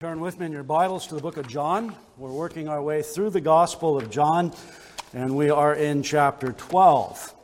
Turn 0.00 0.20
with 0.20 0.40
me 0.40 0.46
in 0.46 0.52
your 0.52 0.62
Bibles 0.62 1.08
to 1.08 1.14
the 1.14 1.20
book 1.20 1.36
of 1.36 1.46
John. 1.46 1.94
We're 2.16 2.32
working 2.32 2.68
our 2.68 2.82
way 2.82 3.02
through 3.02 3.28
the 3.28 3.40
Gospel 3.42 3.98
of 3.98 4.10
John, 4.10 4.54
and 5.12 5.36
we 5.36 5.50
are 5.50 5.74
in 5.74 6.02
chapter 6.02 6.52
12. 6.52 7.34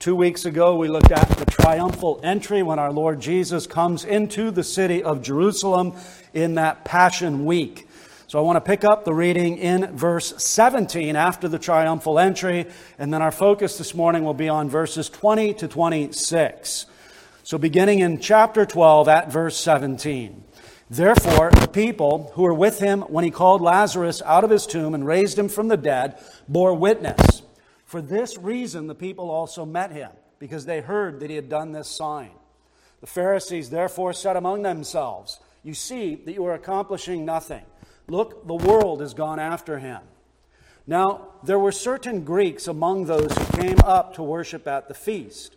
Two 0.00 0.14
weeks 0.14 0.44
ago, 0.44 0.76
we 0.76 0.86
looked 0.86 1.12
at 1.12 1.26
the 1.30 1.46
triumphal 1.46 2.20
entry 2.22 2.62
when 2.62 2.78
our 2.78 2.92
Lord 2.92 3.20
Jesus 3.22 3.66
comes 3.66 4.04
into 4.04 4.50
the 4.50 4.62
city 4.62 5.02
of 5.02 5.22
Jerusalem 5.22 5.94
in 6.34 6.56
that 6.56 6.84
Passion 6.84 7.46
Week. 7.46 7.88
So 8.26 8.38
I 8.38 8.42
want 8.42 8.56
to 8.56 8.70
pick 8.70 8.84
up 8.84 9.06
the 9.06 9.14
reading 9.14 9.56
in 9.56 9.96
verse 9.96 10.34
17 10.36 11.16
after 11.16 11.48
the 11.48 11.58
triumphal 11.58 12.18
entry, 12.18 12.66
and 12.98 13.14
then 13.14 13.22
our 13.22 13.32
focus 13.32 13.78
this 13.78 13.94
morning 13.94 14.24
will 14.24 14.34
be 14.34 14.50
on 14.50 14.68
verses 14.68 15.08
20 15.08 15.54
to 15.54 15.68
26. 15.68 16.84
So 17.44 17.56
beginning 17.56 18.00
in 18.00 18.20
chapter 18.20 18.66
12 18.66 19.08
at 19.08 19.32
verse 19.32 19.56
17. 19.56 20.44
Therefore, 20.90 21.50
the 21.50 21.68
people 21.68 22.30
who 22.34 22.42
were 22.42 22.54
with 22.54 22.78
him 22.78 23.02
when 23.02 23.24
he 23.24 23.30
called 23.30 23.62
Lazarus 23.62 24.20
out 24.22 24.44
of 24.44 24.50
his 24.50 24.66
tomb 24.66 24.94
and 24.94 25.06
raised 25.06 25.38
him 25.38 25.48
from 25.48 25.68
the 25.68 25.76
dead 25.76 26.18
bore 26.46 26.74
witness. 26.74 27.42
For 27.86 28.02
this 28.02 28.36
reason, 28.36 28.86
the 28.86 28.94
people 28.94 29.30
also 29.30 29.64
met 29.64 29.92
him, 29.92 30.10
because 30.38 30.66
they 30.66 30.80
heard 30.80 31.20
that 31.20 31.30
he 31.30 31.36
had 31.36 31.48
done 31.48 31.72
this 31.72 31.88
sign. 31.88 32.30
The 33.00 33.06
Pharisees 33.06 33.70
therefore 33.70 34.12
said 34.12 34.36
among 34.36 34.62
themselves, 34.62 35.40
You 35.62 35.74
see 35.74 36.16
that 36.16 36.32
you 36.32 36.44
are 36.46 36.54
accomplishing 36.54 37.24
nothing. 37.24 37.64
Look, 38.06 38.46
the 38.46 38.54
world 38.54 39.00
has 39.00 39.14
gone 39.14 39.38
after 39.38 39.78
him. 39.78 40.00
Now, 40.86 41.28
there 41.42 41.58
were 41.58 41.72
certain 41.72 42.24
Greeks 42.24 42.68
among 42.68 43.06
those 43.06 43.32
who 43.32 43.62
came 43.62 43.78
up 43.84 44.14
to 44.14 44.22
worship 44.22 44.66
at 44.66 44.88
the 44.88 44.94
feast. 44.94 45.56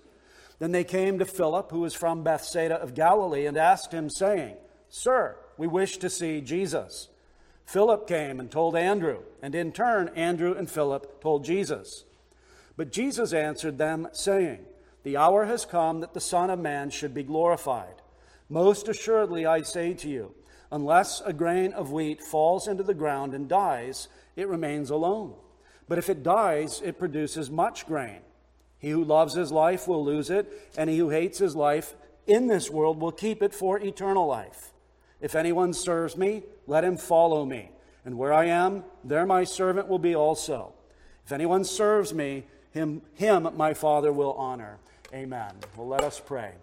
Then 0.59 0.71
they 0.71 0.85
came 0.85 1.19
to 1.19 1.25
Philip, 1.25 1.69
who 1.71 1.81
was 1.81 1.93
from 1.93 2.23
Bethsaida 2.23 2.75
of 2.75 2.93
Galilee, 2.93 3.45
and 3.45 3.57
asked 3.57 3.91
him, 3.91 4.09
saying, 4.09 4.55
Sir, 4.89 5.35
we 5.57 5.67
wish 5.67 5.97
to 5.97 6.09
see 6.09 6.41
Jesus. 6.41 7.09
Philip 7.65 8.07
came 8.07 8.39
and 8.39 8.49
told 8.49 8.75
Andrew, 8.75 9.19
and 9.41 9.53
in 9.53 9.71
turn, 9.71 10.09
Andrew 10.15 10.53
and 10.53 10.69
Philip 10.69 11.21
told 11.21 11.43
Jesus. 11.43 12.05
But 12.77 12.91
Jesus 12.91 13.33
answered 13.33 13.77
them, 13.77 14.07
saying, 14.13 14.59
The 15.03 15.17
hour 15.17 15.45
has 15.45 15.65
come 15.65 15.99
that 15.99 16.13
the 16.13 16.21
Son 16.21 16.49
of 16.49 16.59
Man 16.59 16.89
should 16.89 17.13
be 17.13 17.23
glorified. 17.23 18.01
Most 18.49 18.87
assuredly, 18.87 19.45
I 19.45 19.63
say 19.63 19.93
to 19.95 20.07
you, 20.07 20.33
unless 20.71 21.21
a 21.21 21.33
grain 21.33 21.73
of 21.73 21.91
wheat 21.91 22.21
falls 22.21 22.67
into 22.67 22.83
the 22.83 22.93
ground 22.93 23.33
and 23.33 23.49
dies, 23.49 24.07
it 24.35 24.47
remains 24.47 24.89
alone. 24.89 25.33
But 25.89 25.97
if 25.97 26.09
it 26.09 26.23
dies, 26.23 26.81
it 26.81 26.99
produces 26.99 27.49
much 27.49 27.85
grain. 27.85 28.19
He 28.79 28.91
who 28.91 29.03
loves 29.03 29.33
his 29.33 29.51
life 29.51 29.87
will 29.87 30.05
lose 30.05 30.29
it, 30.29 30.71
and 30.77 30.89
he 30.89 30.97
who 30.97 31.09
hates 31.09 31.39
his 31.39 31.55
life 31.55 31.95
in 32.27 32.47
this 32.47 32.69
world 32.69 33.01
will 33.01 33.11
keep 33.11 33.41
it 33.41 33.53
for 33.53 33.79
eternal 33.79 34.27
life. 34.27 34.71
If 35.21 35.35
anyone 35.35 35.73
serves 35.73 36.15
me, 36.17 36.43
let 36.67 36.83
him 36.83 36.97
follow 36.97 37.45
me. 37.45 37.71
And 38.05 38.17
where 38.17 38.33
I 38.33 38.45
am, 38.45 38.83
there 39.03 39.25
my 39.25 39.43
servant 39.43 39.87
will 39.87 39.99
be 39.99 40.15
also. 40.15 40.73
If 41.25 41.31
anyone 41.31 41.63
serves 41.63 42.13
me, 42.13 42.45
him, 42.71 43.01
him 43.15 43.49
my 43.55 43.73
Father 43.73 44.13
will 44.13 44.33
honor. 44.33 44.77
Amen. 45.13 45.53
Well, 45.75 45.87
let 45.87 46.03
us 46.03 46.21
pray. 46.23 46.53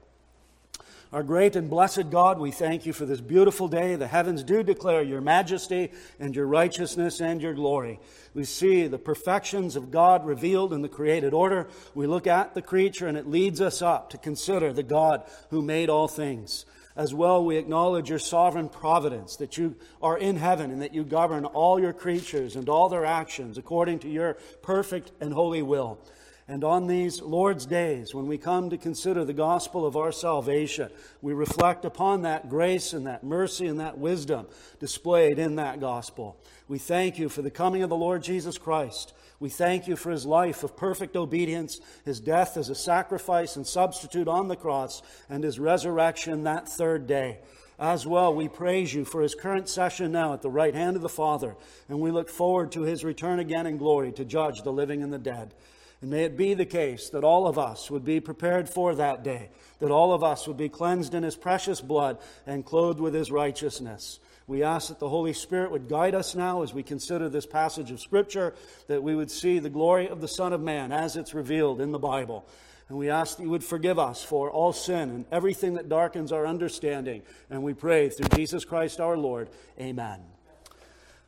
Our 1.12 1.22
great 1.22 1.54
and 1.54 1.70
blessed 1.70 2.10
God, 2.10 2.40
we 2.40 2.50
thank 2.50 2.86
you 2.86 2.92
for 2.92 3.06
this 3.06 3.20
beautiful 3.20 3.68
day. 3.68 3.94
The 3.94 4.08
heavens 4.08 4.42
do 4.42 4.64
declare 4.64 5.00
your 5.00 5.20
majesty 5.20 5.92
and 6.18 6.34
your 6.34 6.46
righteousness 6.46 7.20
and 7.20 7.40
your 7.40 7.54
glory. 7.54 8.00
We 8.34 8.42
see 8.42 8.88
the 8.88 8.98
perfections 8.98 9.76
of 9.76 9.92
God 9.92 10.26
revealed 10.26 10.72
in 10.72 10.82
the 10.82 10.88
created 10.88 11.32
order. 11.32 11.68
We 11.94 12.08
look 12.08 12.26
at 12.26 12.54
the 12.54 12.62
creature 12.62 13.06
and 13.06 13.16
it 13.16 13.28
leads 13.28 13.60
us 13.60 13.80
up 13.80 14.10
to 14.10 14.18
consider 14.18 14.72
the 14.72 14.82
God 14.82 15.22
who 15.50 15.62
made 15.62 15.88
all 15.88 16.08
things. 16.08 16.66
As 16.96 17.12
well, 17.12 17.44
we 17.44 17.56
acknowledge 17.56 18.08
your 18.08 18.20
sovereign 18.20 18.68
providence, 18.68 19.36
that 19.36 19.58
you 19.58 19.74
are 20.00 20.16
in 20.16 20.36
heaven 20.36 20.70
and 20.70 20.80
that 20.80 20.94
you 20.94 21.02
govern 21.02 21.44
all 21.44 21.80
your 21.80 21.92
creatures 21.92 22.54
and 22.54 22.68
all 22.68 22.88
their 22.88 23.04
actions 23.04 23.58
according 23.58 23.98
to 24.00 24.08
your 24.08 24.34
perfect 24.62 25.10
and 25.20 25.32
holy 25.32 25.62
will. 25.62 25.98
And 26.46 26.62
on 26.62 26.86
these 26.86 27.22
Lord's 27.22 27.64
days, 27.64 28.14
when 28.14 28.26
we 28.26 28.36
come 28.36 28.68
to 28.68 28.76
consider 28.76 29.24
the 29.24 29.32
gospel 29.32 29.86
of 29.86 29.96
our 29.96 30.12
salvation, 30.12 30.90
we 31.22 31.32
reflect 31.32 31.86
upon 31.86 32.22
that 32.22 32.50
grace 32.50 32.92
and 32.92 33.06
that 33.06 33.24
mercy 33.24 33.66
and 33.66 33.80
that 33.80 33.96
wisdom 33.96 34.46
displayed 34.78 35.38
in 35.38 35.56
that 35.56 35.80
gospel. 35.80 36.36
We 36.68 36.78
thank 36.78 37.18
you 37.18 37.30
for 37.30 37.40
the 37.40 37.50
coming 37.50 37.82
of 37.82 37.88
the 37.88 37.96
Lord 37.96 38.22
Jesus 38.22 38.58
Christ. 38.58 39.14
We 39.44 39.50
thank 39.50 39.86
you 39.86 39.94
for 39.94 40.10
his 40.10 40.24
life 40.24 40.64
of 40.64 40.74
perfect 40.74 41.16
obedience, 41.16 41.78
his 42.06 42.18
death 42.18 42.56
as 42.56 42.70
a 42.70 42.74
sacrifice 42.74 43.56
and 43.56 43.66
substitute 43.66 44.26
on 44.26 44.48
the 44.48 44.56
cross, 44.56 45.02
and 45.28 45.44
his 45.44 45.58
resurrection 45.58 46.44
that 46.44 46.66
third 46.66 47.06
day. 47.06 47.40
As 47.78 48.06
well, 48.06 48.34
we 48.34 48.48
praise 48.48 48.94
you 48.94 49.04
for 49.04 49.20
his 49.20 49.34
current 49.34 49.68
session 49.68 50.12
now 50.12 50.32
at 50.32 50.40
the 50.40 50.48
right 50.48 50.74
hand 50.74 50.96
of 50.96 51.02
the 51.02 51.10
Father, 51.10 51.56
and 51.90 52.00
we 52.00 52.10
look 52.10 52.30
forward 52.30 52.72
to 52.72 52.84
his 52.84 53.04
return 53.04 53.38
again 53.38 53.66
in 53.66 53.76
glory 53.76 54.12
to 54.12 54.24
judge 54.24 54.62
the 54.62 54.72
living 54.72 55.02
and 55.02 55.12
the 55.12 55.18
dead. 55.18 55.52
And 56.00 56.10
may 56.10 56.24
it 56.24 56.38
be 56.38 56.54
the 56.54 56.64
case 56.64 57.10
that 57.10 57.22
all 57.22 57.46
of 57.46 57.58
us 57.58 57.90
would 57.90 58.02
be 58.02 58.20
prepared 58.20 58.66
for 58.66 58.94
that 58.94 59.22
day, 59.22 59.50
that 59.78 59.90
all 59.90 60.14
of 60.14 60.24
us 60.24 60.48
would 60.48 60.56
be 60.56 60.70
cleansed 60.70 61.12
in 61.12 61.22
his 61.22 61.36
precious 61.36 61.82
blood 61.82 62.16
and 62.46 62.64
clothed 62.64 62.98
with 62.98 63.12
his 63.12 63.30
righteousness. 63.30 64.20
We 64.46 64.62
ask 64.62 64.88
that 64.88 64.98
the 64.98 65.08
Holy 65.08 65.32
Spirit 65.32 65.70
would 65.70 65.88
guide 65.88 66.14
us 66.14 66.34
now 66.34 66.62
as 66.62 66.74
we 66.74 66.82
consider 66.82 67.28
this 67.28 67.46
passage 67.46 67.90
of 67.90 68.00
Scripture, 68.00 68.54
that 68.88 69.02
we 69.02 69.14
would 69.14 69.30
see 69.30 69.58
the 69.58 69.70
glory 69.70 70.08
of 70.08 70.20
the 70.20 70.28
Son 70.28 70.52
of 70.52 70.60
Man 70.60 70.92
as 70.92 71.16
it's 71.16 71.32
revealed 71.32 71.80
in 71.80 71.92
the 71.92 71.98
Bible. 71.98 72.46
And 72.90 72.98
we 72.98 73.08
ask 73.08 73.38
that 73.38 73.42
you 73.42 73.50
would 73.50 73.64
forgive 73.64 73.98
us 73.98 74.22
for 74.22 74.50
all 74.50 74.74
sin 74.74 75.08
and 75.08 75.24
everything 75.32 75.74
that 75.74 75.88
darkens 75.88 76.32
our 76.32 76.46
understanding. 76.46 77.22
And 77.48 77.62
we 77.62 77.72
pray 77.72 78.10
through 78.10 78.28
Jesus 78.36 78.66
Christ 78.66 79.00
our 79.00 79.16
Lord. 79.16 79.48
Amen. 79.80 80.20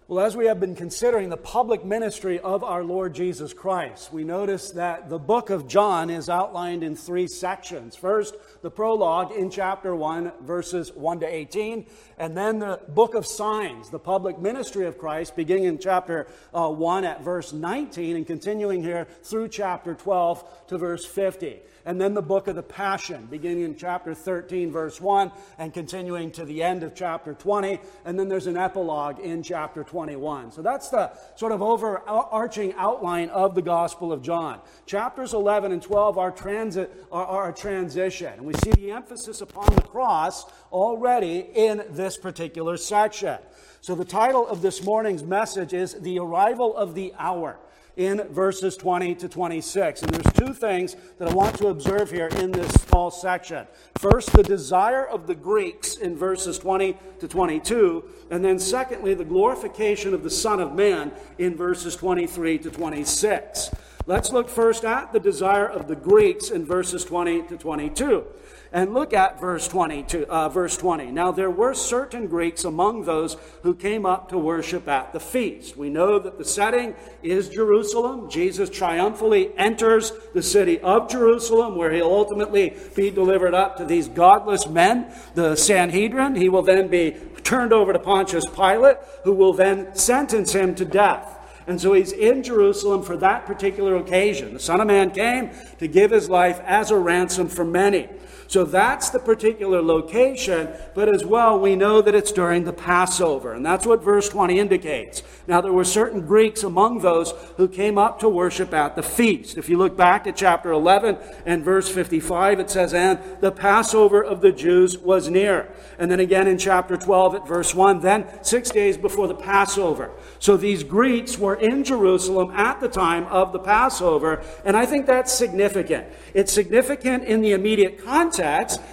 Well, 0.08 0.24
as 0.24 0.36
we 0.36 0.46
have 0.46 0.60
been 0.60 0.76
considering 0.76 1.30
the 1.30 1.36
public 1.36 1.84
ministry 1.84 2.38
of 2.38 2.62
our 2.62 2.84
Lord 2.84 3.12
Jesus 3.12 3.52
Christ, 3.52 4.12
we 4.12 4.22
notice 4.22 4.70
that 4.70 5.08
the 5.08 5.18
book 5.18 5.50
of 5.50 5.66
John 5.66 6.10
is 6.10 6.28
outlined 6.28 6.84
in 6.84 6.94
three 6.94 7.26
sections. 7.26 7.96
First, 7.96 8.36
the 8.66 8.70
prologue 8.72 9.30
in 9.30 9.48
chapter 9.48 9.94
1, 9.94 10.32
verses 10.40 10.90
1 10.92 11.20
to 11.20 11.24
18, 11.24 11.86
and 12.18 12.36
then 12.36 12.58
the 12.58 12.80
book 12.88 13.14
of 13.14 13.24
signs, 13.24 13.90
the 13.90 13.98
public 14.00 14.40
ministry 14.40 14.86
of 14.86 14.98
Christ, 14.98 15.36
beginning 15.36 15.66
in 15.66 15.78
chapter 15.78 16.26
uh, 16.52 16.68
1 16.68 17.04
at 17.04 17.22
verse 17.22 17.52
19 17.52 18.16
and 18.16 18.26
continuing 18.26 18.82
here 18.82 19.06
through 19.22 19.50
chapter 19.50 19.94
12 19.94 20.66
to 20.66 20.78
verse 20.78 21.06
50 21.06 21.60
and 21.86 22.00
then 22.00 22.14
the 22.14 22.22
book 22.22 22.48
of 22.48 22.56
the 22.56 22.64
Passion, 22.64 23.28
beginning 23.30 23.62
in 23.62 23.76
chapter 23.76 24.12
13, 24.12 24.72
verse 24.72 25.00
1, 25.00 25.30
and 25.56 25.72
continuing 25.72 26.32
to 26.32 26.44
the 26.44 26.60
end 26.60 26.82
of 26.82 26.96
chapter 26.96 27.32
20. 27.32 27.78
And 28.04 28.18
then 28.18 28.28
there's 28.28 28.48
an 28.48 28.56
epilogue 28.56 29.20
in 29.20 29.44
chapter 29.44 29.84
21. 29.84 30.50
So 30.50 30.62
that's 30.62 30.88
the 30.88 31.12
sort 31.36 31.52
of 31.52 31.62
overarching 31.62 32.74
outline 32.74 33.28
of 33.28 33.54
the 33.54 33.62
Gospel 33.62 34.12
of 34.12 34.20
John. 34.20 34.58
Chapters 34.84 35.32
11 35.32 35.70
and 35.70 35.80
12 35.80 36.18
are, 36.18 36.32
transit, 36.32 36.92
are, 37.12 37.24
are 37.24 37.50
a 37.50 37.54
transition. 37.54 38.32
And 38.32 38.44
we 38.44 38.54
see 38.56 38.72
the 38.72 38.92
emphasis 38.92 39.40
upon 39.40 39.74
the 39.74 39.82
cross 39.82 40.44
already 40.72 41.46
in 41.54 41.84
this 41.90 42.16
particular 42.16 42.76
section. 42.76 43.38
So 43.80 43.94
the 43.94 44.04
title 44.04 44.46
of 44.46 44.62
this 44.62 44.82
morning's 44.82 45.22
message 45.22 45.72
is 45.72 45.94
The 45.94 46.18
Arrival 46.18 46.76
of 46.76 46.94
the 46.94 47.12
Hour 47.18 47.58
in 47.96 48.22
verses 48.28 48.76
20 48.76 49.14
to 49.16 49.28
26. 49.28 50.02
And 50.02 50.12
there's 50.12 50.34
two 50.34 50.52
things 50.52 50.96
that 51.18 51.28
I 51.28 51.34
want 51.34 51.56
to 51.58 51.68
observe 51.68 52.10
here 52.10 52.28
in 52.28 52.52
this 52.52 52.70
small 52.72 53.10
section. 53.10 53.66
First, 53.98 54.32
the 54.32 54.42
desire 54.42 55.06
of 55.06 55.26
the 55.26 55.34
Greeks 55.34 55.96
in 55.96 56.16
verses 56.16 56.58
20 56.58 56.96
to 57.20 57.28
22. 57.28 58.04
And 58.30 58.44
then, 58.44 58.58
secondly, 58.58 59.14
the 59.14 59.24
glorification 59.24 60.12
of 60.14 60.22
the 60.22 60.30
Son 60.30 60.60
of 60.60 60.74
Man 60.74 61.12
in 61.38 61.56
verses 61.56 61.96
23 61.96 62.58
to 62.58 62.70
26. 62.70 63.70
Let's 64.08 64.32
look 64.32 64.48
first 64.48 64.84
at 64.84 65.12
the 65.12 65.18
desire 65.18 65.66
of 65.66 65.88
the 65.88 65.96
Greeks 65.96 66.50
in 66.50 66.64
verses 66.64 67.04
20 67.04 67.42
to 67.48 67.56
22. 67.56 68.24
And 68.72 68.94
look 68.94 69.12
at 69.12 69.40
verse 69.40 69.66
20, 69.66 70.02
to, 70.04 70.28
uh, 70.28 70.48
verse 70.48 70.76
20. 70.76 71.06
Now 71.06 71.32
there 71.32 71.50
were 71.50 71.74
certain 71.74 72.28
Greeks 72.28 72.62
among 72.64 73.04
those 73.04 73.36
who 73.62 73.74
came 73.74 74.06
up 74.06 74.28
to 74.28 74.38
worship 74.38 74.86
at 74.86 75.12
the 75.12 75.18
feast. 75.18 75.76
We 75.76 75.90
know 75.90 76.20
that 76.20 76.38
the 76.38 76.44
setting 76.44 76.94
is 77.22 77.48
Jerusalem. 77.48 78.30
Jesus 78.30 78.70
triumphantly 78.70 79.50
enters 79.56 80.12
the 80.34 80.42
city 80.42 80.78
of 80.80 81.10
Jerusalem, 81.10 81.74
where 81.74 81.92
he'll 81.92 82.06
ultimately 82.06 82.76
be 82.94 83.10
delivered 83.10 83.54
up 83.54 83.76
to 83.78 83.84
these 83.84 84.06
godless 84.06 84.68
men, 84.68 85.12
the 85.34 85.56
Sanhedrin. 85.56 86.36
He 86.36 86.48
will 86.48 86.62
then 86.62 86.86
be 86.86 87.16
turned 87.42 87.72
over 87.72 87.92
to 87.92 87.98
Pontius 87.98 88.46
Pilate, 88.46 88.98
who 89.24 89.32
will 89.32 89.52
then 89.52 89.96
sentence 89.96 90.52
him 90.52 90.76
to 90.76 90.84
death. 90.84 91.35
And 91.66 91.80
so 91.80 91.92
he's 91.94 92.12
in 92.12 92.42
Jerusalem 92.42 93.02
for 93.02 93.16
that 93.16 93.44
particular 93.44 93.96
occasion. 93.96 94.54
The 94.54 94.60
Son 94.60 94.80
of 94.80 94.86
Man 94.86 95.10
came 95.10 95.50
to 95.78 95.88
give 95.88 96.12
his 96.12 96.30
life 96.30 96.60
as 96.64 96.90
a 96.90 96.96
ransom 96.96 97.48
for 97.48 97.64
many. 97.64 98.08
So 98.48 98.64
that's 98.64 99.10
the 99.10 99.18
particular 99.18 99.82
location, 99.82 100.68
but 100.94 101.08
as 101.08 101.24
well, 101.24 101.58
we 101.58 101.74
know 101.74 102.00
that 102.00 102.14
it's 102.14 102.30
during 102.30 102.64
the 102.64 102.72
Passover, 102.72 103.52
and 103.52 103.66
that's 103.66 103.86
what 103.86 104.04
verse 104.04 104.28
20 104.28 104.58
indicates. 104.58 105.22
Now, 105.48 105.60
there 105.60 105.72
were 105.72 105.84
certain 105.84 106.26
Greeks 106.26 106.62
among 106.62 107.00
those 107.00 107.32
who 107.56 107.68
came 107.68 107.98
up 107.98 108.20
to 108.20 108.28
worship 108.28 108.72
at 108.72 108.94
the 108.94 109.02
feast. 109.02 109.56
If 109.56 109.68
you 109.68 109.78
look 109.78 109.96
back 109.96 110.26
at 110.26 110.36
chapter 110.36 110.70
11 110.70 111.18
and 111.44 111.64
verse 111.64 111.88
55, 111.88 112.60
it 112.60 112.70
says, 112.70 112.94
And 112.94 113.18
the 113.40 113.52
Passover 113.52 114.22
of 114.22 114.40
the 114.40 114.52
Jews 114.52 114.98
was 114.98 115.28
near. 115.28 115.72
And 115.98 116.10
then 116.10 116.20
again 116.20 116.46
in 116.46 116.58
chapter 116.58 116.96
12 116.96 117.34
at 117.36 117.48
verse 117.48 117.74
1, 117.74 118.00
then 118.00 118.26
six 118.42 118.70
days 118.70 118.96
before 118.96 119.28
the 119.28 119.34
Passover. 119.34 120.10
So 120.38 120.56
these 120.56 120.82
Greeks 120.82 121.38
were 121.38 121.54
in 121.54 121.84
Jerusalem 121.84 122.50
at 122.52 122.80
the 122.80 122.88
time 122.88 123.24
of 123.24 123.52
the 123.52 123.58
Passover, 123.58 124.42
and 124.64 124.76
I 124.76 124.86
think 124.86 125.06
that's 125.06 125.32
significant. 125.32 126.06
It's 126.34 126.52
significant 126.52 127.24
in 127.24 127.40
the 127.40 127.52
immediate 127.52 128.04
context 128.04 128.35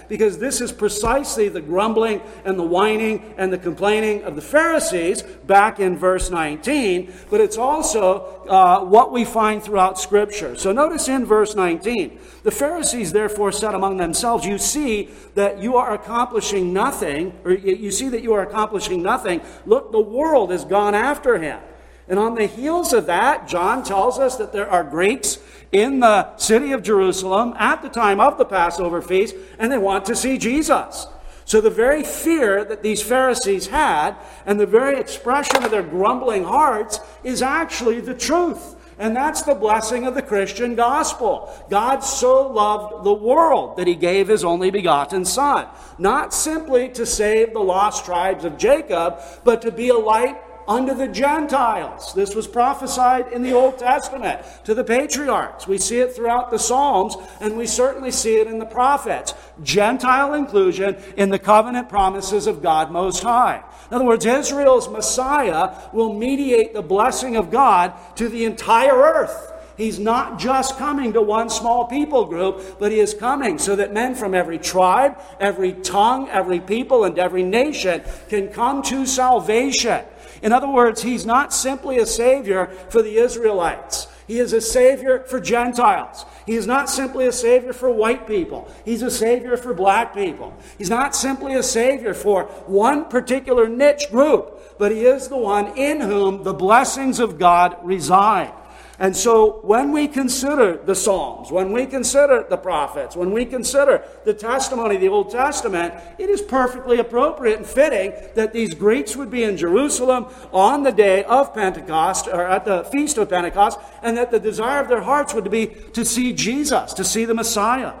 because 0.08 0.38
this 0.38 0.60
is 0.60 0.72
precisely 0.72 1.48
the 1.48 1.60
grumbling 1.60 2.20
and 2.44 2.58
the 2.58 2.64
whining 2.64 3.34
and 3.36 3.52
the 3.52 3.58
complaining 3.58 4.22
of 4.24 4.36
the 4.36 4.42
Pharisees 4.42 5.22
back 5.22 5.80
in 5.80 5.96
verse 5.96 6.30
19, 6.30 7.12
but 7.30 7.40
it's 7.40 7.58
also 7.58 8.44
uh, 8.48 8.84
what 8.84 9.12
we 9.12 9.24
find 9.24 9.62
throughout 9.62 9.98
Scripture. 9.98 10.56
So 10.56 10.72
notice 10.72 11.08
in 11.08 11.24
verse 11.24 11.54
19, 11.54 12.18
the 12.42 12.50
Pharisees 12.50 13.12
therefore 13.12 13.52
said 13.52 13.74
among 13.74 13.96
themselves, 13.96 14.44
You 14.44 14.58
see 14.58 15.10
that 15.34 15.60
you 15.60 15.76
are 15.76 15.94
accomplishing 15.94 16.72
nothing, 16.72 17.32
or 17.44 17.52
you 17.52 17.90
see 17.90 18.08
that 18.08 18.22
you 18.22 18.32
are 18.34 18.42
accomplishing 18.42 19.02
nothing. 19.02 19.40
Look, 19.66 19.92
the 19.92 20.00
world 20.00 20.50
has 20.50 20.64
gone 20.64 20.94
after 20.94 21.38
him. 21.38 21.60
And 22.06 22.18
on 22.18 22.34
the 22.34 22.46
heels 22.46 22.92
of 22.92 23.06
that, 23.06 23.48
John 23.48 23.82
tells 23.82 24.18
us 24.18 24.36
that 24.36 24.52
there 24.52 24.68
are 24.68 24.84
Greeks 24.84 25.38
in 25.74 25.98
the 25.98 26.34
city 26.36 26.70
of 26.70 26.84
Jerusalem 26.84 27.52
at 27.58 27.82
the 27.82 27.88
time 27.88 28.20
of 28.20 28.38
the 28.38 28.44
Passover 28.44 29.02
feast, 29.02 29.34
and 29.58 29.70
they 29.70 29.76
want 29.76 30.04
to 30.04 30.14
see 30.14 30.38
Jesus. 30.38 31.08
So 31.44 31.60
the 31.60 31.68
very 31.68 32.04
fear 32.04 32.64
that 32.64 32.82
these 32.82 33.02
Pharisees 33.02 33.66
had 33.66 34.14
and 34.46 34.58
the 34.58 34.66
very 34.66 34.98
expression 34.98 35.64
of 35.64 35.72
their 35.72 35.82
grumbling 35.82 36.44
hearts 36.44 37.00
is 37.24 37.42
actually 37.42 38.00
the 38.00 38.14
truth. 38.14 38.76
And 38.98 39.16
that's 39.16 39.42
the 39.42 39.56
blessing 39.56 40.06
of 40.06 40.14
the 40.14 40.22
Christian 40.22 40.76
gospel. 40.76 41.52
God 41.68 41.98
so 42.04 42.46
loved 42.46 43.04
the 43.04 43.12
world 43.12 43.76
that 43.76 43.88
he 43.88 43.96
gave 43.96 44.28
his 44.28 44.44
only 44.44 44.70
begotten 44.70 45.24
Son, 45.24 45.66
not 45.98 46.32
simply 46.32 46.88
to 46.90 47.04
save 47.04 47.52
the 47.52 47.58
lost 47.58 48.04
tribes 48.04 48.44
of 48.44 48.56
Jacob, 48.56 49.20
but 49.42 49.60
to 49.62 49.72
be 49.72 49.88
a 49.88 49.98
light 49.98 50.40
unto 50.66 50.94
the 50.94 51.08
Gentiles. 51.08 52.14
This 52.14 52.34
was 52.34 52.46
prophesied 52.46 53.32
in 53.32 53.42
the 53.42 53.52
Old 53.52 53.78
Testament 53.78 54.44
to 54.64 54.74
the 54.74 54.84
patriarchs. 54.84 55.66
We 55.66 55.78
see 55.78 56.00
it 56.00 56.14
throughout 56.14 56.50
the 56.50 56.58
Psalms, 56.58 57.16
and 57.40 57.56
we 57.56 57.66
certainly 57.66 58.10
see 58.10 58.36
it 58.36 58.46
in 58.46 58.58
the 58.58 58.66
prophets. 58.66 59.34
Gentile 59.62 60.34
inclusion 60.34 60.96
in 61.16 61.30
the 61.30 61.38
covenant 61.38 61.88
promises 61.88 62.46
of 62.46 62.62
God 62.62 62.90
Most 62.90 63.22
High. 63.22 63.62
In 63.90 63.94
other 63.94 64.04
words, 64.04 64.26
Israel's 64.26 64.88
Messiah 64.88 65.74
will 65.92 66.12
mediate 66.12 66.74
the 66.74 66.82
blessing 66.82 67.36
of 67.36 67.50
God 67.50 67.92
to 68.16 68.28
the 68.28 68.44
entire 68.44 68.94
earth. 68.94 69.52
He's 69.76 69.98
not 69.98 70.38
just 70.38 70.78
coming 70.78 71.12
to 71.14 71.22
one 71.22 71.50
small 71.50 71.86
people 71.86 72.26
group, 72.26 72.78
but 72.78 72.92
he 72.92 73.00
is 73.00 73.12
coming 73.12 73.58
so 73.58 73.74
that 73.74 73.92
men 73.92 74.14
from 74.14 74.32
every 74.32 74.58
tribe, 74.58 75.20
every 75.40 75.72
tongue, 75.72 76.28
every 76.28 76.60
people, 76.60 77.04
and 77.04 77.18
every 77.18 77.42
nation 77.42 78.02
can 78.28 78.48
come 78.48 78.82
to 78.82 79.04
salvation. 79.04 80.04
In 80.44 80.52
other 80.52 80.68
words, 80.68 81.02
he's 81.02 81.24
not 81.24 81.54
simply 81.54 81.96
a 81.96 82.04
savior 82.04 82.66
for 82.90 83.00
the 83.00 83.16
Israelites. 83.16 84.06
He 84.26 84.38
is 84.38 84.52
a 84.52 84.60
savior 84.60 85.24
for 85.24 85.40
Gentiles. 85.40 86.26
He 86.44 86.52
is 86.52 86.66
not 86.66 86.90
simply 86.90 87.26
a 87.26 87.32
savior 87.32 87.72
for 87.72 87.90
white 87.90 88.26
people. 88.26 88.70
He's 88.84 89.00
a 89.00 89.10
savior 89.10 89.56
for 89.56 89.72
black 89.72 90.14
people. 90.14 90.54
He's 90.76 90.90
not 90.90 91.16
simply 91.16 91.54
a 91.54 91.62
savior 91.62 92.12
for 92.12 92.44
one 92.66 93.06
particular 93.06 93.68
niche 93.68 94.10
group, 94.10 94.78
but 94.78 94.92
he 94.92 95.06
is 95.06 95.28
the 95.28 95.36
one 95.38 95.78
in 95.78 96.02
whom 96.02 96.42
the 96.42 96.52
blessings 96.52 97.20
of 97.20 97.38
God 97.38 97.78
reside. 97.82 98.52
And 98.98 99.16
so 99.16 99.58
when 99.62 99.90
we 99.90 100.06
consider 100.06 100.76
the 100.76 100.94
Psalms, 100.94 101.50
when 101.50 101.72
we 101.72 101.84
consider 101.84 102.46
the 102.48 102.56
prophets, 102.56 103.16
when 103.16 103.32
we 103.32 103.44
consider 103.44 104.04
the 104.24 104.34
testimony 104.34 104.94
of 104.94 105.00
the 105.00 105.08
Old 105.08 105.30
Testament, 105.30 105.94
it 106.16 106.30
is 106.30 106.40
perfectly 106.40 107.00
appropriate 107.00 107.58
and 107.58 107.66
fitting 107.66 108.12
that 108.34 108.52
these 108.52 108.72
Greeks 108.74 109.16
would 109.16 109.32
be 109.32 109.42
in 109.42 109.56
Jerusalem 109.56 110.26
on 110.52 110.84
the 110.84 110.92
day 110.92 111.24
of 111.24 111.52
Pentecost, 111.52 112.28
or 112.28 112.46
at 112.46 112.64
the 112.64 112.84
feast 112.84 113.18
of 113.18 113.28
Pentecost, 113.28 113.80
and 114.02 114.16
that 114.16 114.30
the 114.30 114.38
desire 114.38 114.80
of 114.80 114.88
their 114.88 115.02
hearts 115.02 115.34
would 115.34 115.50
be 115.50 115.66
to 115.92 116.04
see 116.04 116.32
Jesus, 116.32 116.92
to 116.92 117.02
see 117.02 117.24
the 117.24 117.34
Messiah. 117.34 117.94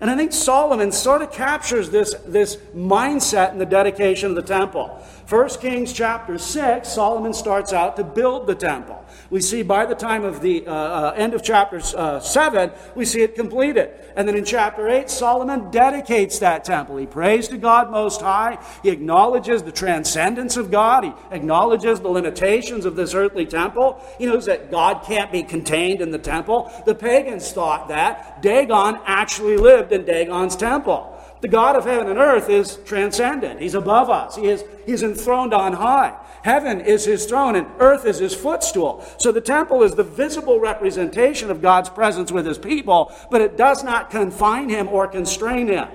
And 0.00 0.10
I 0.10 0.16
think 0.16 0.32
Solomon 0.32 0.92
sort 0.92 1.22
of 1.22 1.32
captures 1.32 1.90
this, 1.90 2.14
this 2.24 2.56
mindset 2.74 3.52
in 3.52 3.58
the 3.58 3.66
dedication 3.66 4.30
of 4.30 4.36
the 4.36 4.42
temple. 4.42 4.86
1 5.28 5.48
Kings 5.60 5.92
chapter 5.92 6.38
6, 6.38 6.88
Solomon 6.88 7.34
starts 7.34 7.72
out 7.72 7.96
to 7.96 8.04
build 8.04 8.46
the 8.46 8.54
temple. 8.54 9.04
We 9.30 9.42
see 9.42 9.62
by 9.62 9.84
the 9.84 9.94
time 9.94 10.24
of 10.24 10.40
the 10.40 10.66
uh, 10.66 10.72
uh, 10.72 11.14
end 11.14 11.34
of 11.34 11.42
chapter 11.42 11.82
uh, 11.94 12.18
7, 12.18 12.70
we 12.94 13.04
see 13.04 13.20
it 13.20 13.34
completed. 13.34 13.90
And 14.16 14.26
then 14.26 14.36
in 14.36 14.44
chapter 14.44 14.88
8, 14.88 15.10
Solomon 15.10 15.70
dedicates 15.70 16.38
that 16.38 16.64
temple. 16.64 16.96
He 16.96 17.04
prays 17.04 17.46
to 17.48 17.58
God 17.58 17.90
Most 17.90 18.22
High. 18.22 18.58
He 18.82 18.88
acknowledges 18.88 19.62
the 19.62 19.72
transcendence 19.72 20.56
of 20.56 20.70
God. 20.70 21.04
He 21.04 21.12
acknowledges 21.30 22.00
the 22.00 22.08
limitations 22.08 22.86
of 22.86 22.96
this 22.96 23.12
earthly 23.12 23.44
temple. 23.44 24.02
He 24.16 24.24
knows 24.24 24.46
that 24.46 24.70
God 24.70 25.04
can't 25.04 25.30
be 25.30 25.42
contained 25.42 26.00
in 26.00 26.10
the 26.10 26.18
temple. 26.18 26.72
The 26.86 26.94
pagans 26.94 27.52
thought 27.52 27.88
that. 27.88 28.40
Dagon 28.40 28.98
actually 29.04 29.58
lived 29.58 29.92
in 29.92 30.06
Dagon's 30.06 30.56
temple. 30.56 31.14
The 31.40 31.48
God 31.48 31.76
of 31.76 31.84
heaven 31.84 32.08
and 32.08 32.18
earth 32.18 32.48
is 32.48 32.78
transcendent. 32.84 33.60
He's 33.60 33.74
above 33.74 34.10
us. 34.10 34.36
He 34.36 34.46
is, 34.46 34.64
he's 34.86 35.02
enthroned 35.02 35.54
on 35.54 35.74
high. 35.74 36.16
Heaven 36.42 36.80
is 36.80 37.04
his 37.04 37.26
throne 37.26 37.56
and 37.56 37.66
earth 37.78 38.04
is 38.04 38.18
his 38.18 38.34
footstool. 38.34 39.04
So 39.18 39.32
the 39.32 39.40
temple 39.40 39.82
is 39.82 39.94
the 39.94 40.04
visible 40.04 40.60
representation 40.60 41.50
of 41.50 41.62
God's 41.62 41.88
presence 41.88 42.30
with 42.30 42.46
his 42.46 42.58
people, 42.58 43.12
but 43.30 43.40
it 43.40 43.56
does 43.56 43.82
not 43.82 44.10
confine 44.10 44.68
him 44.68 44.88
or 44.88 45.06
constrain 45.06 45.68
him. 45.68 45.88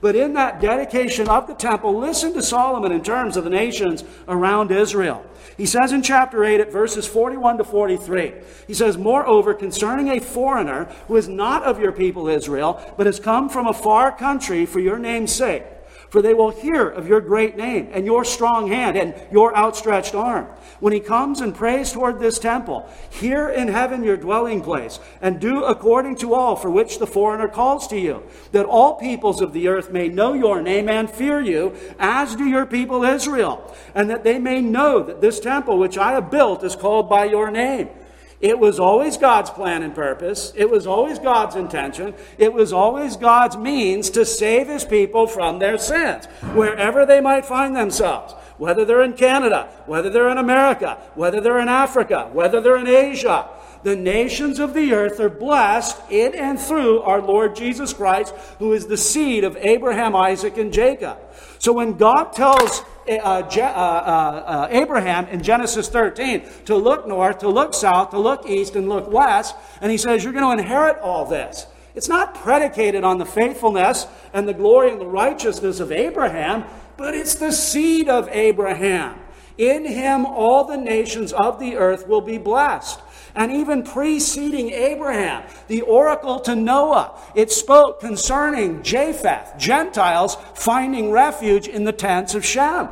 But 0.00 0.16
in 0.16 0.32
that 0.34 0.60
dedication 0.60 1.28
of 1.28 1.46
the 1.46 1.54
temple, 1.54 1.98
listen 1.98 2.32
to 2.32 2.42
Solomon 2.42 2.90
in 2.90 3.02
terms 3.02 3.36
of 3.36 3.44
the 3.44 3.50
nations 3.50 4.02
around 4.28 4.70
Israel. 4.70 5.24
He 5.58 5.66
says 5.66 5.92
in 5.92 6.02
chapter 6.02 6.42
8 6.42 6.60
at 6.60 6.72
verses 6.72 7.06
41 7.06 7.58
to 7.58 7.64
43, 7.64 8.32
he 8.66 8.72
says, 8.72 8.96
Moreover, 8.96 9.52
concerning 9.52 10.08
a 10.08 10.20
foreigner 10.20 10.84
who 11.06 11.16
is 11.16 11.28
not 11.28 11.64
of 11.64 11.78
your 11.78 11.92
people 11.92 12.28
Israel, 12.28 12.80
but 12.96 13.04
has 13.04 13.20
come 13.20 13.50
from 13.50 13.66
a 13.66 13.74
far 13.74 14.16
country 14.16 14.64
for 14.64 14.80
your 14.80 14.98
name's 14.98 15.32
sake, 15.32 15.64
for 16.10 16.20
they 16.20 16.34
will 16.34 16.50
hear 16.50 16.88
of 16.88 17.08
your 17.08 17.20
great 17.20 17.56
name 17.56 17.88
and 17.92 18.04
your 18.04 18.24
strong 18.24 18.68
hand 18.68 18.96
and 18.96 19.14
your 19.30 19.56
outstretched 19.56 20.14
arm. 20.14 20.46
When 20.80 20.92
he 20.92 21.00
comes 21.00 21.40
and 21.40 21.54
prays 21.54 21.92
toward 21.92 22.18
this 22.18 22.38
temple, 22.38 22.88
hear 23.10 23.48
in 23.48 23.68
heaven 23.68 24.02
your 24.02 24.16
dwelling 24.16 24.60
place, 24.60 24.98
and 25.22 25.40
do 25.40 25.62
according 25.62 26.16
to 26.16 26.34
all 26.34 26.56
for 26.56 26.70
which 26.70 26.98
the 26.98 27.06
foreigner 27.06 27.48
calls 27.48 27.86
to 27.88 27.98
you, 27.98 28.24
that 28.50 28.66
all 28.66 28.94
peoples 28.94 29.40
of 29.40 29.52
the 29.52 29.68
earth 29.68 29.90
may 29.90 30.08
know 30.08 30.32
your 30.32 30.60
name 30.60 30.88
and 30.88 31.08
fear 31.08 31.40
you, 31.40 31.76
as 31.98 32.34
do 32.34 32.44
your 32.44 32.66
people 32.66 33.04
Israel, 33.04 33.74
and 33.94 34.10
that 34.10 34.24
they 34.24 34.38
may 34.38 34.60
know 34.60 35.02
that 35.02 35.20
this 35.20 35.38
temple 35.38 35.78
which 35.78 35.96
I 35.96 36.12
have 36.12 36.30
built 36.30 36.64
is 36.64 36.74
called 36.74 37.08
by 37.08 37.26
your 37.26 37.50
name. 37.50 37.88
It 38.40 38.58
was 38.58 38.80
always 38.80 39.18
God's 39.18 39.50
plan 39.50 39.82
and 39.82 39.94
purpose. 39.94 40.52
It 40.56 40.70
was 40.70 40.86
always 40.86 41.18
God's 41.18 41.56
intention. 41.56 42.14
It 42.38 42.52
was 42.52 42.72
always 42.72 43.16
God's 43.16 43.56
means 43.56 44.08
to 44.10 44.24
save 44.24 44.66
his 44.66 44.84
people 44.84 45.26
from 45.26 45.58
their 45.58 45.76
sins, 45.76 46.24
wherever 46.54 47.04
they 47.04 47.20
might 47.20 47.44
find 47.44 47.76
themselves. 47.76 48.32
Whether 48.56 48.84
they're 48.84 49.02
in 49.02 49.12
Canada, 49.14 49.68
whether 49.86 50.08
they're 50.08 50.30
in 50.30 50.38
America, 50.38 50.98
whether 51.14 51.40
they're 51.40 51.60
in 51.60 51.68
Africa, 51.68 52.30
whether 52.32 52.60
they're 52.60 52.76
in 52.78 52.86
Asia. 52.86 53.48
The 53.82 53.96
nations 53.96 54.58
of 54.58 54.74
the 54.74 54.92
earth 54.92 55.20
are 55.20 55.30
blessed 55.30 55.98
in 56.10 56.34
and 56.34 56.60
through 56.60 57.00
our 57.00 57.22
Lord 57.22 57.56
Jesus 57.56 57.94
Christ, 57.94 58.34
who 58.58 58.74
is 58.74 58.86
the 58.86 58.98
seed 58.98 59.44
of 59.44 59.56
Abraham, 59.56 60.14
Isaac, 60.14 60.58
and 60.58 60.72
Jacob. 60.72 61.18
So 61.58 61.72
when 61.72 61.94
God 61.94 62.32
tells 62.34 62.82
Eh, 63.06 63.16
uh, 63.16 63.42
uh, 63.56 63.62
uh, 63.62 64.68
Abraham 64.70 65.26
in 65.28 65.42
Genesis 65.42 65.88
13 65.88 66.42
to 66.66 66.76
look 66.76 67.08
north, 67.08 67.38
to 67.38 67.48
look 67.48 67.72
south, 67.72 68.10
to 68.10 68.18
look 68.18 68.46
east, 68.46 68.76
and 68.76 68.88
look 68.88 69.10
west. 69.10 69.56
And 69.80 69.90
he 69.90 69.96
says, 69.96 70.22
You're 70.22 70.34
going 70.34 70.56
to 70.56 70.62
inherit 70.62 70.98
all 70.98 71.24
this. 71.24 71.66
It's 71.94 72.08
not 72.08 72.34
predicated 72.34 73.02
on 73.02 73.18
the 73.18 73.26
faithfulness 73.26 74.06
and 74.32 74.46
the 74.46 74.54
glory 74.54 74.92
and 74.92 75.00
the 75.00 75.06
righteousness 75.06 75.80
of 75.80 75.90
Abraham, 75.90 76.64
but 76.96 77.14
it's 77.14 77.34
the 77.34 77.52
seed 77.52 78.08
of 78.08 78.28
Abraham. 78.28 79.18
In 79.58 79.84
him, 79.84 80.24
all 80.24 80.64
the 80.64 80.76
nations 80.76 81.32
of 81.32 81.58
the 81.58 81.76
earth 81.76 82.06
will 82.06 82.20
be 82.20 82.38
blessed. 82.38 83.00
And 83.34 83.52
even 83.52 83.82
preceding 83.82 84.70
Abraham, 84.70 85.44
the 85.68 85.82
oracle 85.82 86.40
to 86.40 86.54
Noah, 86.54 87.18
it 87.34 87.50
spoke 87.50 88.00
concerning 88.00 88.82
Japheth, 88.82 89.56
Gentiles 89.58 90.36
finding 90.54 91.10
refuge 91.10 91.68
in 91.68 91.84
the 91.84 91.92
tents 91.92 92.34
of 92.34 92.44
Shem. 92.44 92.88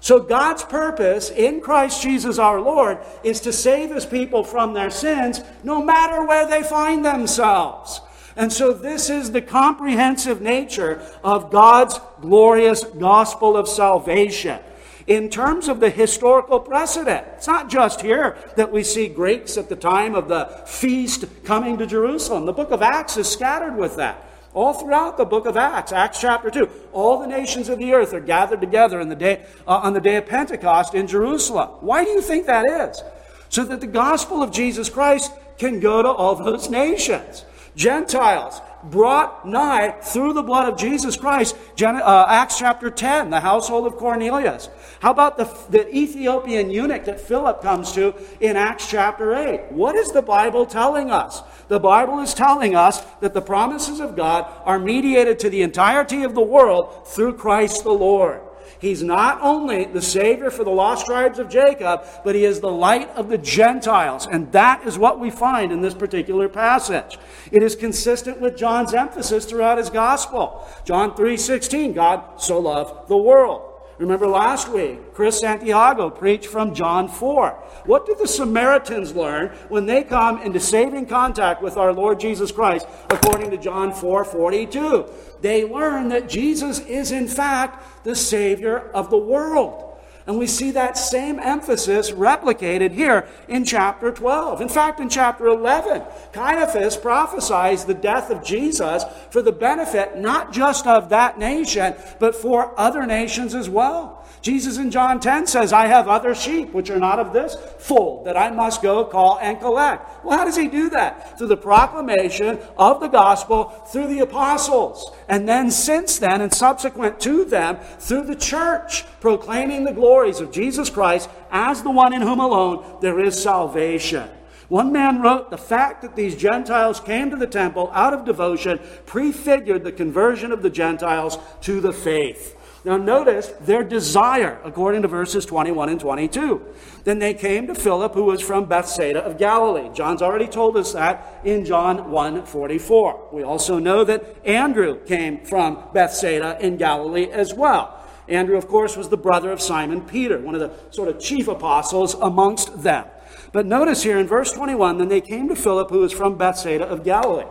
So 0.00 0.18
God's 0.18 0.64
purpose 0.64 1.30
in 1.30 1.60
Christ 1.60 2.02
Jesus 2.02 2.38
our 2.38 2.60
Lord 2.60 2.98
is 3.22 3.40
to 3.42 3.52
save 3.52 3.94
his 3.94 4.04
people 4.04 4.42
from 4.42 4.74
their 4.74 4.90
sins 4.90 5.40
no 5.62 5.82
matter 5.82 6.26
where 6.26 6.46
they 6.46 6.64
find 6.64 7.04
themselves. 7.04 8.00
And 8.34 8.52
so, 8.52 8.72
this 8.72 9.10
is 9.10 9.30
the 9.30 9.42
comprehensive 9.42 10.40
nature 10.40 11.02
of 11.22 11.50
God's 11.50 12.00
glorious 12.20 12.82
gospel 12.82 13.56
of 13.56 13.68
salvation. 13.68 14.58
In 15.06 15.30
terms 15.30 15.68
of 15.68 15.80
the 15.80 15.90
historical 15.90 16.60
precedent, 16.60 17.26
it's 17.34 17.46
not 17.46 17.68
just 17.68 18.00
here 18.02 18.36
that 18.56 18.70
we 18.70 18.84
see 18.84 19.08
Greeks 19.08 19.56
at 19.56 19.68
the 19.68 19.76
time 19.76 20.14
of 20.14 20.28
the 20.28 20.46
feast 20.66 21.24
coming 21.44 21.78
to 21.78 21.86
Jerusalem. 21.86 22.46
The 22.46 22.52
book 22.52 22.70
of 22.70 22.82
Acts 22.82 23.16
is 23.16 23.28
scattered 23.28 23.76
with 23.76 23.96
that. 23.96 24.28
All 24.54 24.74
throughout 24.74 25.16
the 25.16 25.24
book 25.24 25.46
of 25.46 25.56
Acts, 25.56 25.92
Acts 25.92 26.20
chapter 26.20 26.50
2, 26.50 26.68
all 26.92 27.18
the 27.18 27.26
nations 27.26 27.68
of 27.70 27.78
the 27.78 27.94
earth 27.94 28.12
are 28.12 28.20
gathered 28.20 28.60
together 28.60 29.02
the 29.04 29.16
day, 29.16 29.44
uh, 29.66 29.80
on 29.82 29.94
the 29.94 30.00
day 30.00 30.16
of 30.16 30.26
Pentecost 30.26 30.94
in 30.94 31.06
Jerusalem. 31.06 31.70
Why 31.80 32.04
do 32.04 32.10
you 32.10 32.20
think 32.20 32.46
that 32.46 32.66
is? 32.66 33.02
So 33.48 33.64
that 33.64 33.80
the 33.80 33.86
gospel 33.86 34.42
of 34.42 34.52
Jesus 34.52 34.90
Christ 34.90 35.32
can 35.58 35.80
go 35.80 36.02
to 36.02 36.08
all 36.08 36.34
those 36.34 36.68
nations. 36.68 37.46
Gentiles 37.74 38.60
brought 38.84 39.46
nigh 39.46 39.92
through 40.02 40.34
the 40.34 40.42
blood 40.42 40.70
of 40.70 40.78
Jesus 40.78 41.16
Christ. 41.16 41.56
Uh, 41.80 42.26
Acts 42.28 42.58
chapter 42.58 42.90
10, 42.90 43.30
the 43.30 43.40
household 43.40 43.86
of 43.86 43.96
Cornelius. 43.96 44.68
How 45.02 45.10
about 45.10 45.36
the, 45.36 45.52
the 45.68 45.92
Ethiopian 45.92 46.70
eunuch 46.70 47.06
that 47.06 47.20
Philip 47.20 47.60
comes 47.60 47.90
to 47.90 48.14
in 48.38 48.56
Acts 48.56 48.88
chapter 48.88 49.34
8? 49.34 49.72
What 49.72 49.96
is 49.96 50.12
the 50.12 50.22
Bible 50.22 50.64
telling 50.64 51.10
us? 51.10 51.42
The 51.66 51.80
Bible 51.80 52.20
is 52.20 52.34
telling 52.34 52.76
us 52.76 53.00
that 53.18 53.34
the 53.34 53.42
promises 53.42 53.98
of 53.98 54.14
God 54.14 54.48
are 54.64 54.78
mediated 54.78 55.40
to 55.40 55.50
the 55.50 55.62
entirety 55.62 56.22
of 56.22 56.36
the 56.36 56.40
world 56.40 57.08
through 57.08 57.34
Christ 57.34 57.82
the 57.82 57.90
Lord. 57.90 58.42
He's 58.78 59.02
not 59.02 59.40
only 59.42 59.86
the 59.86 60.00
Savior 60.00 60.52
for 60.52 60.62
the 60.62 60.70
lost 60.70 61.06
tribes 61.06 61.40
of 61.40 61.48
Jacob, 61.48 62.04
but 62.22 62.36
He 62.36 62.44
is 62.44 62.60
the 62.60 62.70
light 62.70 63.10
of 63.16 63.28
the 63.28 63.38
Gentiles. 63.38 64.28
And 64.30 64.52
that 64.52 64.86
is 64.86 64.98
what 64.98 65.18
we 65.18 65.30
find 65.30 65.72
in 65.72 65.80
this 65.80 65.94
particular 65.94 66.48
passage. 66.48 67.18
It 67.50 67.64
is 67.64 67.74
consistent 67.74 68.40
with 68.40 68.56
John's 68.56 68.94
emphasis 68.94 69.46
throughout 69.46 69.78
his 69.78 69.90
gospel. 69.90 70.64
John 70.84 71.16
3:16, 71.16 71.92
God 71.92 72.40
so 72.40 72.60
loved 72.60 73.08
the 73.08 73.16
world. 73.16 73.71
Remember 74.02 74.26
last 74.26 74.68
week, 74.68 75.14
Chris 75.14 75.38
Santiago 75.38 76.10
preached 76.10 76.46
from 76.46 76.74
John 76.74 77.06
4. 77.06 77.50
What 77.86 78.04
did 78.04 78.18
the 78.18 78.26
Samaritans 78.26 79.14
learn 79.14 79.50
when 79.68 79.86
they 79.86 80.02
come 80.02 80.42
into 80.42 80.58
saving 80.58 81.06
contact 81.06 81.62
with 81.62 81.76
our 81.76 81.92
Lord 81.92 82.18
Jesus 82.18 82.50
Christ, 82.50 82.84
according 83.10 83.52
to 83.52 83.56
John 83.56 83.92
4 83.92 84.24
42? 84.24 85.08
They 85.40 85.64
learn 85.64 86.08
that 86.08 86.28
Jesus 86.28 86.80
is, 86.80 87.12
in 87.12 87.28
fact, 87.28 88.02
the 88.02 88.16
Savior 88.16 88.90
of 88.90 89.08
the 89.08 89.18
world. 89.18 89.91
And 90.26 90.38
we 90.38 90.46
see 90.46 90.70
that 90.70 90.96
same 90.96 91.40
emphasis 91.40 92.12
replicated 92.12 92.92
here 92.92 93.26
in 93.48 93.64
chapter 93.64 94.12
12. 94.12 94.60
In 94.60 94.68
fact, 94.68 95.00
in 95.00 95.08
chapter 95.08 95.46
11, 95.46 96.02
Caiaphas 96.32 96.96
prophesies 96.96 97.84
the 97.84 97.94
death 97.94 98.30
of 98.30 98.44
Jesus 98.44 99.04
for 99.30 99.42
the 99.42 99.52
benefit 99.52 100.16
not 100.16 100.52
just 100.52 100.86
of 100.86 101.08
that 101.08 101.38
nation, 101.38 101.94
but 102.20 102.36
for 102.36 102.78
other 102.78 103.04
nations 103.04 103.54
as 103.54 103.68
well. 103.68 104.21
Jesus 104.42 104.76
in 104.76 104.90
John 104.90 105.20
10 105.20 105.46
says, 105.46 105.72
I 105.72 105.86
have 105.86 106.08
other 106.08 106.34
sheep 106.34 106.72
which 106.72 106.90
are 106.90 106.98
not 106.98 107.20
of 107.20 107.32
this 107.32 107.56
fold 107.78 108.26
that 108.26 108.36
I 108.36 108.50
must 108.50 108.82
go 108.82 109.04
call 109.04 109.38
and 109.38 109.60
collect. 109.60 110.24
Well, 110.24 110.36
how 110.36 110.44
does 110.44 110.56
he 110.56 110.66
do 110.66 110.90
that? 110.90 111.38
Through 111.38 111.46
the 111.46 111.56
proclamation 111.56 112.58
of 112.76 112.98
the 112.98 113.06
gospel 113.06 113.66
through 113.86 114.08
the 114.08 114.18
apostles. 114.18 115.12
And 115.28 115.48
then 115.48 115.70
since 115.70 116.18
then 116.18 116.40
and 116.40 116.52
subsequent 116.52 117.20
to 117.20 117.44
them 117.44 117.78
through 118.00 118.24
the 118.24 118.34
church, 118.34 119.04
proclaiming 119.20 119.84
the 119.84 119.92
glories 119.92 120.40
of 120.40 120.50
Jesus 120.50 120.90
Christ 120.90 121.30
as 121.52 121.84
the 121.84 121.90
one 121.90 122.12
in 122.12 122.22
whom 122.22 122.40
alone 122.40 122.98
there 123.00 123.20
is 123.20 123.40
salvation. 123.40 124.28
One 124.68 124.90
man 124.90 125.22
wrote, 125.22 125.50
The 125.50 125.58
fact 125.58 126.02
that 126.02 126.16
these 126.16 126.34
Gentiles 126.34 126.98
came 126.98 127.30
to 127.30 127.36
the 127.36 127.46
temple 127.46 127.90
out 127.92 128.14
of 128.14 128.24
devotion 128.24 128.80
prefigured 129.06 129.84
the 129.84 129.92
conversion 129.92 130.50
of 130.50 130.62
the 130.62 130.70
Gentiles 130.70 131.38
to 131.60 131.80
the 131.80 131.92
faith. 131.92 132.56
Now, 132.84 132.96
notice 132.96 133.46
their 133.60 133.84
desire, 133.84 134.60
according 134.64 135.02
to 135.02 135.08
verses 135.08 135.46
21 135.46 135.88
and 135.88 136.00
22. 136.00 136.66
Then 137.04 137.20
they 137.20 137.32
came 137.32 137.68
to 137.68 137.76
Philip, 137.76 138.14
who 138.14 138.24
was 138.24 138.40
from 138.40 138.64
Bethsaida 138.64 139.20
of 139.20 139.38
Galilee. 139.38 139.88
John's 139.94 140.20
already 140.20 140.48
told 140.48 140.76
us 140.76 140.92
that 140.92 141.40
in 141.44 141.64
John 141.64 142.10
1 142.10 142.44
44. 142.44 143.28
We 143.32 143.44
also 143.44 143.78
know 143.78 144.02
that 144.04 144.36
Andrew 144.44 144.98
came 145.04 145.44
from 145.44 145.84
Bethsaida 145.94 146.58
in 146.60 146.76
Galilee 146.76 147.30
as 147.30 147.54
well. 147.54 148.00
Andrew, 148.26 148.56
of 148.56 148.66
course, 148.66 148.96
was 148.96 149.08
the 149.08 149.16
brother 149.16 149.52
of 149.52 149.60
Simon 149.60 150.00
Peter, 150.00 150.40
one 150.40 150.54
of 150.54 150.60
the 150.60 150.72
sort 150.92 151.08
of 151.08 151.20
chief 151.20 151.46
apostles 151.46 152.14
amongst 152.14 152.82
them. 152.82 153.06
But 153.52 153.66
notice 153.66 154.02
here 154.02 154.18
in 154.18 154.26
verse 154.26 154.50
21 154.52 154.98
then 154.98 155.08
they 155.08 155.20
came 155.20 155.48
to 155.48 155.56
Philip, 155.56 155.90
who 155.90 156.00
was 156.00 156.12
from 156.12 156.36
Bethsaida 156.36 156.84
of 156.84 157.04
Galilee. 157.04 157.46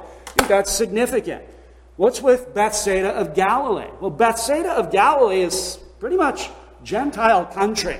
That's 0.47 0.71
significant. 0.71 1.43
What's 2.01 2.19
with 2.19 2.55
Bethsaida 2.55 3.09
of 3.09 3.35
Galilee? 3.35 3.91
Well, 3.99 4.09
Bethsaida 4.09 4.71
of 4.71 4.91
Galilee 4.91 5.41
is 5.41 5.77
pretty 5.99 6.17
much 6.17 6.49
Gentile 6.83 7.45
country. 7.45 7.99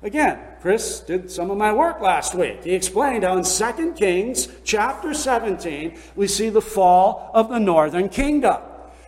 Again, 0.00 0.38
Chris 0.60 1.00
did 1.00 1.28
some 1.28 1.50
of 1.50 1.58
my 1.58 1.72
work 1.72 2.00
last 2.00 2.36
week. 2.36 2.62
He 2.62 2.72
explained 2.72 3.24
how 3.24 3.36
in 3.36 3.42
2 3.42 3.94
Kings 3.94 4.46
chapter 4.62 5.12
17, 5.12 5.98
we 6.14 6.28
see 6.28 6.50
the 6.50 6.60
fall 6.60 7.32
of 7.34 7.48
the 7.48 7.58
northern 7.58 8.08
kingdom. 8.08 8.62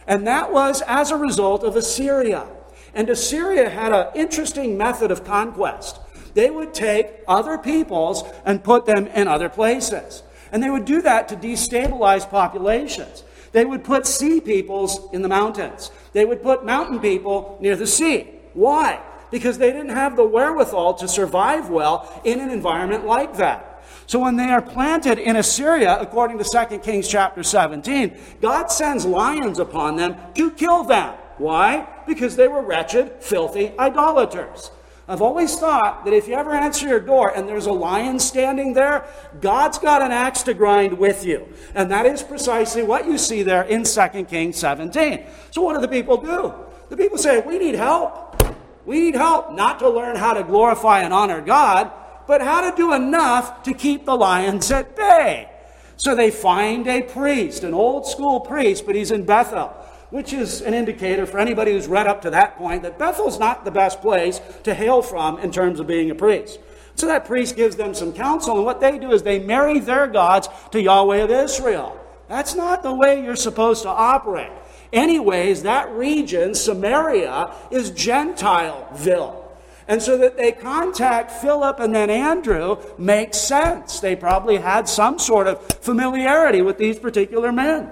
And 0.04 0.26
that 0.26 0.52
was 0.52 0.82
as 0.88 1.12
a 1.12 1.16
result 1.16 1.62
of 1.62 1.76
Assyria. 1.76 2.44
And 2.92 3.08
Assyria 3.08 3.70
had 3.70 3.92
an 3.92 4.08
interesting 4.16 4.76
method 4.76 5.12
of 5.12 5.24
conquest. 5.24 6.00
They 6.34 6.50
would 6.50 6.74
take 6.74 7.20
other 7.28 7.56
peoples 7.56 8.24
and 8.44 8.64
put 8.64 8.84
them 8.84 9.06
in 9.06 9.28
other 9.28 9.48
places. 9.48 10.24
And 10.50 10.60
they 10.60 10.70
would 10.70 10.86
do 10.86 11.02
that 11.02 11.28
to 11.28 11.36
destabilize 11.36 12.28
populations. 12.28 13.22
They 13.54 13.64
would 13.64 13.84
put 13.84 14.04
sea 14.04 14.40
peoples 14.40 15.08
in 15.12 15.22
the 15.22 15.28
mountains. 15.28 15.92
They 16.12 16.24
would 16.24 16.42
put 16.42 16.66
mountain 16.66 16.98
people 16.98 17.56
near 17.60 17.76
the 17.76 17.86
sea. 17.86 18.28
Why? 18.52 19.00
Because 19.30 19.58
they 19.58 19.70
didn't 19.70 19.94
have 19.94 20.16
the 20.16 20.24
wherewithal 20.24 20.94
to 20.94 21.06
survive 21.06 21.70
well 21.70 22.20
in 22.24 22.40
an 22.40 22.50
environment 22.50 23.06
like 23.06 23.36
that. 23.36 23.84
So 24.06 24.18
when 24.18 24.34
they 24.34 24.50
are 24.50 24.60
planted 24.60 25.20
in 25.20 25.36
Assyria, 25.36 25.96
according 26.00 26.38
to 26.38 26.66
2 26.68 26.78
Kings 26.78 27.06
chapter 27.06 27.44
17, 27.44 28.16
God 28.40 28.72
sends 28.72 29.06
lions 29.06 29.60
upon 29.60 29.94
them 29.94 30.16
to 30.34 30.50
kill 30.50 30.82
them. 30.82 31.14
Why? 31.38 31.86
Because 32.08 32.34
they 32.34 32.48
were 32.48 32.62
wretched, 32.62 33.22
filthy 33.22 33.72
idolaters. 33.78 34.72
I've 35.06 35.20
always 35.20 35.54
thought 35.56 36.06
that 36.06 36.14
if 36.14 36.28
you 36.28 36.34
ever 36.34 36.52
answer 36.52 36.88
your 36.88 37.00
door 37.00 37.30
and 37.36 37.46
there's 37.46 37.66
a 37.66 37.72
lion 37.72 38.18
standing 38.18 38.72
there, 38.72 39.04
God's 39.40 39.78
got 39.78 40.00
an 40.00 40.12
axe 40.12 40.42
to 40.44 40.54
grind 40.54 40.96
with 40.96 41.26
you. 41.26 41.46
And 41.74 41.90
that 41.90 42.06
is 42.06 42.22
precisely 42.22 42.82
what 42.82 43.06
you 43.06 43.18
see 43.18 43.42
there 43.42 43.64
in 43.64 43.84
2 43.84 44.24
Kings 44.24 44.56
17. 44.56 45.26
So 45.50 45.60
what 45.60 45.74
do 45.74 45.80
the 45.80 45.88
people 45.88 46.16
do? 46.16 46.54
The 46.88 46.96
people 46.96 47.18
say, 47.18 47.40
We 47.40 47.58
need 47.58 47.74
help. 47.74 48.42
We 48.86 49.00
need 49.00 49.14
help 49.14 49.52
not 49.52 49.78
to 49.80 49.90
learn 49.90 50.16
how 50.16 50.34
to 50.34 50.42
glorify 50.42 51.00
and 51.00 51.12
honor 51.12 51.40
God, 51.42 51.90
but 52.26 52.40
how 52.40 52.70
to 52.70 52.76
do 52.76 52.94
enough 52.94 53.62
to 53.64 53.74
keep 53.74 54.06
the 54.06 54.14
lions 54.14 54.70
at 54.70 54.96
bay. 54.96 55.50
So 55.96 56.14
they 56.14 56.30
find 56.30 56.86
a 56.86 57.02
priest, 57.02 57.62
an 57.62 57.74
old 57.74 58.06
school 58.06 58.40
priest, 58.40 58.84
but 58.84 58.94
he's 58.94 59.10
in 59.10 59.24
Bethel 59.24 59.74
which 60.14 60.32
is 60.32 60.60
an 60.60 60.74
indicator 60.74 61.26
for 61.26 61.40
anybody 61.40 61.72
who's 61.72 61.88
read 61.88 62.06
up 62.06 62.22
to 62.22 62.30
that 62.30 62.56
point 62.56 62.84
that 62.84 62.96
Bethel's 62.96 63.36
not 63.36 63.64
the 63.64 63.70
best 63.72 64.00
place 64.00 64.40
to 64.62 64.72
hail 64.72 65.02
from 65.02 65.40
in 65.40 65.50
terms 65.50 65.80
of 65.80 65.88
being 65.88 66.08
a 66.08 66.14
priest. 66.14 66.60
So 66.94 67.08
that 67.08 67.24
priest 67.24 67.56
gives 67.56 67.74
them 67.74 67.94
some 67.94 68.12
counsel, 68.12 68.54
and 68.54 68.64
what 68.64 68.80
they 68.80 68.96
do 68.96 69.10
is 69.10 69.24
they 69.24 69.40
marry 69.40 69.80
their 69.80 70.06
gods 70.06 70.48
to 70.70 70.80
Yahweh 70.80 71.16
of 71.16 71.32
Israel. 71.32 72.00
That's 72.28 72.54
not 72.54 72.84
the 72.84 72.94
way 72.94 73.24
you're 73.24 73.34
supposed 73.34 73.82
to 73.82 73.88
operate. 73.88 74.52
Anyways, 74.92 75.64
that 75.64 75.90
region, 75.90 76.54
Samaria, 76.54 77.52
is 77.72 77.90
Gentileville. 77.90 79.42
And 79.88 80.00
so 80.00 80.16
that 80.18 80.36
they 80.36 80.52
contact 80.52 81.32
Philip 81.32 81.80
and 81.80 81.92
then 81.92 82.08
Andrew 82.08 82.76
makes 82.98 83.38
sense. 83.38 83.98
They 83.98 84.14
probably 84.14 84.58
had 84.58 84.88
some 84.88 85.18
sort 85.18 85.48
of 85.48 85.60
familiarity 85.80 86.62
with 86.62 86.78
these 86.78 87.00
particular 87.00 87.50
men. 87.50 87.90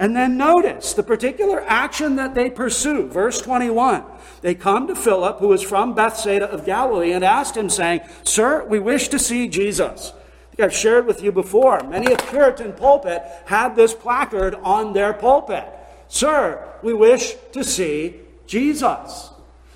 And 0.00 0.16
then 0.16 0.38
notice 0.38 0.94
the 0.94 1.02
particular 1.02 1.60
action 1.60 2.16
that 2.16 2.34
they 2.34 2.48
pursue. 2.48 3.06
Verse 3.06 3.42
21. 3.42 4.02
They 4.40 4.54
come 4.54 4.88
to 4.88 4.96
Philip, 4.96 5.40
who 5.40 5.52
is 5.52 5.62
from 5.62 5.94
Bethsaida 5.94 6.50
of 6.50 6.64
Galilee, 6.64 7.12
and 7.12 7.22
asked 7.22 7.54
him, 7.54 7.68
saying, 7.68 8.00
Sir, 8.24 8.64
we 8.64 8.80
wish 8.80 9.08
to 9.08 9.18
see 9.18 9.46
Jesus. 9.46 10.14
I've 10.58 10.74
shared 10.74 11.06
with 11.06 11.22
you 11.22 11.32
before. 11.32 11.82
Many 11.84 12.12
a 12.12 12.16
Puritan 12.16 12.72
pulpit 12.72 13.22
had 13.44 13.76
this 13.76 13.92
placard 13.92 14.54
on 14.54 14.94
their 14.94 15.12
pulpit. 15.12 15.66
Sir, 16.08 16.66
we 16.82 16.94
wish 16.94 17.34
to 17.52 17.62
see 17.62 18.16
Jesus. 18.46 19.30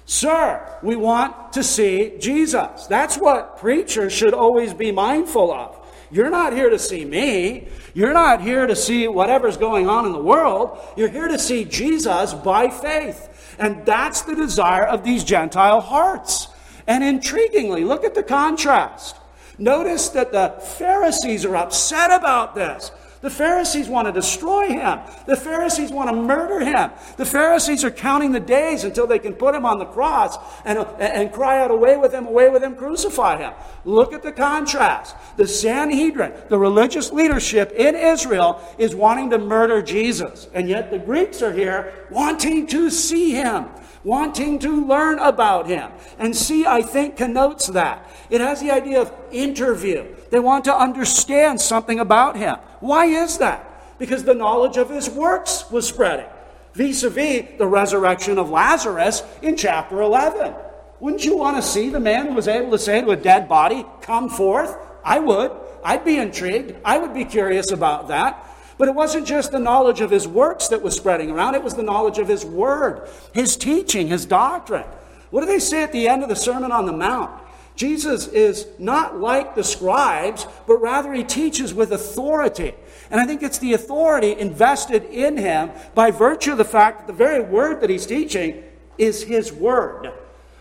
Sir, 0.06 0.78
we 0.82 0.96
want 0.96 1.52
to 1.52 1.62
see 1.62 2.14
Jesus. 2.18 2.86
That's 2.86 3.16
what 3.16 3.58
preachers 3.58 4.12
should 4.12 4.34
always 4.34 4.72
be 4.72 4.90
mindful 4.90 5.52
of. 5.52 5.83
You're 6.11 6.30
not 6.30 6.52
here 6.52 6.70
to 6.70 6.78
see 6.78 7.04
me. 7.04 7.68
You're 7.94 8.12
not 8.12 8.40
here 8.40 8.66
to 8.66 8.76
see 8.76 9.08
whatever's 9.08 9.56
going 9.56 9.88
on 9.88 10.06
in 10.06 10.12
the 10.12 10.23
world. 10.23 10.78
You're 10.96 11.08
here 11.08 11.28
to 11.28 11.38
see 11.38 11.64
Jesus 11.64 12.34
by 12.34 12.68
faith. 12.68 13.56
And 13.58 13.84
that's 13.87 14.23
the 14.23 14.34
desire 14.34 14.84
of 14.84 15.04
these 15.04 15.25
Gentile 15.25 15.80
hearts. 15.80 16.49
And 16.87 17.02
intriguingly, 17.02 17.87
look 17.87 18.04
at 18.04 18.14
the 18.14 18.23
contrast. 18.23 19.16
Notice 19.58 20.08
that 20.11 20.32
the 20.32 20.61
Pharisees 20.78 21.44
are 21.44 21.56
upset 21.56 22.11
about 22.11 22.54
this. 22.54 22.90
The 23.24 23.30
Pharisees 23.30 23.88
want 23.88 24.06
to 24.06 24.12
destroy 24.12 24.68
him. 24.68 25.00
The 25.24 25.34
Pharisees 25.34 25.90
want 25.90 26.10
to 26.10 26.14
murder 26.14 26.60
him. 26.60 26.90
The 27.16 27.24
Pharisees 27.24 27.82
are 27.82 27.90
counting 27.90 28.32
the 28.32 28.38
days 28.38 28.84
until 28.84 29.06
they 29.06 29.18
can 29.18 29.32
put 29.32 29.54
him 29.54 29.64
on 29.64 29.78
the 29.78 29.86
cross 29.86 30.36
and, 30.66 30.78
and 30.98 31.32
cry 31.32 31.58
out, 31.58 31.70
Away 31.70 31.96
with 31.96 32.12
him, 32.12 32.26
away 32.26 32.50
with 32.50 32.62
him, 32.62 32.76
crucify 32.76 33.38
him. 33.38 33.54
Look 33.86 34.12
at 34.12 34.22
the 34.22 34.30
contrast. 34.30 35.16
The 35.38 35.48
Sanhedrin, 35.48 36.34
the 36.50 36.58
religious 36.58 37.12
leadership 37.12 37.72
in 37.72 37.94
Israel, 37.94 38.60
is 38.76 38.94
wanting 38.94 39.30
to 39.30 39.38
murder 39.38 39.80
Jesus. 39.80 40.46
And 40.52 40.68
yet 40.68 40.90
the 40.90 40.98
Greeks 40.98 41.40
are 41.40 41.52
here 41.54 41.94
wanting 42.10 42.66
to 42.66 42.90
see 42.90 43.30
him 43.30 43.70
wanting 44.04 44.58
to 44.58 44.86
learn 44.86 45.18
about 45.18 45.66
him. 45.66 45.90
And 46.18 46.36
see, 46.36 46.66
I 46.66 46.82
think, 46.82 47.16
connotes 47.16 47.68
that. 47.68 48.08
It 48.30 48.40
has 48.40 48.60
the 48.60 48.70
idea 48.70 49.00
of 49.00 49.12
interview. 49.32 50.14
They 50.34 50.40
want 50.40 50.64
to 50.64 50.76
understand 50.76 51.60
something 51.60 52.00
about 52.00 52.36
him. 52.36 52.56
Why 52.80 53.04
is 53.04 53.38
that? 53.38 54.00
Because 54.00 54.24
the 54.24 54.34
knowledge 54.34 54.76
of 54.76 54.90
his 54.90 55.08
works 55.08 55.70
was 55.70 55.86
spreading. 55.86 56.26
Vis 56.72 57.04
a 57.04 57.10
vis 57.10 57.44
the 57.56 57.68
resurrection 57.68 58.36
of 58.38 58.50
Lazarus 58.50 59.22
in 59.42 59.56
chapter 59.56 60.02
11. 60.02 60.52
Wouldn't 60.98 61.24
you 61.24 61.36
want 61.36 61.56
to 61.58 61.62
see 61.62 61.88
the 61.88 62.00
man 62.00 62.26
who 62.26 62.34
was 62.34 62.48
able 62.48 62.72
to 62.72 62.80
say 62.80 63.00
to 63.00 63.10
a 63.10 63.16
dead 63.16 63.48
body, 63.48 63.86
Come 64.02 64.28
forth? 64.28 64.76
I 65.04 65.20
would. 65.20 65.52
I'd 65.84 66.04
be 66.04 66.16
intrigued. 66.16 66.74
I 66.84 66.98
would 66.98 67.14
be 67.14 67.24
curious 67.24 67.70
about 67.70 68.08
that. 68.08 68.44
But 68.76 68.88
it 68.88 68.94
wasn't 68.96 69.28
just 69.28 69.52
the 69.52 69.60
knowledge 69.60 70.00
of 70.00 70.10
his 70.10 70.26
works 70.26 70.66
that 70.66 70.82
was 70.82 70.96
spreading 70.96 71.30
around, 71.30 71.54
it 71.54 71.62
was 71.62 71.74
the 71.74 71.84
knowledge 71.84 72.18
of 72.18 72.26
his 72.26 72.44
word, 72.44 73.08
his 73.32 73.56
teaching, 73.56 74.08
his 74.08 74.26
doctrine. 74.26 74.86
What 75.30 75.42
do 75.42 75.46
they 75.46 75.60
say 75.60 75.84
at 75.84 75.92
the 75.92 76.08
end 76.08 76.24
of 76.24 76.28
the 76.28 76.34
Sermon 76.34 76.72
on 76.72 76.86
the 76.86 76.92
Mount? 76.92 77.43
Jesus 77.76 78.28
is 78.28 78.66
not 78.78 79.18
like 79.18 79.54
the 79.54 79.64
scribes, 79.64 80.46
but 80.66 80.76
rather 80.76 81.12
he 81.12 81.24
teaches 81.24 81.74
with 81.74 81.92
authority. 81.92 82.74
And 83.10 83.20
I 83.20 83.26
think 83.26 83.42
it's 83.42 83.58
the 83.58 83.72
authority 83.72 84.38
invested 84.38 85.04
in 85.04 85.36
him 85.36 85.70
by 85.94 86.10
virtue 86.10 86.52
of 86.52 86.58
the 86.58 86.64
fact 86.64 87.00
that 87.00 87.06
the 87.08 87.12
very 87.12 87.42
word 87.42 87.80
that 87.80 87.90
he's 87.90 88.06
teaching 88.06 88.62
is 88.96 89.24
his 89.24 89.52
word. 89.52 90.12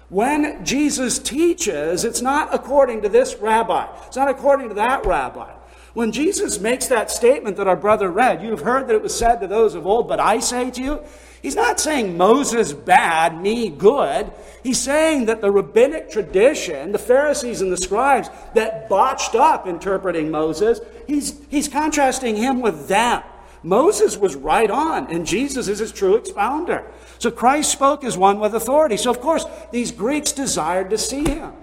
When 0.10 0.64
Jesus 0.66 1.20
teaches, 1.20 2.04
it's 2.04 2.22
not 2.22 2.54
according 2.54 3.02
to 3.04 3.10
this 3.10 3.36
rabbi, 3.36 3.88
it's 4.08 4.16
not 4.16 4.30
according 4.30 4.70
to 4.70 4.76
that 4.76 5.06
rabbi. 5.06 5.52
When 5.94 6.12
Jesus 6.12 6.60
makes 6.60 6.88
that 6.88 7.12
statement 7.12 7.58
that 7.58 7.68
our 7.68 7.76
brother 7.76 8.10
read, 8.10 8.42
you've 8.42 8.62
heard 8.62 8.88
that 8.88 8.96
it 8.96 9.04
was 9.04 9.16
said 9.16 9.38
to 9.42 9.48
those 9.48 9.76
of 9.76 9.86
old, 9.86 10.08
but 10.08 10.20
I 10.20 10.40
say 10.40 10.72
to 10.72 10.82
you, 10.82 11.00
he's 11.44 11.56
not 11.56 11.80
saying 11.80 12.18
Moses 12.18 12.74
bad, 12.74 13.40
me 13.40 13.70
good. 13.70 14.32
He's 14.64 14.80
saying 14.80 15.26
that 15.26 15.42
the 15.42 15.52
rabbinic 15.52 16.10
tradition, 16.10 16.94
the 16.94 16.98
Pharisees 16.98 17.62
and 17.62 17.72
the 17.72 17.78
scribes 17.78 18.30
that 18.56 18.90
botched 18.90 19.36
up 19.36 19.68
interpreting 19.68 20.32
Moses, 20.32 20.80
he's, 21.06 21.40
he's 21.50 21.68
contrasting 21.68 22.36
him 22.38 22.62
with 22.62 22.88
them. 22.88 23.22
Moses 23.62 24.18
was 24.18 24.36
right 24.36 24.70
on, 24.70 25.12
and 25.12 25.28
Jesus 25.28 25.68
is 25.68 25.80
his 25.80 25.92
true 25.92 26.16
expounder. 26.16 26.86
So 27.20 27.30
Christ 27.30 27.72
spoke 27.72 28.04
as 28.04 28.18
one 28.18 28.40
with 28.40 28.56
authority. 28.56 28.98
So, 28.98 29.12
of 29.12 29.22
course, 29.22 29.46
these 29.72 29.92
Greeks 29.92 30.32
desired 30.32 30.90
to 30.90 30.98
see 30.98 31.24
him. 31.24 31.54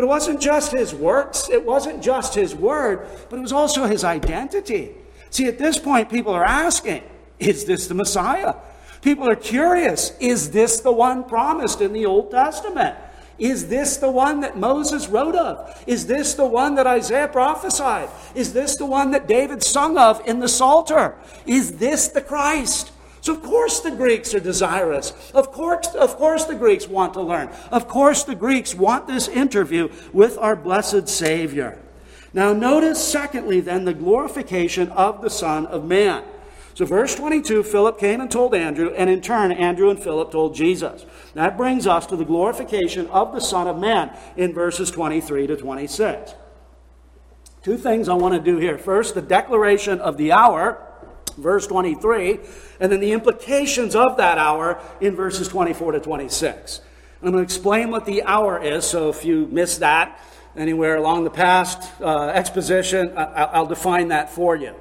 But 0.00 0.06
it 0.06 0.08
wasn't 0.08 0.40
just 0.40 0.72
his 0.72 0.94
works, 0.94 1.50
it 1.50 1.62
wasn't 1.62 2.02
just 2.02 2.34
his 2.34 2.54
word, 2.54 3.06
but 3.28 3.38
it 3.38 3.42
was 3.42 3.52
also 3.52 3.84
his 3.84 4.02
identity. 4.02 4.92
See, 5.28 5.46
at 5.46 5.58
this 5.58 5.78
point, 5.78 6.08
people 6.08 6.32
are 6.32 6.42
asking, 6.42 7.02
is 7.38 7.66
this 7.66 7.86
the 7.86 7.92
Messiah? 7.92 8.54
People 9.02 9.28
are 9.28 9.36
curious, 9.36 10.16
is 10.18 10.52
this 10.52 10.80
the 10.80 10.90
one 10.90 11.22
promised 11.24 11.82
in 11.82 11.92
the 11.92 12.06
Old 12.06 12.30
Testament? 12.30 12.96
Is 13.38 13.68
this 13.68 13.98
the 13.98 14.10
one 14.10 14.40
that 14.40 14.56
Moses 14.56 15.06
wrote 15.06 15.34
of? 15.34 15.84
Is 15.86 16.06
this 16.06 16.32
the 16.32 16.46
one 16.46 16.76
that 16.76 16.86
Isaiah 16.86 17.28
prophesied? 17.28 18.08
Is 18.34 18.54
this 18.54 18.76
the 18.76 18.86
one 18.86 19.10
that 19.10 19.28
David 19.28 19.62
sung 19.62 19.98
of 19.98 20.26
in 20.26 20.38
the 20.38 20.48
Psalter? 20.48 21.14
Is 21.44 21.76
this 21.76 22.08
the 22.08 22.22
Christ? 22.22 22.90
So, 23.22 23.34
of 23.34 23.42
course, 23.42 23.80
the 23.80 23.90
Greeks 23.90 24.34
are 24.34 24.40
desirous. 24.40 25.12
Of 25.34 25.52
course, 25.52 25.88
of 25.88 26.16
course, 26.16 26.44
the 26.44 26.54
Greeks 26.54 26.88
want 26.88 27.14
to 27.14 27.22
learn. 27.22 27.50
Of 27.70 27.86
course, 27.86 28.24
the 28.24 28.34
Greeks 28.34 28.74
want 28.74 29.06
this 29.06 29.28
interview 29.28 29.90
with 30.12 30.38
our 30.38 30.56
blessed 30.56 31.08
Savior. 31.08 31.78
Now, 32.32 32.52
notice, 32.52 33.02
secondly, 33.02 33.60
then, 33.60 33.84
the 33.84 33.92
glorification 33.94 34.90
of 34.90 35.20
the 35.20 35.30
Son 35.30 35.66
of 35.66 35.84
Man. 35.84 36.24
So, 36.74 36.86
verse 36.86 37.14
22 37.14 37.62
Philip 37.64 37.98
came 37.98 38.22
and 38.22 38.30
told 38.30 38.54
Andrew, 38.54 38.90
and 38.96 39.10
in 39.10 39.20
turn, 39.20 39.52
Andrew 39.52 39.90
and 39.90 40.02
Philip 40.02 40.30
told 40.30 40.54
Jesus. 40.54 41.04
That 41.34 41.58
brings 41.58 41.86
us 41.86 42.06
to 42.06 42.16
the 42.16 42.24
glorification 42.24 43.06
of 43.08 43.34
the 43.34 43.40
Son 43.40 43.66
of 43.66 43.78
Man 43.78 44.16
in 44.36 44.54
verses 44.54 44.90
23 44.90 45.46
to 45.48 45.56
26. 45.56 46.34
Two 47.62 47.76
things 47.76 48.08
I 48.08 48.14
want 48.14 48.34
to 48.34 48.40
do 48.40 48.56
here. 48.56 48.78
First, 48.78 49.14
the 49.14 49.20
declaration 49.20 50.00
of 50.00 50.16
the 50.16 50.32
hour 50.32 50.86
verse 51.32 51.66
23, 51.66 52.40
and 52.80 52.90
then 52.92 53.00
the 53.00 53.12
implications 53.12 53.94
of 53.94 54.16
that 54.16 54.38
hour 54.38 54.80
in 55.00 55.14
verses 55.14 55.48
24 55.48 55.92
to 55.92 56.00
26. 56.00 56.80
I'm 57.22 57.32
going 57.32 57.34
to 57.34 57.42
explain 57.42 57.90
what 57.90 58.06
the 58.06 58.22
hour 58.22 58.62
is, 58.62 58.84
so 58.84 59.10
if 59.10 59.24
you 59.24 59.46
missed 59.50 59.80
that 59.80 60.18
anywhere 60.56 60.96
along 60.96 61.24
the 61.24 61.30
past 61.30 61.90
uh, 62.00 62.28
exposition, 62.28 63.16
I- 63.16 63.60
will 63.60 63.66
define 63.66 64.08
that 64.08 64.30
for 64.30 64.56
you. 64.56 64.74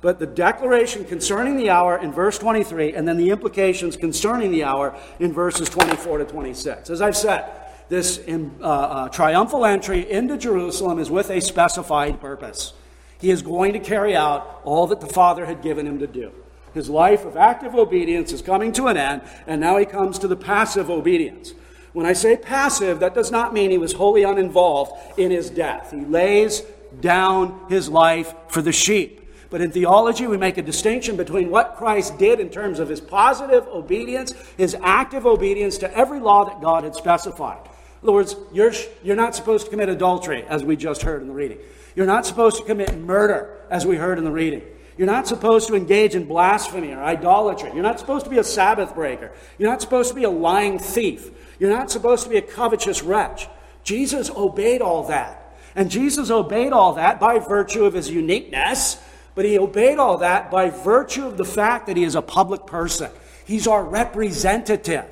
But 0.00 0.18
the 0.18 0.26
declaration 0.26 1.04
concerning 1.04 1.56
the 1.56 1.70
hour 1.70 1.96
in 1.96 2.12
verse 2.12 2.38
23, 2.38 2.94
and 2.94 3.08
then 3.08 3.16
the 3.16 3.30
implications 3.30 3.96
concerning 3.96 4.50
the 4.50 4.64
hour 4.64 4.98
in 5.18 5.32
verses 5.32 5.68
24 5.68 6.18
to 6.18 6.24
26. 6.24 6.90
As 6.90 7.00
I've 7.00 7.16
said, 7.16 7.50
this 7.88 8.20
uh, 8.28 8.64
uh, 8.64 9.08
triumphal 9.08 9.64
entry 9.64 10.10
into 10.10 10.36
Jerusalem 10.36 10.98
is 10.98 11.10
with 11.10 11.30
a 11.30 11.40
specified 11.40 12.20
purpose. 12.20 12.74
He 13.20 13.30
is 13.30 13.42
going 13.42 13.72
to 13.72 13.78
carry 13.78 14.14
out 14.16 14.60
all 14.64 14.86
that 14.88 15.00
the 15.00 15.06
Father 15.06 15.46
had 15.46 15.62
given 15.62 15.86
him 15.86 15.98
to 16.00 16.06
do. 16.06 16.32
His 16.74 16.90
life 16.90 17.24
of 17.24 17.36
active 17.36 17.74
obedience 17.74 18.32
is 18.32 18.42
coming 18.42 18.72
to 18.72 18.88
an 18.88 18.96
end, 18.96 19.22
and 19.46 19.60
now 19.60 19.76
he 19.76 19.86
comes 19.86 20.18
to 20.18 20.28
the 20.28 20.36
passive 20.36 20.90
obedience. 20.90 21.54
When 21.92 22.04
I 22.04 22.12
say 22.12 22.36
passive, 22.36 22.98
that 22.98 23.14
does 23.14 23.30
not 23.30 23.54
mean 23.54 23.70
he 23.70 23.78
was 23.78 23.92
wholly 23.92 24.24
uninvolved 24.24 25.18
in 25.18 25.30
his 25.30 25.48
death. 25.48 25.92
He 25.92 26.04
lays 26.04 26.62
down 27.00 27.66
his 27.68 27.88
life 27.88 28.34
for 28.48 28.60
the 28.60 28.72
sheep. 28.72 29.20
But 29.50 29.60
in 29.60 29.70
theology, 29.70 30.26
we 30.26 30.36
make 30.36 30.58
a 30.58 30.62
distinction 30.62 31.16
between 31.16 31.48
what 31.48 31.76
Christ 31.76 32.18
did 32.18 32.40
in 32.40 32.48
terms 32.48 32.80
of 32.80 32.88
his 32.88 33.00
positive 33.00 33.68
obedience, 33.68 34.32
his 34.56 34.76
active 34.82 35.26
obedience 35.26 35.78
to 35.78 35.96
every 35.96 36.18
law 36.18 36.44
that 36.46 36.60
God 36.60 36.82
had 36.82 36.96
specified. 36.96 37.60
In 38.02 38.08
other 38.08 38.12
words, 38.12 38.34
you're, 38.52 38.72
you're 39.04 39.14
not 39.14 39.36
supposed 39.36 39.66
to 39.66 39.70
commit 39.70 39.88
adultery, 39.88 40.44
as 40.48 40.64
we 40.64 40.74
just 40.74 41.02
heard 41.02 41.22
in 41.22 41.28
the 41.28 41.34
reading. 41.34 41.58
You're 41.94 42.06
not 42.06 42.26
supposed 42.26 42.58
to 42.58 42.64
commit 42.64 42.96
murder, 42.98 43.56
as 43.70 43.86
we 43.86 43.96
heard 43.96 44.18
in 44.18 44.24
the 44.24 44.30
reading. 44.30 44.62
You're 44.96 45.06
not 45.06 45.26
supposed 45.26 45.68
to 45.68 45.74
engage 45.74 46.14
in 46.14 46.26
blasphemy 46.26 46.92
or 46.92 47.02
idolatry. 47.02 47.70
You're 47.74 47.82
not 47.82 47.98
supposed 47.98 48.24
to 48.24 48.30
be 48.30 48.38
a 48.38 48.44
Sabbath 48.44 48.94
breaker. 48.94 49.32
You're 49.58 49.70
not 49.70 49.80
supposed 49.80 50.10
to 50.10 50.14
be 50.14 50.24
a 50.24 50.30
lying 50.30 50.78
thief. 50.78 51.30
You're 51.58 51.70
not 51.70 51.90
supposed 51.90 52.24
to 52.24 52.30
be 52.30 52.36
a 52.36 52.42
covetous 52.42 53.02
wretch. 53.02 53.48
Jesus 53.82 54.30
obeyed 54.30 54.82
all 54.82 55.04
that. 55.08 55.56
And 55.74 55.90
Jesus 55.90 56.30
obeyed 56.30 56.72
all 56.72 56.94
that 56.94 57.18
by 57.18 57.40
virtue 57.40 57.84
of 57.84 57.94
his 57.94 58.08
uniqueness, 58.08 59.00
but 59.34 59.44
he 59.44 59.58
obeyed 59.58 59.98
all 59.98 60.18
that 60.18 60.50
by 60.50 60.70
virtue 60.70 61.26
of 61.26 61.36
the 61.36 61.44
fact 61.44 61.88
that 61.88 61.96
he 61.96 62.04
is 62.04 62.14
a 62.14 62.22
public 62.22 62.66
person. 62.66 63.10
He's 63.44 63.66
our 63.66 63.84
representative. 63.84 65.06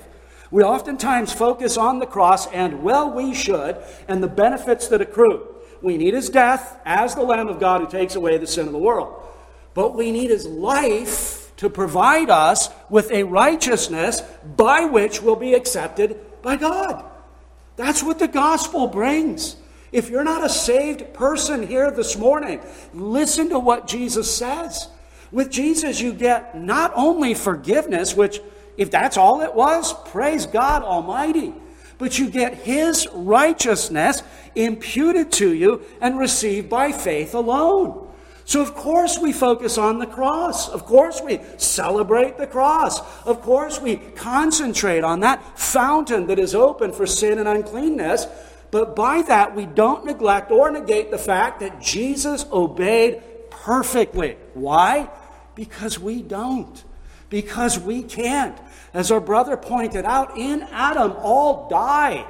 We 0.52 0.62
oftentimes 0.62 1.32
focus 1.32 1.76
on 1.76 1.98
the 1.98 2.06
cross, 2.06 2.46
and 2.48 2.84
well, 2.84 3.10
we 3.10 3.34
should, 3.34 3.78
and 4.06 4.22
the 4.22 4.28
benefits 4.28 4.86
that 4.88 5.00
accrue. 5.00 5.51
We 5.82 5.96
need 5.96 6.14
his 6.14 6.30
death 6.30 6.80
as 6.84 7.14
the 7.14 7.22
Lamb 7.22 7.48
of 7.48 7.58
God 7.58 7.80
who 7.80 7.90
takes 7.90 8.14
away 8.14 8.38
the 8.38 8.46
sin 8.46 8.66
of 8.66 8.72
the 8.72 8.78
world. 8.78 9.20
But 9.74 9.94
we 9.96 10.12
need 10.12 10.30
his 10.30 10.46
life 10.46 11.54
to 11.56 11.68
provide 11.68 12.30
us 12.30 12.68
with 12.88 13.10
a 13.10 13.24
righteousness 13.24 14.22
by 14.56 14.84
which 14.84 15.22
we'll 15.22 15.36
be 15.36 15.54
accepted 15.54 16.18
by 16.42 16.56
God. 16.56 17.04
That's 17.76 18.02
what 18.02 18.18
the 18.18 18.28
gospel 18.28 18.86
brings. 18.86 19.56
If 19.90 20.08
you're 20.08 20.24
not 20.24 20.44
a 20.44 20.48
saved 20.48 21.12
person 21.14 21.66
here 21.66 21.90
this 21.90 22.16
morning, 22.16 22.60
listen 22.94 23.48
to 23.50 23.58
what 23.58 23.86
Jesus 23.86 24.34
says. 24.34 24.88
With 25.30 25.50
Jesus, 25.50 26.00
you 26.00 26.12
get 26.12 26.58
not 26.58 26.92
only 26.94 27.34
forgiveness, 27.34 28.14
which, 28.14 28.40
if 28.76 28.90
that's 28.90 29.16
all 29.16 29.40
it 29.42 29.54
was, 29.54 29.94
praise 30.10 30.46
God 30.46 30.82
Almighty 30.82 31.54
but 32.02 32.18
you 32.18 32.28
get 32.28 32.54
His 32.54 33.06
righteousness 33.12 34.24
imputed 34.56 35.30
to 35.30 35.54
you 35.54 35.82
and 36.00 36.18
received 36.18 36.68
by 36.68 36.90
faith 36.90 37.32
alone. 37.32 38.08
So, 38.44 38.60
of 38.60 38.74
course, 38.74 39.20
we 39.20 39.32
focus 39.32 39.78
on 39.78 40.00
the 40.00 40.06
cross. 40.08 40.68
Of 40.68 40.84
course, 40.84 41.20
we 41.22 41.38
celebrate 41.58 42.38
the 42.38 42.48
cross. 42.48 42.98
Of 43.24 43.40
course, 43.40 43.80
we 43.80 43.98
concentrate 44.16 45.04
on 45.04 45.20
that 45.20 45.56
fountain 45.56 46.26
that 46.26 46.40
is 46.40 46.56
open 46.56 46.90
for 46.90 47.06
sin 47.06 47.38
and 47.38 47.46
uncleanness. 47.46 48.26
But 48.72 48.96
by 48.96 49.22
that, 49.28 49.54
we 49.54 49.66
don't 49.66 50.04
neglect 50.04 50.50
or 50.50 50.72
negate 50.72 51.12
the 51.12 51.18
fact 51.18 51.60
that 51.60 51.80
Jesus 51.80 52.46
obeyed 52.50 53.22
perfectly. 53.48 54.38
Why? 54.54 55.08
Because 55.54 56.00
we 56.00 56.20
don't. 56.20 56.82
Because 57.30 57.78
we 57.78 58.02
can't. 58.02 58.58
As 58.94 59.10
our 59.10 59.20
brother 59.20 59.56
pointed 59.56 60.04
out, 60.04 60.36
in 60.36 60.62
Adam 60.70 61.12
all 61.18 61.68
die. 61.68 62.26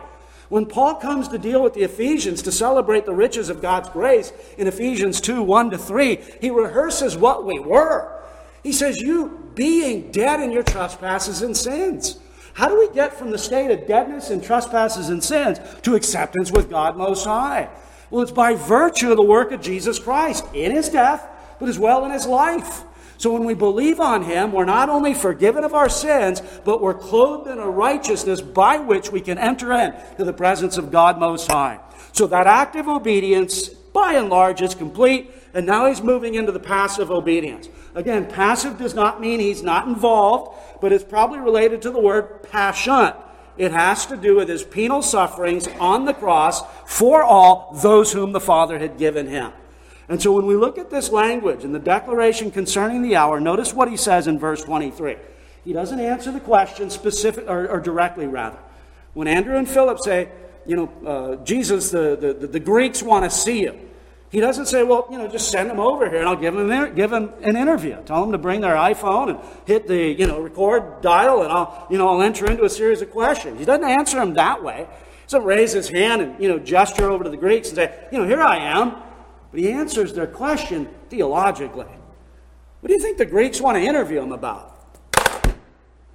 When 0.48 0.66
Paul 0.66 0.96
comes 0.96 1.28
to 1.28 1.38
deal 1.38 1.62
with 1.62 1.74
the 1.74 1.82
Ephesians 1.82 2.42
to 2.42 2.52
celebrate 2.52 3.06
the 3.06 3.14
riches 3.14 3.48
of 3.48 3.62
God's 3.62 3.88
grace 3.88 4.32
in 4.58 4.66
Ephesians 4.66 5.20
2 5.20 5.42
1 5.42 5.70
to 5.70 5.78
3, 5.78 6.18
he 6.40 6.50
rehearses 6.50 7.16
what 7.16 7.46
we 7.46 7.58
were. 7.58 8.22
He 8.62 8.72
says, 8.72 9.00
You 9.00 9.50
being 9.54 10.10
dead 10.12 10.40
in 10.40 10.52
your 10.52 10.62
trespasses 10.62 11.42
and 11.42 11.56
sins. 11.56 12.18
How 12.54 12.68
do 12.68 12.78
we 12.78 12.90
get 12.90 13.14
from 13.14 13.30
the 13.30 13.38
state 13.38 13.70
of 13.70 13.86
deadness 13.86 14.30
and 14.30 14.44
trespasses 14.44 15.08
and 15.08 15.24
sins 15.24 15.58
to 15.82 15.94
acceptance 15.94 16.52
with 16.52 16.68
God 16.68 16.96
Most 16.96 17.24
High? 17.24 17.70
Well, 18.10 18.22
it's 18.22 18.30
by 18.30 18.54
virtue 18.54 19.10
of 19.10 19.16
the 19.16 19.22
work 19.22 19.52
of 19.52 19.62
Jesus 19.62 19.98
Christ 19.98 20.44
in 20.52 20.72
his 20.72 20.90
death, 20.90 21.26
but 21.58 21.70
as 21.70 21.78
well 21.78 22.04
in 22.04 22.10
his 22.10 22.26
life. 22.26 22.84
So 23.22 23.32
when 23.32 23.44
we 23.44 23.54
believe 23.54 24.00
on 24.00 24.24
him, 24.24 24.50
we're 24.50 24.64
not 24.64 24.88
only 24.88 25.14
forgiven 25.14 25.62
of 25.62 25.74
our 25.74 25.88
sins, 25.88 26.42
but 26.64 26.82
we're 26.82 26.92
clothed 26.92 27.48
in 27.48 27.60
a 27.60 27.70
righteousness 27.70 28.40
by 28.40 28.78
which 28.78 29.12
we 29.12 29.20
can 29.20 29.38
enter 29.38 29.72
into 29.72 30.24
the 30.24 30.32
presence 30.32 30.76
of 30.76 30.90
God 30.90 31.20
Most 31.20 31.48
High. 31.48 31.78
So 32.10 32.26
that 32.26 32.48
active 32.48 32.88
obedience, 32.88 33.68
by 33.68 34.14
and 34.14 34.28
large, 34.28 34.60
is 34.60 34.74
complete, 34.74 35.30
and 35.54 35.64
now 35.64 35.86
he's 35.86 36.02
moving 36.02 36.34
into 36.34 36.50
the 36.50 36.58
passive 36.58 37.12
obedience. 37.12 37.68
Again, 37.94 38.26
passive 38.26 38.76
does 38.76 38.92
not 38.92 39.20
mean 39.20 39.38
he's 39.38 39.62
not 39.62 39.86
involved, 39.86 40.58
but 40.80 40.92
it's 40.92 41.04
probably 41.04 41.38
related 41.38 41.80
to 41.82 41.92
the 41.92 42.00
word 42.00 42.42
passion. 42.50 43.12
It 43.56 43.70
has 43.70 44.04
to 44.06 44.16
do 44.16 44.34
with 44.34 44.48
his 44.48 44.64
penal 44.64 45.00
sufferings 45.00 45.68
on 45.78 46.06
the 46.06 46.14
cross 46.14 46.64
for 46.86 47.22
all 47.22 47.70
those 47.84 48.12
whom 48.12 48.32
the 48.32 48.40
Father 48.40 48.80
had 48.80 48.98
given 48.98 49.28
him. 49.28 49.52
And 50.08 50.20
so 50.20 50.32
when 50.32 50.46
we 50.46 50.56
look 50.56 50.78
at 50.78 50.90
this 50.90 51.10
language 51.10 51.64
and 51.64 51.74
the 51.74 51.78
declaration 51.78 52.50
concerning 52.50 53.02
the 53.02 53.16
hour, 53.16 53.40
notice 53.40 53.72
what 53.72 53.88
he 53.88 53.96
says 53.96 54.26
in 54.26 54.38
verse 54.38 54.62
23. 54.62 55.16
He 55.64 55.72
doesn't 55.72 56.00
answer 56.00 56.32
the 56.32 56.40
question 56.40 56.90
specific 56.90 57.48
or, 57.48 57.68
or 57.68 57.80
directly, 57.80 58.26
rather. 58.26 58.58
When 59.14 59.28
Andrew 59.28 59.56
and 59.56 59.68
Philip 59.68 60.00
say, 60.00 60.28
you 60.66 60.76
know, 60.76 60.92
uh, 61.06 61.44
Jesus, 61.44 61.90
the, 61.90 62.36
the, 62.40 62.46
the 62.46 62.60
Greeks 62.60 63.02
want 63.02 63.24
to 63.24 63.30
see 63.30 63.62
you. 63.62 63.78
He 64.30 64.40
doesn't 64.40 64.66
say, 64.66 64.82
well, 64.82 65.06
you 65.10 65.18
know, 65.18 65.28
just 65.28 65.50
send 65.50 65.68
them 65.68 65.78
over 65.78 66.08
here 66.08 66.20
and 66.20 66.28
I'll 66.28 66.36
give 66.36 66.54
them, 66.54 66.94
give 66.94 67.10
them 67.10 67.34
an 67.42 67.54
interview. 67.54 68.02
Tell 68.06 68.22
them 68.22 68.32
to 68.32 68.38
bring 68.38 68.62
their 68.62 68.76
iPhone 68.76 69.28
and 69.28 69.38
hit 69.66 69.86
the, 69.86 69.98
you 69.98 70.26
know, 70.26 70.40
record 70.40 71.02
dial 71.02 71.42
and 71.42 71.52
I'll, 71.52 71.86
you 71.90 71.98
know, 71.98 72.08
I'll 72.08 72.22
enter 72.22 72.50
into 72.50 72.64
a 72.64 72.70
series 72.70 73.02
of 73.02 73.10
questions. 73.10 73.58
He 73.58 73.66
doesn't 73.66 73.84
answer 73.84 74.16
them 74.16 74.32
that 74.34 74.62
way. 74.62 74.86
He 74.88 75.22
doesn't 75.24 75.44
raise 75.44 75.72
his 75.72 75.90
hand 75.90 76.22
and, 76.22 76.42
you 76.42 76.48
know, 76.48 76.58
gesture 76.58 77.10
over 77.10 77.24
to 77.24 77.30
the 77.30 77.36
Greeks 77.36 77.68
and 77.68 77.76
say, 77.76 78.08
you 78.10 78.16
know, 78.16 78.26
here 78.26 78.40
I 78.40 78.56
am. 78.56 78.96
But 79.52 79.60
he 79.60 79.70
answers 79.70 80.14
their 80.14 80.26
question 80.26 80.88
theologically. 81.10 81.86
What 82.80 82.88
do 82.88 82.94
you 82.94 82.98
think 82.98 83.18
the 83.18 83.26
Greeks 83.26 83.60
want 83.60 83.76
to 83.76 83.82
interview 83.82 84.20
him 84.20 84.32
about? 84.32 84.70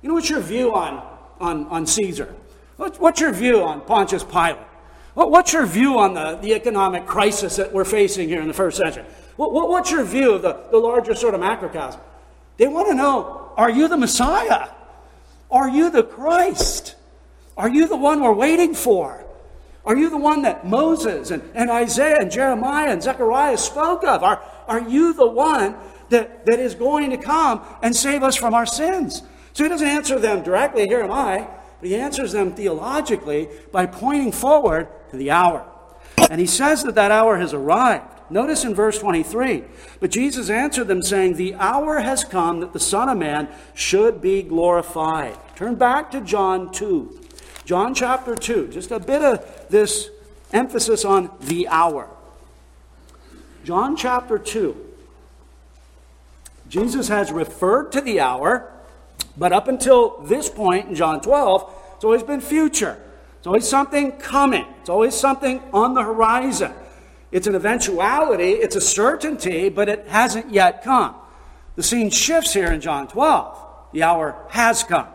You 0.01 0.09
know, 0.09 0.15
what's 0.15 0.29
your 0.29 0.41
view 0.41 0.73
on, 0.73 1.07
on, 1.39 1.67
on 1.67 1.85
Caesar? 1.85 2.35
what's 2.77 3.19
your 3.19 3.31
view 3.31 3.63
on 3.63 3.81
Pontius 3.81 4.23
Pilate? 4.23 4.57
What, 5.13 5.31
what's 5.31 5.53
your 5.53 5.65
view 5.65 5.97
on 5.97 6.13
the, 6.13 6.35
the 6.35 6.53
economic 6.53 7.05
crisis 7.07 7.55
that 7.55 7.73
we're 7.73 7.85
facing 7.85 8.29
here 8.29 8.41
in 8.41 8.47
the 8.47 8.53
first 8.53 8.77
century? 8.77 9.03
What, 9.35 9.51
what, 9.51 9.69
what's 9.69 9.89
your 9.89 10.03
view 10.03 10.33
of 10.33 10.41
the, 10.41 10.59
the 10.69 10.77
larger 10.77 11.15
sort 11.15 11.33
of 11.33 11.39
macrocosm? 11.39 11.99
They 12.57 12.67
want 12.67 12.89
to 12.89 12.93
know 12.93 13.51
are 13.57 13.69
you 13.69 13.87
the 13.87 13.97
Messiah? 13.97 14.69
Are 15.49 15.69
you 15.69 15.89
the 15.89 16.03
Christ? 16.03 16.95
Are 17.55 17.69
you 17.69 17.87
the 17.87 17.97
one 17.97 18.21
we're 18.21 18.33
waiting 18.33 18.75
for? 18.75 19.25
Are 19.87 19.95
you 19.95 20.09
the 20.09 20.17
one 20.17 20.41
that 20.41 20.67
Moses 20.67 21.31
and, 21.31 21.41
and 21.55 21.71
Isaiah 21.71 22.17
and 22.19 22.29
Jeremiah 22.29 22.91
and 22.91 23.01
Zechariah 23.01 23.57
spoke 23.57 24.03
of? 24.03 24.21
Are, 24.21 24.43
are 24.67 24.81
you 24.81 25.13
the 25.13 25.25
one 25.25 25.77
that, 26.09 26.45
that 26.45 26.59
is 26.59 26.75
going 26.75 27.09
to 27.11 27.17
come 27.17 27.65
and 27.81 27.95
save 27.95 28.21
us 28.21 28.35
from 28.35 28.53
our 28.53 28.65
sins? 28.65 29.23
So 29.53 29.63
he 29.63 29.69
doesn't 29.69 29.87
answer 29.87 30.19
them 30.19 30.43
directly, 30.43 30.87
here 30.87 30.99
am 30.99 31.11
I, 31.11 31.47
but 31.79 31.87
he 31.87 31.95
answers 31.95 32.33
them 32.33 32.53
theologically 32.53 33.47
by 33.71 33.85
pointing 33.85 34.33
forward 34.33 34.89
to 35.11 35.15
the 35.15 35.31
hour. 35.31 35.65
And 36.29 36.41
he 36.41 36.47
says 36.47 36.83
that 36.83 36.95
that 36.95 37.11
hour 37.11 37.37
has 37.37 37.53
arrived. 37.53 38.11
Notice 38.29 38.65
in 38.65 38.75
verse 38.75 38.99
23 38.99 39.63
But 40.01 40.11
Jesus 40.11 40.49
answered 40.49 40.89
them, 40.89 41.01
saying, 41.01 41.35
The 41.35 41.55
hour 41.55 42.01
has 42.01 42.25
come 42.25 42.59
that 42.59 42.73
the 42.73 42.79
Son 42.81 43.07
of 43.07 43.17
Man 43.17 43.47
should 43.73 44.21
be 44.21 44.43
glorified. 44.43 45.37
Turn 45.55 45.75
back 45.75 46.11
to 46.11 46.19
John 46.19 46.73
2. 46.73 47.26
John 47.67 47.93
chapter 47.93 48.33
2, 48.33 48.69
just 48.69 48.91
a 48.91 48.99
bit 48.99 49.21
of 49.21 49.45
this 49.67 50.09
emphasis 50.53 51.03
on 51.03 51.29
the 51.41 51.67
hour. 51.67 52.09
John 53.65 53.97
chapter 53.97 54.39
2. 54.39 54.85
Jesus 56.69 57.09
has 57.09 57.29
referred 57.29 57.91
to 57.91 57.99
the 57.99 58.21
hour, 58.21 58.71
but 59.35 59.51
up 59.51 59.67
until 59.67 60.19
this 60.19 60.47
point 60.47 60.87
in 60.87 60.95
John 60.95 61.19
12, 61.19 61.73
it's 61.95 62.05
always 62.05 62.23
been 62.23 62.39
future. 62.39 62.97
It's 63.37 63.47
always 63.47 63.67
something 63.67 64.13
coming. 64.13 64.65
It's 64.79 64.89
always 64.89 65.13
something 65.13 65.61
on 65.73 65.93
the 65.93 66.03
horizon. 66.03 66.71
It's 67.33 67.47
an 67.47 67.55
eventuality, 67.55 68.51
it's 68.51 68.77
a 68.77 68.81
certainty, 68.81 69.67
but 69.67 69.89
it 69.89 70.07
hasn't 70.07 70.53
yet 70.53 70.85
come. 70.85 71.15
The 71.75 71.83
scene 71.83 72.11
shifts 72.11 72.53
here 72.53 72.71
in 72.71 72.79
John 72.79 73.09
12. 73.09 73.91
The 73.91 74.03
hour 74.03 74.37
has 74.51 74.83
come. 74.83 75.07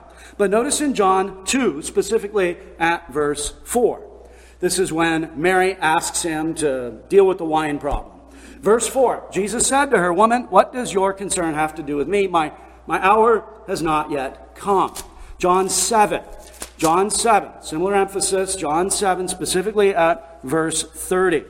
But 0.43 0.51
notice 0.51 0.81
in 0.81 0.95
John 0.95 1.45
2, 1.45 1.83
specifically 1.83 2.57
at 2.77 3.13
verse 3.13 3.55
4. 3.63 4.05
This 4.59 4.81
is 4.81 4.93
when 4.93 5.31
Mary 5.41 5.75
asks 5.77 6.23
him 6.23 6.57
to 6.57 6.99
deal 7.09 7.29
with 7.29 7.39
the 7.39 7.45
wine 7.45 7.79
problem. 7.79 8.19
Verse 8.61 8.89
4 8.89 9.29
Jesus 9.33 9.69
said 9.69 9.93
to 9.93 9.99
her, 9.99 10.13
Woman, 10.13 10.49
what 10.51 10.73
does 10.73 10.93
your 10.93 11.13
concern 11.13 11.55
have 11.55 11.77
to 11.77 11.83
do 11.85 11.97
with 11.97 12.09
me? 12.09 12.27
My, 12.27 12.51
my 12.89 13.01
hour 13.07 13.45
has 13.69 13.83
not 13.83 14.11
yet 14.11 14.57
come. 14.57 14.93
John 15.39 15.69
7. 15.69 16.25
John 16.77 17.09
7, 17.09 17.63
similar 17.63 17.95
emphasis, 17.95 18.57
John 18.57 18.91
7, 18.91 19.29
specifically 19.29 19.95
at 19.95 20.43
verse 20.43 20.83
30. 20.83 21.45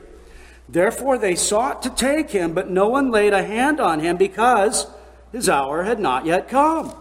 Therefore 0.69 1.17
they 1.17 1.35
sought 1.35 1.83
to 1.85 1.89
take 1.89 2.33
him, 2.33 2.53
but 2.53 2.69
no 2.69 2.89
one 2.89 3.11
laid 3.11 3.33
a 3.33 3.43
hand 3.43 3.81
on 3.81 4.01
him 4.01 4.19
because 4.19 4.87
his 5.33 5.49
hour 5.49 5.85
had 5.85 5.99
not 5.99 6.27
yet 6.27 6.47
come. 6.47 6.95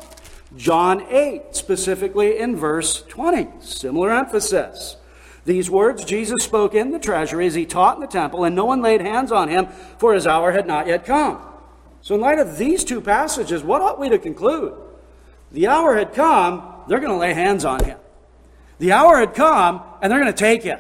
John 0.56 1.06
8, 1.10 1.56
specifically 1.56 2.38
in 2.38 2.56
verse 2.56 3.04
20. 3.04 3.48
Similar 3.62 4.12
emphasis. 4.12 4.98
These 5.46 5.70
words 5.70 6.04
Jesus 6.04 6.44
spoke 6.44 6.76
in 6.76 6.92
the 6.92 7.00
treasury 7.00 7.48
as 7.48 7.56
he 7.56 7.66
taught 7.66 7.96
in 7.96 8.02
the 8.02 8.08
temple, 8.08 8.44
and 8.44 8.56
no 8.56 8.66
one 8.66 8.82
laid 8.82 9.02
hands 9.02 9.32
on 9.32 9.50
him, 9.50 9.68
for 9.98 10.14
his 10.14 10.28
hour 10.28 10.52
had 10.52 10.68
not 10.68 10.88
yet 10.88 11.06
come. 11.06 11.42
So, 12.02 12.16
in 12.16 12.22
light 12.22 12.40
of 12.40 12.58
these 12.58 12.84
two 12.84 13.02
passages, 13.02 13.64
what 13.64 13.82
ought 13.82 14.00
we 14.00 14.10
to 14.10 14.18
conclude? 14.18 14.74
The 15.52 15.68
hour 15.68 15.96
had 15.96 16.14
come, 16.14 16.84
they're 16.88 17.00
going 17.00 17.12
to 17.12 17.18
lay 17.18 17.34
hands 17.34 17.66
on 17.66 17.84
him. 17.84 17.98
The 18.80 18.92
hour 18.92 19.20
had 19.20 19.34
come, 19.34 19.82
and 20.02 20.12
they're 20.12 20.20
going 20.20 20.34
to 20.34 20.38
take 20.38 20.64
him. 20.64 20.80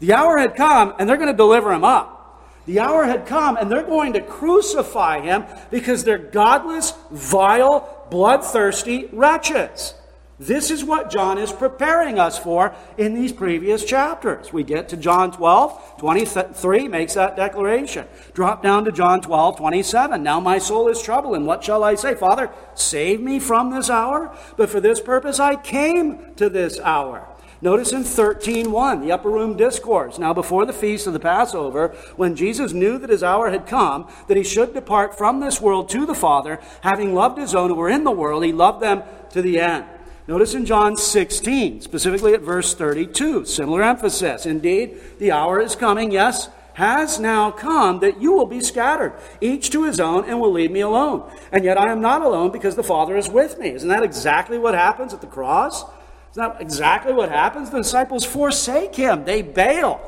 The 0.00 0.12
hour 0.12 0.38
had 0.38 0.54
come, 0.54 0.94
and 0.98 1.08
they're 1.08 1.16
going 1.16 1.30
to 1.30 1.36
deliver 1.36 1.72
him 1.72 1.84
up. 1.84 2.18
The 2.66 2.80
hour 2.80 3.04
had 3.04 3.26
come, 3.26 3.56
and 3.56 3.70
they're 3.70 3.82
going 3.82 4.12
to 4.12 4.20
crucify 4.20 5.20
him 5.20 5.44
because 5.70 6.04
they're 6.04 6.18
godless, 6.18 6.92
vile, 7.10 7.97
bloodthirsty 8.10 9.08
wretches. 9.12 9.94
This 10.40 10.70
is 10.70 10.84
what 10.84 11.10
John 11.10 11.36
is 11.36 11.50
preparing 11.50 12.20
us 12.20 12.38
for 12.38 12.72
in 12.96 13.14
these 13.14 13.32
previous 13.32 13.84
chapters. 13.84 14.52
We 14.52 14.62
get 14.62 14.88
to 14.90 14.96
John 14.96 15.32
12, 15.32 15.98
23 15.98 16.86
makes 16.86 17.14
that 17.14 17.34
declaration. 17.34 18.06
Drop 18.34 18.62
down 18.62 18.84
to 18.84 18.92
John 18.92 19.20
12, 19.20 19.56
27. 19.56 20.22
Now 20.22 20.38
my 20.38 20.58
soul 20.58 20.86
is 20.88 21.02
troubled, 21.02 21.34
and 21.34 21.44
what 21.44 21.64
shall 21.64 21.82
I 21.82 21.96
say? 21.96 22.14
Father, 22.14 22.52
save 22.76 23.20
me 23.20 23.40
from 23.40 23.70
this 23.70 23.90
hour? 23.90 24.32
But 24.56 24.70
for 24.70 24.80
this 24.80 25.00
purpose 25.00 25.40
I 25.40 25.56
came 25.56 26.34
to 26.36 26.48
this 26.48 26.78
hour. 26.78 27.26
Notice 27.60 27.92
in 27.92 28.04
13:1, 28.04 29.00
the 29.00 29.10
upper 29.10 29.28
room 29.28 29.56
discourse. 29.56 30.18
Now 30.18 30.32
before 30.32 30.64
the 30.64 30.72
feast 30.72 31.08
of 31.08 31.12
the 31.12 31.18
Passover, 31.18 31.94
when 32.14 32.36
Jesus 32.36 32.72
knew 32.72 32.98
that 32.98 33.10
his 33.10 33.24
hour 33.24 33.50
had 33.50 33.66
come, 33.66 34.06
that 34.28 34.36
he 34.36 34.44
should 34.44 34.74
depart 34.74 35.18
from 35.18 35.40
this 35.40 35.60
world 35.60 35.88
to 35.88 36.06
the 36.06 36.14
Father, 36.14 36.60
having 36.82 37.14
loved 37.14 37.36
his 37.36 37.56
own 37.56 37.70
who 37.70 37.74
were 37.74 37.88
in 37.88 38.04
the 38.04 38.12
world, 38.12 38.44
he 38.44 38.52
loved 38.52 38.80
them 38.80 39.02
to 39.30 39.42
the 39.42 39.58
end. 39.58 39.84
Notice 40.28 40.54
in 40.54 40.66
John 40.66 40.96
16, 40.96 41.80
specifically 41.80 42.34
at 42.34 42.42
verse 42.42 42.74
32, 42.74 43.44
similar 43.46 43.82
emphasis. 43.82 44.46
Indeed, 44.46 45.00
the 45.18 45.32
hour 45.32 45.58
is 45.58 45.74
coming, 45.74 46.12
yes, 46.12 46.50
has 46.74 47.18
now 47.18 47.50
come 47.50 47.98
that 48.00 48.22
you 48.22 48.32
will 48.32 48.46
be 48.46 48.60
scattered, 48.60 49.12
each 49.40 49.70
to 49.70 49.82
his 49.82 49.98
own, 49.98 50.24
and 50.26 50.38
will 50.38 50.52
leave 50.52 50.70
me 50.70 50.80
alone. 50.80 51.24
And 51.50 51.64
yet 51.64 51.76
I 51.76 51.90
am 51.90 52.00
not 52.00 52.22
alone 52.22 52.52
because 52.52 52.76
the 52.76 52.84
Father 52.84 53.16
is 53.16 53.28
with 53.28 53.58
me. 53.58 53.70
Isn't 53.70 53.88
that 53.88 54.04
exactly 54.04 54.58
what 54.58 54.74
happens 54.74 55.12
at 55.12 55.20
the 55.20 55.26
cross? 55.26 55.84
Isn't 56.32 56.42
that 56.42 56.60
exactly 56.60 57.12
what 57.12 57.30
happens? 57.30 57.70
The 57.70 57.78
disciples 57.78 58.24
forsake 58.24 58.94
him, 58.94 59.24
they 59.24 59.42
bail. 59.42 60.00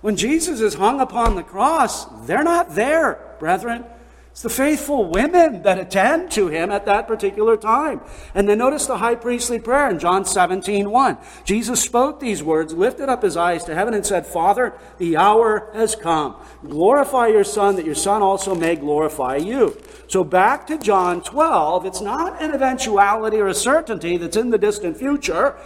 When 0.00 0.16
Jesus 0.16 0.60
is 0.60 0.74
hung 0.74 1.00
upon 1.00 1.36
the 1.36 1.42
cross, 1.42 2.06
they're 2.26 2.42
not 2.42 2.74
there, 2.74 3.18
brethren. 3.38 3.84
It's 4.30 4.42
the 4.42 4.48
faithful 4.48 5.06
women 5.06 5.62
that 5.62 5.78
attend 5.78 6.30
to 6.32 6.46
him 6.46 6.70
at 6.70 6.86
that 6.86 7.08
particular 7.08 7.56
time. 7.56 8.00
And 8.32 8.48
then 8.48 8.58
notice 8.58 8.86
the 8.86 8.98
high 8.98 9.16
priestly 9.16 9.58
prayer 9.58 9.90
in 9.90 9.98
John 9.98 10.24
17, 10.24 10.88
1. 10.88 11.18
Jesus 11.44 11.82
spoke 11.82 12.20
these 12.20 12.42
words, 12.42 12.72
lifted 12.72 13.08
up 13.08 13.22
his 13.22 13.36
eyes 13.36 13.64
to 13.64 13.74
heaven, 13.74 13.92
and 13.92 14.06
said, 14.06 14.26
Father, 14.26 14.72
the 14.98 15.16
hour 15.16 15.68
has 15.74 15.96
come. 15.96 16.36
Glorify 16.62 17.26
your 17.26 17.42
Son, 17.42 17.74
that 17.74 17.84
your 17.84 17.96
Son 17.96 18.22
also 18.22 18.54
may 18.54 18.76
glorify 18.76 19.36
you. 19.36 19.76
So 20.06 20.22
back 20.22 20.66
to 20.68 20.78
John 20.78 21.22
12, 21.22 21.84
it's 21.84 22.00
not 22.00 22.40
an 22.40 22.52
eventuality 22.52 23.38
or 23.38 23.48
a 23.48 23.54
certainty 23.54 24.16
that's 24.16 24.36
in 24.36 24.50
the 24.50 24.58
distant 24.58 24.96
future, 24.96 25.56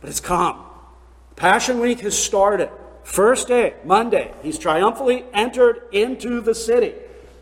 but 0.00 0.08
it's 0.08 0.20
come. 0.20 0.64
Passion 1.36 1.80
Week 1.80 2.00
has 2.00 2.18
started. 2.18 2.70
First 3.04 3.46
day, 3.46 3.74
Monday, 3.84 4.32
he's 4.42 4.58
triumphantly 4.58 5.26
entered 5.34 5.82
into 5.92 6.40
the 6.40 6.54
city. 6.54 6.94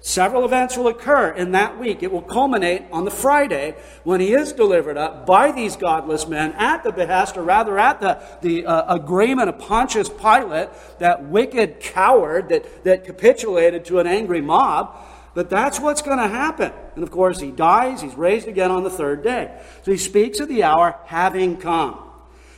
Several 0.07 0.45
events 0.45 0.77
will 0.77 0.88
occur 0.88 1.31
in 1.31 1.53
that 1.53 1.79
week. 1.79 2.03
It 2.03 2.12
will 2.12 2.21
culminate 2.21 2.83
on 2.93 3.07
the 3.07 3.11
Friday 3.11 3.75
when 4.03 4.21
he 4.21 4.35
is 4.35 4.53
delivered 4.53 4.99
up 4.99 5.25
by 5.25 5.51
these 5.51 5.77
godless 5.77 6.29
men 6.29 6.53
at 6.59 6.85
the 6.85 6.93
behest, 6.93 7.38
or 7.38 7.43
rather 7.43 7.79
at 7.79 8.03
the, 8.03 8.21
the 8.43 8.67
uh, 8.67 8.95
agreement 8.95 9.49
of 9.49 9.59
Pontius 9.59 10.11
Pilate, 10.11 10.69
that 10.99 11.25
wicked 11.25 11.81
coward 11.81 12.51
that, 12.51 12.85
that 12.85 13.05
capitulated 13.05 13.87
to 13.87 13.99
an 13.99 14.07
angry 14.07 14.43
mob. 14.43 14.95
But 15.33 15.49
that's 15.49 15.81
what's 15.81 16.03
going 16.03 16.19
to 16.19 16.29
happen. 16.29 16.71
And 16.97 17.03
of 17.03 17.11
course, 17.11 17.40
he 17.40 17.51
dies, 17.51 18.03
he's 18.03 18.14
raised 18.14 18.47
again 18.47 18.71
on 18.71 18.85
the 18.85 18.90
third 18.90 19.25
day. 19.25 19.59
So 19.85 19.90
he 19.90 19.97
speaks 19.97 20.38
of 20.38 20.49
the 20.49 20.64
hour 20.64 20.99
having 21.07 21.57
come. 21.57 22.04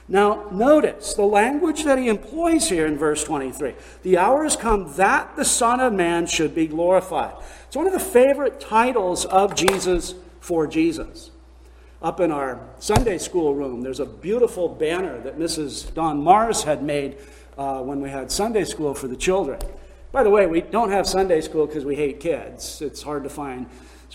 Now, 0.08 0.48
notice 0.52 1.14
the 1.14 1.24
language 1.24 1.82
that 1.84 1.98
he 1.98 2.08
employs 2.08 2.68
here 2.68 2.86
in 2.86 2.96
verse 2.96 3.24
23. 3.24 3.74
The 4.02 4.18
hour 4.18 4.44
has 4.44 4.54
come 4.54 4.92
that 4.94 5.34
the 5.34 5.44
Son 5.44 5.80
of 5.80 5.92
Man 5.92 6.26
should 6.26 6.54
be 6.54 6.68
glorified. 6.68 7.34
It's 7.66 7.76
one 7.76 7.88
of 7.88 7.92
the 7.92 7.98
favorite 7.98 8.60
titles 8.60 9.24
of 9.24 9.56
Jesus 9.56 10.14
for 10.40 10.68
Jesus. 10.68 11.30
Up 12.00 12.20
in 12.20 12.30
our 12.30 12.60
Sunday 12.78 13.18
school 13.18 13.54
room, 13.54 13.80
there's 13.80 13.98
a 13.98 14.06
beautiful 14.06 14.68
banner 14.68 15.18
that 15.22 15.38
Mrs. 15.38 15.92
Don 15.92 16.22
Mars 16.22 16.62
had 16.62 16.84
made 16.84 17.16
uh, 17.58 17.80
when 17.80 18.00
we 18.00 18.10
had 18.10 18.30
Sunday 18.30 18.64
school 18.64 18.94
for 18.94 19.08
the 19.08 19.16
children. 19.16 19.58
By 20.12 20.22
the 20.22 20.30
way, 20.30 20.46
we 20.46 20.60
don't 20.60 20.92
have 20.92 21.08
Sunday 21.08 21.40
school 21.40 21.66
because 21.66 21.84
we 21.84 21.96
hate 21.96 22.20
kids. 22.20 22.80
It's 22.80 23.02
hard 23.02 23.24
to 23.24 23.28
find 23.28 23.66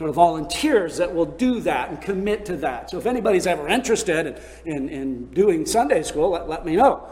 sort 0.01 0.09
of 0.09 0.15
volunteers 0.15 0.97
that 0.97 1.13
will 1.13 1.27
do 1.27 1.59
that 1.59 1.89
and 1.89 2.01
commit 2.01 2.43
to 2.43 2.57
that. 2.57 2.89
So 2.89 2.97
if 2.97 3.05
anybody's 3.05 3.45
ever 3.45 3.67
interested 3.67 4.41
in, 4.65 4.73
in, 4.73 4.89
in 4.89 5.25
doing 5.27 5.63
Sunday 5.67 6.01
school, 6.01 6.31
let, 6.31 6.49
let 6.49 6.65
me 6.65 6.75
know. 6.75 7.07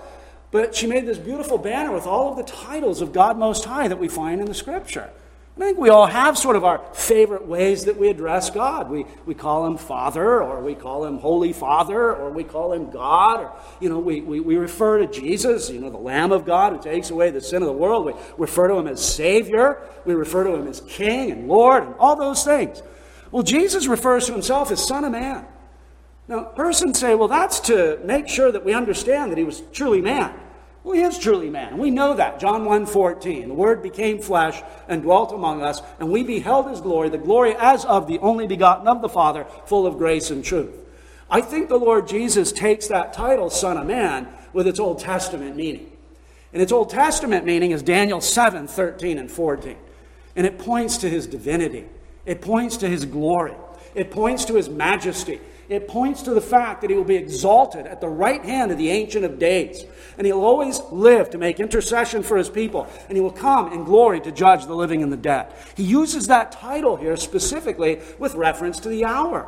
But 0.50 0.74
she 0.74 0.88
made 0.88 1.06
this 1.06 1.20
beautiful 1.20 1.60
banner 1.60 1.92
with 1.92 2.08
all 2.08 2.32
of 2.32 2.38
the 2.38 2.52
titles 2.52 3.02
of 3.02 3.14
God 3.14 3.38
Most 3.38 3.66
High 3.66 3.88
that 3.88 4.00
we 4.00 4.08
find 4.08 4.42
in 4.42 4.48
the 4.48 4.56
Scripture. 4.56 5.12
I 5.60 5.66
think 5.66 5.78
we 5.78 5.90
all 5.90 6.06
have 6.06 6.38
sort 6.38 6.56
of 6.56 6.64
our 6.64 6.82
favorite 6.94 7.46
ways 7.46 7.84
that 7.86 7.98
we 7.98 8.08
address 8.08 8.50
God. 8.50 8.90
We, 8.90 9.06
we 9.26 9.34
call 9.36 9.66
him 9.66 9.78
Father, 9.78 10.42
or 10.42 10.62
we 10.62 10.74
call 10.74 11.04
him 11.04 11.18
Holy 11.18 11.52
Father, 11.52 12.16
or 12.16 12.30
we 12.32 12.46
call 12.46 12.72
him 12.72 12.90
God, 12.90 13.42
or, 13.42 13.52
you 13.82 13.90
know, 13.90 14.00
we, 14.00 14.22
we, 14.22 14.40
we 14.40 14.56
refer 14.56 15.00
to 15.00 15.08
Jesus, 15.08 15.70
you 15.70 15.82
know, 15.82 15.90
the 15.90 15.98
Lamb 15.98 16.32
of 16.32 16.46
God 16.46 16.72
who 16.72 16.82
takes 16.82 17.10
away 17.10 17.30
the 17.32 17.42
sin 17.42 17.62
of 17.62 17.68
the 17.68 17.74
world. 17.74 18.06
We 18.06 18.14
refer 18.38 18.70
to 18.70 18.76
him 18.76 18.88
as 18.88 19.04
Savior. 19.04 19.82
We 20.06 20.14
refer 20.14 20.46
to 20.46 20.56
him 20.56 20.66
as 20.66 20.80
King 20.88 21.32
and 21.32 21.50
Lord, 21.50 21.84
and 21.84 21.96
all 22.00 22.16
those 22.16 22.46
things. 22.46 22.82
Well, 23.30 23.44
Jesus 23.44 23.86
refers 23.86 24.28
to 24.28 24.32
himself 24.32 24.72
as 24.72 24.88
Son 24.88 25.04
of 25.04 25.12
Man. 25.12 25.46
Now, 26.30 26.44
persons 26.46 27.00
say, 27.00 27.16
well, 27.16 27.28
that's 27.28 27.60
to 27.62 28.00
make 28.06 28.30
sure 28.30 28.50
that 28.50 28.64
we 28.64 28.74
understand 28.74 29.32
that 29.32 29.38
he 29.38 29.44
was 29.44 29.62
truly 29.74 30.00
man. 30.00 30.34
Well, 30.84 30.96
he 30.96 31.02
is 31.02 31.18
truly 31.18 31.50
man. 31.50 31.78
We 31.78 31.92
know 31.92 32.14
that. 32.16 32.40
John 32.40 32.66
1 32.66 32.86
14. 32.86 33.50
The 33.50 33.54
Word 33.54 33.84
became 33.84 34.20
flesh 34.20 34.62
and 34.88 35.02
dwelt 35.02 35.34
among 35.34 35.62
us, 35.62 35.82
and 36.00 36.12
we 36.12 36.24
beheld 36.24 36.70
his 36.70 36.82
glory, 36.82 37.10
the 37.10 37.18
glory 37.18 37.56
as 37.56 37.84
of 37.86 38.08
the 38.08 38.20
only 38.20 38.48
begotten 38.48 38.88
of 38.88 39.02
the 39.02 39.10
Father, 39.10 39.46
full 39.66 39.86
of 39.86 39.98
grace 39.98 40.32
and 40.32 40.44
truth. 40.44 40.74
I 41.30 41.42
think 41.42 41.70
the 41.70 41.78
Lord 41.78 42.08
Jesus 42.08 42.52
takes 42.52 42.88
that 42.88 43.14
title, 43.14 43.50
Son 43.50 43.78
of 43.78 43.86
Man, 43.86 44.28
with 44.54 44.68
its 44.68 44.80
Old 44.80 45.00
Testament 45.00 45.56
meaning. 45.56 45.92
And 46.54 46.62
its 46.62 46.72
Old 46.72 46.90
Testament 46.90 47.46
meaning 47.46 47.72
is 47.72 47.84
Daniel 47.84 48.22
7 48.22 48.68
13 48.68 49.18
and 49.20 49.30
14. 49.30 49.78
And 50.36 50.48
it 50.48 50.58
points 50.58 50.98
to 51.00 51.10
his 51.10 51.28
divinity, 51.28 51.86
it 52.26 52.42
points 52.42 52.78
to 52.78 52.88
his 52.88 53.06
glory, 53.06 53.54
it 53.94 54.12
points 54.12 54.46
to 54.46 54.56
his 54.56 54.70
majesty, 54.70 55.42
it 55.70 55.88
points 55.88 56.24
to 56.24 56.34
the 56.34 56.42
fact 56.42 56.82
that 56.82 56.90
he 56.90 56.96
will 56.96 57.04
be 57.04 57.16
exalted 57.16 57.86
at 57.86 58.02
the 58.02 58.10
right 58.10 58.44
hand 58.44 58.72
of 58.72 58.80
the 58.80 58.90
Ancient 58.90 59.24
of 59.24 59.38
Days. 59.38 59.86
And 60.18 60.26
he'll 60.26 60.44
always 60.44 60.82
live 60.92 61.30
to 61.30 61.38
make 61.38 61.60
intercession 61.60 62.24
for 62.24 62.38
his 62.38 62.50
people. 62.50 62.88
And 63.08 63.16
he 63.16 63.22
will 63.22 63.32
come 63.32 63.72
in 63.72 63.84
glory 63.84 64.20
to 64.22 64.32
judge 64.32 64.66
the 64.66 64.76
living 64.76 65.04
and 65.04 65.14
the 65.14 65.18
dead. 65.18 65.54
He 65.76 65.84
uses 65.84 66.28
that 66.28 66.52
title 66.52 66.96
here 66.98 67.16
specifically 67.16 68.02
with 68.18 68.34
reference 68.34 68.80
to 68.82 68.90
the 68.90 69.06
hour. 69.06 69.48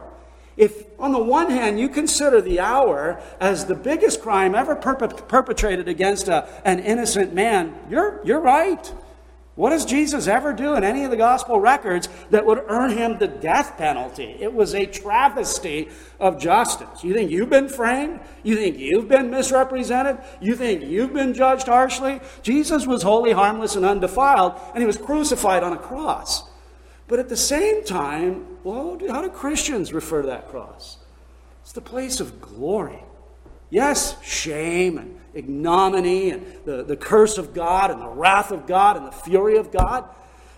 If, 0.57 0.85
on 0.99 1.11
the 1.11 1.23
one 1.23 1.49
hand, 1.49 1.79
you 1.79 1.89
consider 1.89 2.39
the 2.39 2.59
hour 2.59 3.19
as 3.39 3.65
the 3.65 3.75
biggest 3.75 4.21
crime 4.21 4.53
ever 4.53 4.75
perpetrated 4.75 5.87
against 5.87 6.27
a, 6.27 6.47
an 6.65 6.79
innocent 6.79 7.33
man, 7.33 7.75
you're, 7.89 8.21
you're 8.23 8.41
right. 8.41 8.93
What 9.61 9.69
does 9.69 9.85
Jesus 9.85 10.25
ever 10.25 10.53
do 10.53 10.73
in 10.73 10.83
any 10.83 11.03
of 11.03 11.11
the 11.11 11.17
gospel 11.17 11.59
records 11.59 12.09
that 12.31 12.47
would 12.47 12.63
earn 12.67 12.97
him 12.97 13.19
the 13.19 13.27
death 13.27 13.77
penalty? 13.77 14.35
It 14.39 14.51
was 14.51 14.73
a 14.73 14.87
travesty 14.87 15.89
of 16.19 16.39
justice. 16.39 17.03
You 17.03 17.13
think 17.13 17.29
you've 17.29 17.51
been 17.51 17.69
framed? 17.69 18.21
You 18.41 18.55
think 18.55 18.79
you've 18.79 19.07
been 19.07 19.29
misrepresented? 19.29 20.17
You 20.41 20.55
think 20.55 20.81
you've 20.81 21.13
been 21.13 21.35
judged 21.35 21.67
harshly? 21.67 22.21
Jesus 22.41 22.87
was 22.87 23.03
wholly 23.03 23.33
harmless 23.33 23.75
and 23.75 23.85
undefiled, 23.85 24.59
and 24.73 24.79
he 24.79 24.87
was 24.87 24.97
crucified 24.97 25.61
on 25.61 25.73
a 25.73 25.77
cross. 25.77 26.41
But 27.07 27.19
at 27.19 27.29
the 27.29 27.37
same 27.37 27.83
time, 27.83 28.57
well, 28.63 28.97
how 29.09 29.21
do 29.21 29.29
Christians 29.29 29.93
refer 29.93 30.23
to 30.23 30.27
that 30.29 30.49
cross? 30.49 30.97
It's 31.61 31.71
the 31.71 31.81
place 31.81 32.19
of 32.19 32.41
glory. 32.41 33.03
Yes, 33.69 34.19
shame 34.23 34.97
and 34.97 35.20
ignominy 35.33 36.31
and 36.31 36.45
the, 36.65 36.83
the 36.83 36.97
curse 36.97 37.37
of 37.37 37.53
God 37.53 37.91
and 37.91 38.01
the 38.01 38.07
wrath 38.07 38.51
of 38.51 38.67
God 38.67 38.97
and 38.97 39.07
the 39.07 39.11
fury 39.11 39.57
of 39.57 39.71
God. 39.71 40.05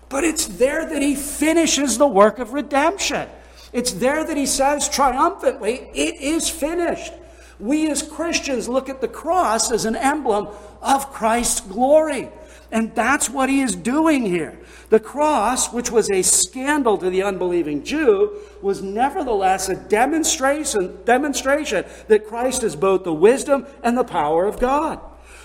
But 0.08 0.24
it's 0.24 0.46
there 0.46 0.86
that 0.86 1.02
he 1.02 1.14
finishes 1.14 1.98
the 1.98 2.06
work 2.06 2.38
of 2.38 2.52
redemption. 2.52 3.28
It's 3.72 3.92
there 3.92 4.24
that 4.24 4.36
he 4.36 4.46
says 4.46 4.88
triumphantly, 4.88 5.88
It 5.94 6.20
is 6.20 6.48
finished. 6.48 7.12
We 7.58 7.90
as 7.90 8.02
Christians 8.02 8.68
look 8.68 8.88
at 8.88 9.00
the 9.00 9.08
cross 9.08 9.70
as 9.70 9.84
an 9.84 9.96
emblem 9.96 10.48
of 10.82 11.12
Christ's 11.12 11.60
glory. 11.60 12.28
And 12.70 12.94
that's 12.94 13.30
what 13.30 13.48
he 13.48 13.60
is 13.60 13.74
doing 13.74 14.26
here. 14.26 14.58
The 14.90 15.00
cross, 15.00 15.72
which 15.72 15.90
was 15.90 16.10
a 16.10 16.22
scandal 16.22 16.98
to 16.98 17.10
the 17.10 17.22
unbelieving 17.22 17.84
Jew, 17.84 18.38
was 18.60 18.82
nevertheless 18.82 19.68
a 19.68 19.76
demonstration, 19.76 20.98
demonstration 21.04 21.84
that 22.08 22.26
Christ 22.26 22.62
is 22.62 22.76
both 22.76 23.04
the 23.04 23.14
wisdom 23.14 23.66
and 23.82 23.96
the 23.96 24.04
power 24.04 24.46
of 24.46 24.60
God. 24.60 25.00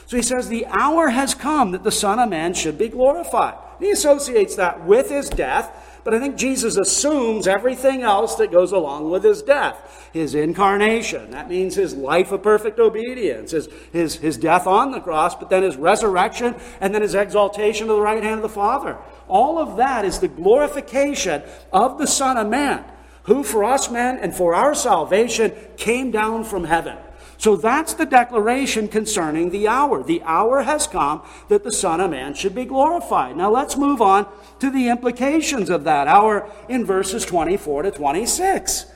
So 0.06 0.18
he 0.18 0.24
says, 0.24 0.50
The 0.50 0.66
hour 0.66 1.10
has 1.10 1.36
come 1.36 1.72
that 1.72 1.84
the 1.84 1.92
Son 1.92 2.20
of 2.20 2.30
Man 2.30 2.54
should 2.54 2.78
be 2.78 2.90
glorified. 2.90 3.56
He 3.80 3.92
associates 3.92 4.56
that 4.56 4.86
with 4.86 5.10
his 5.10 5.30
death 5.30 5.89
but 6.10 6.18
I 6.18 6.22
think 6.22 6.38
Jesus 6.38 6.76
assumes 6.76 7.46
everything 7.46 8.02
else 8.02 8.34
that 8.38 8.52
goes 8.52 8.72
along 8.72 9.12
with 9.12 9.24
his 9.24 9.44
death. 9.44 10.10
His 10.12 10.34
incarnation, 10.34 11.30
that 11.30 11.48
means 11.48 11.76
his 11.76 11.94
life 11.94 12.32
of 12.32 12.42
perfect 12.42 12.80
obedience, 12.80 13.52
his, 13.52 13.70
his, 13.94 14.16
his 14.16 14.36
death 14.36 14.66
on 14.66 14.90
the 14.90 15.02
cross, 15.02 15.36
but 15.36 15.52
then 15.52 15.62
his 15.62 15.78
resurrection, 15.78 16.56
and 16.82 16.96
then 16.96 17.04
his 17.04 17.14
exaltation 17.14 17.86
to 17.86 17.94
the 17.94 18.02
right 18.02 18.24
hand 18.24 18.38
of 18.38 18.42
the 18.42 18.50
Father. 18.50 18.98
All 19.28 19.60
of 19.60 19.78
that 19.78 20.04
is 20.04 20.18
the 20.18 20.28
glorification 20.28 21.44
of 21.72 22.00
the 22.00 22.08
Son 22.08 22.38
of 22.38 22.48
Man, 22.48 22.84
who 23.26 23.44
for 23.44 23.64
us 23.64 23.92
men 23.92 24.18
and 24.18 24.34
for 24.34 24.56
our 24.56 24.74
salvation 24.74 25.54
came 25.78 26.10
down 26.10 26.44
from 26.44 26.64
heaven. 26.64 26.98
So 27.40 27.56
that's 27.56 27.94
the 27.94 28.06
declaration 28.06 28.90
concerning 28.90 29.50
the 29.50 29.66
hour. 29.66 30.04
The 30.04 30.22
hour 30.24 30.64
has 30.64 30.88
come 30.88 31.24
that 31.48 31.64
the 31.64 31.72
Son 31.72 32.02
of 32.02 32.12
Man 32.12 32.34
should 32.34 32.54
be 32.54 32.66
glorified. 32.66 33.38
Now 33.38 33.50
let's 33.50 33.78
move 33.78 34.02
on 34.02 34.28
to 34.60 34.70
the 34.70 34.90
implications 34.90 35.70
of 35.70 35.86
that 35.86 36.10
hour 36.10 36.52
in 36.68 36.86
verses 36.86 37.26
24 37.26 37.84
to 37.84 37.92
26. 37.92 38.88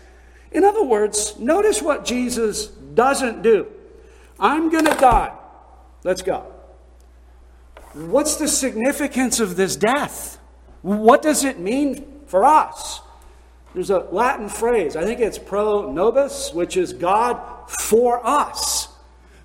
In 0.51 0.65
other 0.65 0.84
words, 0.84 1.39
notice 1.39 1.82
what 1.82 2.03
Jesus 2.03 2.67
doesn't 2.67 3.43
do. 3.43 3.65
I'm 4.38 4.69
going 4.69 4.86
to 4.86 4.95
die. 4.95 5.32
Let's 6.03 6.21
go. 6.21 6.45
What's 7.93 8.36
the 8.36 8.49
significance 8.49 9.39
of 9.39 9.56
this 9.56 9.77
death? 9.77 10.38
What 10.82 11.21
does 11.21 11.45
it 11.45 11.60
mean 11.60 12.23
for 12.25 12.43
us? 12.43 12.99
There's 13.73 13.89
a 13.89 13.99
Latin 13.99 14.49
phrase, 14.49 14.97
I 14.97 15.06
think 15.06 15.21
it's 15.21 15.39
pro 15.39 15.93
nobis, 15.93 16.51
which 16.53 16.75
is 16.75 16.91
God 16.91 17.41
for 17.67 18.26
us. 18.26 18.88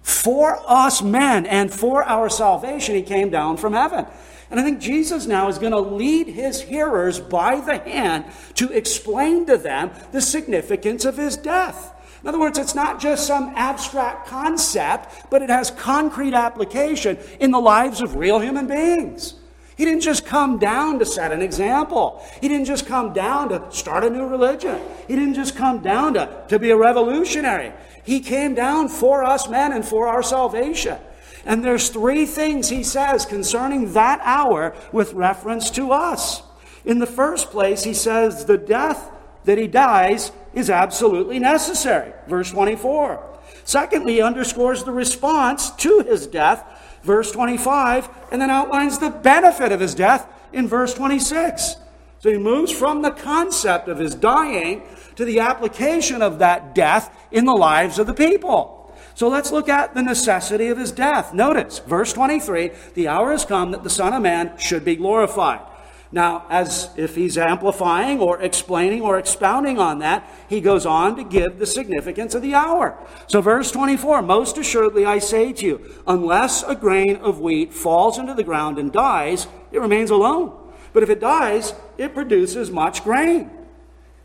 For 0.03 0.63
us 0.67 1.03
men 1.03 1.47
and 1.47 1.73
for 1.73 2.03
our 2.03 2.31
salvation, 2.31 2.95
he 2.95 3.03
came 3.03 3.31
down 3.31 3.57
from 3.57 3.75
heaven. 3.75 4.07
And 4.51 4.59
I 4.59 4.63
think 4.63 4.81
Jesus 4.81 5.27
now 5.27 5.49
is 5.49 5.59
going 5.59 5.73
to 5.73 5.81
lead 5.81 6.29
his 6.29 6.63
hearers 6.63 7.21
by 7.21 7.61
the 7.61 7.79
hand 7.79 8.25
to 8.55 8.73
explain 8.73 9.45
to 9.47 9.59
them 9.59 9.91
the 10.13 10.23
significance 10.23 11.05
of 11.05 11.19
his 11.19 11.37
death. 11.37 11.95
In 12.23 12.29
other 12.29 12.41
words, 12.41 12.59
it's 12.59 12.75
not 12.75 13.01
just 13.01 13.27
some 13.27 13.53
abstract 13.55 14.27
concept, 14.27 15.31
but 15.31 15.43
it 15.43 15.51
has 15.51 15.71
concrete 15.71 16.35
application 16.35 17.19
in 17.39 17.51
the 17.51 17.61
lives 17.61 18.01
of 18.01 18.17
real 18.17 18.41
human 18.41 18.67
beings. 18.67 19.35
He 19.79 19.85
didn't 19.85 20.03
just 20.03 20.27
come 20.27 20.59
down 20.59 20.99
to 20.99 21.07
set 21.07 21.31
an 21.31 21.41
example. 21.41 22.21
He 22.41 22.49
didn't 22.49 22.67
just 22.67 22.85
come 22.85 23.13
down 23.13 23.49
to 23.51 23.65
start 23.71 24.03
a 24.03 24.11
new 24.11 24.27
religion. 24.27 24.81
He 25.07 25.15
didn't 25.15 25.35
just 25.35 25.55
come 25.55 25.79
down 25.79 26.15
to, 26.15 26.45
to 26.49 26.59
be 26.59 26.73
a 26.73 26.77
revolutionary. 26.77 27.73
He 28.03 28.19
came 28.19 28.57
down 28.57 28.89
for 28.89 29.23
us 29.23 29.49
men 29.49 29.73
and 29.73 29.85
for 29.85 30.09
our 30.09 30.23
salvation. 30.23 30.99
And 31.47 31.65
there's 31.65 31.91
three 31.91 32.27
things 32.27 32.69
he 32.69 32.83
says 32.83 33.25
concerning 33.25 33.93
that 33.93 34.21
hour 34.25 34.75
with 34.91 35.13
reference 35.15 35.71
to 35.71 35.93
us. 35.93 36.43
In 36.85 36.99
the 36.99 37.07
first 37.07 37.51
place, 37.51 37.85
he 37.85 37.95
says 37.95 38.47
the 38.47 38.59
death 38.59 39.13
that 39.45 39.59
he 39.59 39.69
dies 39.69 40.33
is 40.55 40.71
absolutely 40.71 41.39
necessary. 41.39 42.13
Verse 42.27 42.51
24. 42.51 43.25
Secondly, 43.65 44.15
he 44.15 44.23
underscores 44.23 44.83
the 44.83 44.93
response 44.93 45.71
to 45.71 46.01
his 46.01 46.27
death, 46.27 46.65
verse 47.03 47.31
25, 47.33 48.09
and 48.33 48.41
then 48.41 48.51
outlines 48.51 48.99
the 48.99 49.11
benefit 49.11 49.73
of 49.73 49.81
his 49.81 49.95
death 49.95 50.27
in 50.53 50.69
verse 50.69 50.95
26. 50.95 51.77
So 52.21 52.31
he 52.31 52.39
moves 52.39 52.73
from 52.73 53.03
the 53.03 53.13
concept 53.13 53.89
of 53.89 53.99
his 53.99 54.15
dying 54.15 54.83
to 55.17 55.25
the 55.25 55.41
application 55.41 56.23
of 56.23 56.39
that 56.41 56.75
death 56.75 57.15
in 57.31 57.45
the 57.45 57.55
lives 57.55 57.99
of 57.99 58.07
the 58.07 58.15
people. 58.15 58.95
So 59.15 59.29
let's 59.29 59.51
look 59.51 59.69
at 59.69 59.95
the 59.95 60.03
necessity 60.03 60.69
of 60.69 60.79
his 60.79 60.93
death. 60.93 61.35
Notice, 61.35 61.81
verse 61.81 62.13
23 62.13 62.71
the 62.95 63.09
hour 63.09 63.33
has 63.33 63.45
come 63.45 63.73
that 63.73 63.83
the 63.83 63.91
Son 63.91 64.13
of 64.13 64.23
Man 64.23 64.57
should 64.59 64.85
be 64.85 64.97
glorified. 64.97 65.61
Now, 66.11 66.47
as 66.49 66.91
if 66.97 67.15
he's 67.15 67.37
amplifying 67.37 68.21
or 68.21 68.41
explaining 68.41 69.03
or 69.03 69.19
expounding 69.19 69.79
on 69.79 69.99
that, 69.99 70.27
he 70.49 70.61
goes 70.61 70.87
on 70.87 71.17
to 71.17 71.25
give 71.25 71.59
the 71.59 71.67
significance 71.67 72.35
of 72.35 72.41
the 72.41 72.55
hour. 72.55 72.99
So, 73.27 73.43
verse 73.43 73.71
24 73.71 74.23
Most 74.23 74.57
assuredly 74.57 75.05
I 75.05 75.19
say 75.19 75.53
to 75.53 75.67
you, 75.67 76.03
unless 76.07 76.63
a 76.63 76.75
grain 76.75 77.17
of 77.17 77.41
wheat 77.41 77.75
falls 77.75 78.17
into 78.17 78.33
the 78.33 78.43
ground 78.43 78.79
and 78.79 78.91
dies, 78.91 79.47
it 79.71 79.81
remains 79.81 80.11
alone. 80.11 80.57
But 80.95 81.03
if 81.03 81.11
it 81.11 81.21
dies, 81.21 81.75
it 81.99 82.15
produces 82.15 82.71
much 82.71 83.05
grain. 83.05 83.51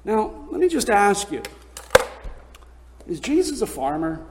Now, 0.05 0.47
let 0.51 0.61
me 0.61 0.69
just 0.69 0.89
ask 0.89 1.31
you 1.31 1.43
is 3.07 3.19
Jesus 3.19 3.61
a 3.61 3.67
farmer? 3.67 4.25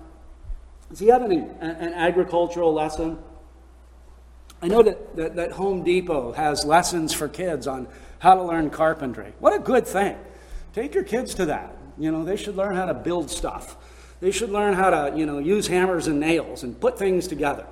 Does 0.88 0.98
he 0.98 1.08
have 1.08 1.22
an, 1.22 1.32
an 1.60 1.92
agricultural 1.92 2.72
lesson? 2.72 3.18
I 4.62 4.68
know 4.68 4.82
that, 4.82 5.16
that, 5.16 5.36
that 5.36 5.52
Home 5.52 5.82
Depot 5.82 6.32
has 6.32 6.64
lessons 6.64 7.12
for 7.12 7.28
kids 7.28 7.66
on 7.66 7.88
how 8.20 8.34
to 8.36 8.42
learn 8.44 8.70
carpentry. 8.70 9.32
What 9.40 9.52
a 9.54 9.58
good 9.58 9.86
thing. 9.86 10.16
Take 10.72 10.94
your 10.94 11.02
kids 11.02 11.34
to 11.34 11.46
that. 11.46 11.76
You 11.98 12.12
know, 12.12 12.24
they 12.24 12.36
should 12.36 12.56
learn 12.56 12.76
how 12.76 12.86
to 12.86 12.94
build 12.94 13.28
stuff. 13.28 13.76
They 14.20 14.30
should 14.30 14.50
learn 14.50 14.74
how 14.74 14.90
to, 14.90 15.18
you 15.18 15.26
know, 15.26 15.38
use 15.38 15.66
hammers 15.66 16.06
and 16.06 16.20
nails 16.20 16.62
and 16.62 16.80
put 16.80 16.96
things 16.96 17.26
together. 17.26 17.66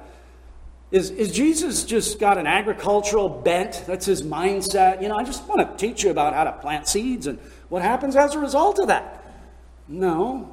Is, 0.90 1.10
is 1.10 1.30
Jesus 1.30 1.84
just 1.84 2.18
got 2.18 2.36
an 2.36 2.48
agricultural 2.48 3.28
bent? 3.28 3.84
That's 3.86 4.06
his 4.06 4.22
mindset. 4.24 5.00
You 5.00 5.08
know, 5.08 5.16
I 5.16 5.22
just 5.22 5.46
want 5.46 5.60
to 5.60 5.86
teach 5.86 6.02
you 6.02 6.10
about 6.10 6.34
how 6.34 6.42
to 6.42 6.52
plant 6.52 6.88
seeds 6.88 7.28
and 7.28 7.38
what 7.68 7.82
happens 7.82 8.16
as 8.16 8.34
a 8.34 8.40
result 8.40 8.80
of 8.80 8.88
that. 8.88 9.24
No, 9.86 10.52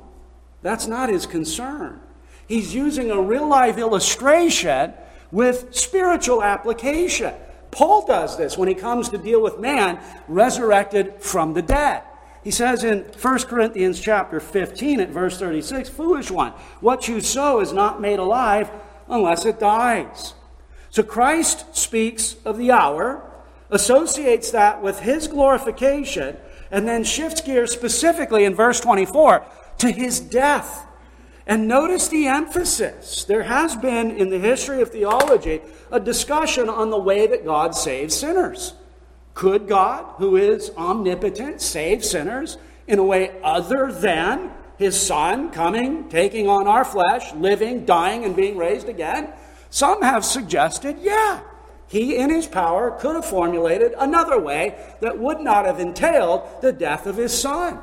that's 0.61 0.85
not 0.85 1.09
his 1.09 1.25
concern. 1.25 1.99
He's 2.47 2.75
using 2.75 3.09
a 3.09 3.19
real 3.19 3.47
life 3.47 3.79
illustration 3.79 4.93
with 5.31 5.73
spiritual 5.75 6.43
application. 6.43 7.33
Paul 7.71 8.05
does 8.05 8.37
this 8.37 8.57
when 8.57 8.69
he 8.69 8.75
comes 8.75 9.09
to 9.09 9.17
deal 9.17 9.41
with 9.41 9.59
man 9.59 9.99
resurrected 10.27 11.21
from 11.21 11.53
the 11.53 11.61
dead. 11.61 12.03
He 12.43 12.51
says 12.51 12.83
in 12.83 12.99
1 12.99 13.39
Corinthians 13.39 13.99
chapter 13.99 14.39
15 14.39 15.01
at 15.01 15.09
verse 15.09 15.37
36, 15.37 15.89
Foolish 15.89 16.31
one, 16.31 16.53
what 16.79 17.07
you 17.07 17.19
sow 17.19 17.59
is 17.59 17.73
not 17.73 17.99
made 17.99 18.19
alive 18.19 18.71
unless 19.09 19.45
it 19.45 19.59
dies. 19.59 20.33
So 20.89 21.03
Christ 21.03 21.75
speaks 21.75 22.37
of 22.45 22.57
the 22.57 22.71
hour, 22.71 23.21
associates 23.69 24.51
that 24.51 24.81
with 24.81 25.01
his 25.01 25.27
glorification, 25.27 26.37
and 26.71 26.87
then 26.87 27.03
shifts 27.03 27.41
gears 27.41 27.71
specifically 27.71 28.45
in 28.45 28.55
verse 28.55 28.79
24 28.79 29.45
to 29.79 29.91
his 29.91 30.19
death. 30.19 30.86
And 31.47 31.65
notice 31.65 32.09
the 32.09 32.27
emphasis. 32.27 33.23
There 33.23 33.43
has 33.43 33.73
been 33.77 34.11
in 34.11 34.29
the 34.29 34.37
history 34.37 34.81
of 34.81 34.91
theology 34.91 35.61
a 35.89 35.99
discussion 35.99 36.67
on 36.67 36.89
the 36.89 36.99
way 36.99 37.25
that 37.25 37.45
God 37.45 37.73
saves 37.73 38.13
sinners. 38.13 38.73
Could 39.33 39.65
God, 39.65 40.15
who 40.17 40.35
is 40.35 40.71
omnipotent, 40.75 41.61
save 41.61 42.03
sinners 42.03 42.57
in 42.85 42.99
a 42.99 43.03
way 43.03 43.39
other 43.41 43.93
than 43.93 44.51
his 44.77 44.99
Son 44.99 45.49
coming, 45.49 46.09
taking 46.09 46.49
on 46.49 46.67
our 46.67 46.83
flesh, 46.83 47.33
living, 47.33 47.85
dying, 47.85 48.25
and 48.25 48.35
being 48.35 48.57
raised 48.57 48.89
again? 48.89 49.29
Some 49.69 50.01
have 50.01 50.25
suggested, 50.25 50.97
yeah, 50.99 51.39
he 51.87 52.17
in 52.17 52.29
his 52.29 52.45
power 52.45 52.91
could 52.91 53.15
have 53.15 53.25
formulated 53.25 53.93
another 53.97 54.37
way 54.37 54.77
that 54.99 55.17
would 55.17 55.39
not 55.39 55.65
have 55.65 55.79
entailed 55.79 56.61
the 56.61 56.73
death 56.73 57.05
of 57.05 57.15
his 57.15 57.39
Son. 57.39 57.79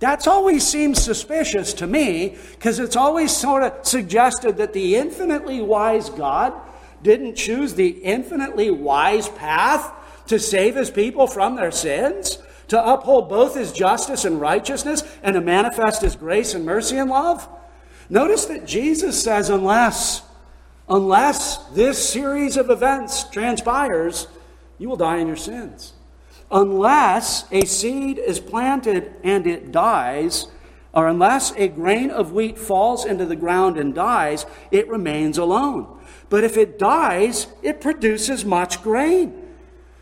That's 0.00 0.26
always 0.26 0.66
seems 0.66 1.00
suspicious 1.00 1.74
to 1.74 1.86
me 1.86 2.36
because 2.52 2.78
it's 2.78 2.96
always 2.96 3.36
sort 3.36 3.62
of 3.62 3.86
suggested 3.86 4.56
that 4.56 4.72
the 4.72 4.96
infinitely 4.96 5.60
wise 5.60 6.08
God 6.08 6.54
didn't 7.02 7.36
choose 7.36 7.74
the 7.74 7.88
infinitely 7.88 8.70
wise 8.70 9.28
path 9.28 9.92
to 10.28 10.38
save 10.38 10.74
his 10.74 10.90
people 10.90 11.26
from 11.26 11.54
their 11.54 11.70
sins, 11.70 12.38
to 12.68 12.82
uphold 12.82 13.28
both 13.28 13.54
his 13.54 13.72
justice 13.72 14.24
and 14.24 14.40
righteousness, 14.40 15.02
and 15.22 15.34
to 15.34 15.40
manifest 15.40 16.00
his 16.00 16.16
grace 16.16 16.54
and 16.54 16.64
mercy 16.64 16.96
and 16.96 17.10
love. 17.10 17.46
Notice 18.08 18.46
that 18.46 18.66
Jesus 18.66 19.22
says, 19.22 19.50
unless, 19.50 20.22
unless 20.88 21.58
this 21.74 22.08
series 22.08 22.56
of 22.56 22.70
events 22.70 23.24
transpires, 23.24 24.28
you 24.78 24.88
will 24.88 24.96
die 24.96 25.18
in 25.18 25.26
your 25.26 25.36
sins 25.36 25.92
unless 26.50 27.44
a 27.52 27.64
seed 27.64 28.18
is 28.18 28.40
planted 28.40 29.14
and 29.22 29.46
it 29.46 29.72
dies, 29.72 30.46
or 30.92 31.06
unless 31.06 31.52
a 31.52 31.68
grain 31.68 32.10
of 32.10 32.32
wheat 32.32 32.58
falls 32.58 33.04
into 33.04 33.24
the 33.24 33.36
ground 33.36 33.76
and 33.76 33.94
dies, 33.94 34.44
it 34.70 34.88
remains 34.88 35.38
alone. 35.38 35.86
But 36.28 36.44
if 36.44 36.56
it 36.56 36.78
dies, 36.78 37.46
it 37.62 37.80
produces 37.80 38.44
much 38.44 38.82
grain. 38.82 39.48